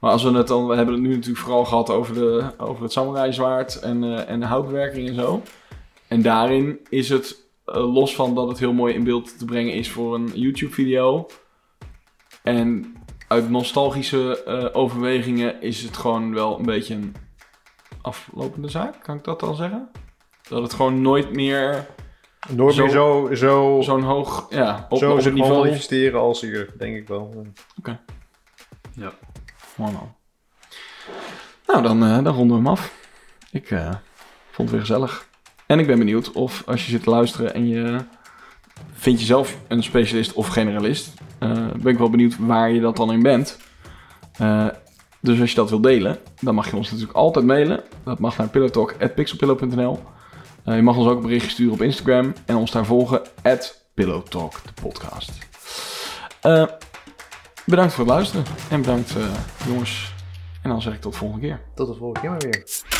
Maar 0.00 0.10
als 0.10 0.22
we 0.22 0.30
het 0.30 0.46
dan, 0.46 0.66
we 0.66 0.74
hebben 0.74 0.94
het 0.94 1.02
nu 1.02 1.14
natuurlijk 1.14 1.44
vooral 1.44 1.64
gehad 1.64 1.90
over, 1.90 2.14
de, 2.14 2.50
over 2.58 2.82
het 2.82 2.92
samurai 2.92 3.32
zwaard 3.32 3.80
en, 3.80 4.04
eh, 4.04 4.28
en 4.28 4.40
de 4.40 4.46
houtbewerking 4.46 5.08
en 5.08 5.14
zo. 5.14 5.42
En 6.08 6.22
daarin 6.22 6.80
is 6.88 7.08
het, 7.08 7.48
eh, 7.64 7.94
los 7.94 8.14
van 8.14 8.34
dat 8.34 8.48
het 8.48 8.58
heel 8.58 8.72
mooi 8.72 8.94
in 8.94 9.04
beeld 9.04 9.38
te 9.38 9.44
brengen 9.44 9.74
is 9.74 9.90
voor 9.90 10.14
een 10.14 10.30
YouTube 10.34 10.72
video. 10.72 11.26
En 12.42 12.94
uit 13.28 13.50
nostalgische 13.50 14.42
eh, 14.44 14.66
overwegingen 14.72 15.62
is 15.62 15.82
het 15.82 15.96
gewoon 15.96 16.34
wel 16.34 16.58
een 16.58 16.66
beetje 16.66 16.94
een 16.94 17.14
aflopende 18.02 18.68
zaak, 18.68 19.02
kan 19.02 19.16
ik 19.16 19.24
dat 19.24 19.40
dan 19.40 19.56
zeggen? 19.56 19.88
Dat 20.48 20.62
het 20.62 20.74
gewoon 20.74 21.02
nooit 21.02 21.32
meer 21.32 21.86
Nooit 22.48 22.74
Zo- 22.74 22.82
meer 22.82 22.92
zo, 22.92 23.28
zo, 23.34 23.78
zo'n 23.82 24.02
hoog, 24.02 24.46
ja, 24.50 24.86
op, 24.88 24.98
zo 24.98 25.10
op 25.12 25.24
het 25.24 25.34
niveau. 25.34 25.58
manifesteren 25.58 26.20
als 26.20 26.40
hier, 26.40 26.74
denk 26.78 26.96
ik 26.96 27.08
wel. 27.08 27.46
Mooi 29.76 29.92
man. 29.92 30.14
Nou, 31.66 31.82
dan, 31.82 32.02
eh, 32.04 32.24
dan 32.24 32.34
ronden 32.34 32.56
we 32.56 32.62
hem 32.62 32.66
af. 32.66 32.94
Ik 33.50 33.70
eh, 33.70 33.88
vond 34.50 34.68
het 34.68 34.70
weer 34.70 34.80
gezellig. 34.80 35.26
En 35.66 35.78
ik 35.78 35.86
ben 35.86 35.98
benieuwd 35.98 36.32
of 36.32 36.62
als 36.66 36.84
je 36.84 36.90
zit 36.90 37.02
te 37.02 37.10
luisteren 37.10 37.54
en 37.54 37.68
je 37.68 37.98
vindt 38.92 39.20
jezelf 39.20 39.56
een 39.68 39.82
specialist 39.82 40.32
of 40.32 40.46
generalist, 40.48 41.14
eh, 41.38 41.50
ben 41.76 41.92
ik 41.92 41.98
wel 41.98 42.10
benieuwd 42.10 42.36
waar 42.38 42.70
je 42.70 42.80
dat 42.80 42.96
dan 42.96 43.12
in 43.12 43.22
bent. 43.22 43.58
Eh, 44.38 44.66
dus 45.20 45.40
als 45.40 45.50
je 45.50 45.56
dat 45.56 45.70
wil 45.70 45.80
delen, 45.80 46.18
dan 46.40 46.54
mag 46.54 46.70
je 46.70 46.76
ons 46.76 46.90
natuurlijk 46.90 47.16
altijd 47.16 47.44
mailen. 47.44 47.82
Dat 48.04 48.18
mag 48.18 48.36
naar 48.36 48.48
pillowtalk.pixelpillow.nl. 48.48 49.98
Eh, 50.64 50.76
je 50.76 50.82
mag 50.82 50.96
ons 50.96 51.06
ook 51.06 51.16
een 51.16 51.22
berichtje 51.22 51.50
sturen 51.50 51.72
op 51.72 51.82
Instagram 51.82 52.32
en 52.46 52.56
ons 52.56 52.70
daar 52.70 52.86
volgen, 52.86 53.22
pillowtalk, 53.94 54.52
de 54.52 54.82
podcast. 54.82 55.30
Eh, 56.40 56.66
bedankt 57.66 57.92
voor 57.92 58.04
het 58.04 58.12
luisteren 58.12 58.44
en 58.70 58.80
bedankt 58.80 59.16
eh, 59.16 59.22
jongens. 59.66 60.14
En 60.62 60.70
dan 60.70 60.82
zeg 60.82 60.94
ik 60.94 61.00
tot 61.00 61.12
de 61.12 61.18
volgende 61.18 61.46
keer. 61.46 61.60
Tot 61.74 61.86
de 61.86 61.94
volgende 61.94 62.20
keer 62.20 62.30
maar 62.30 62.38
weer. 62.38 62.97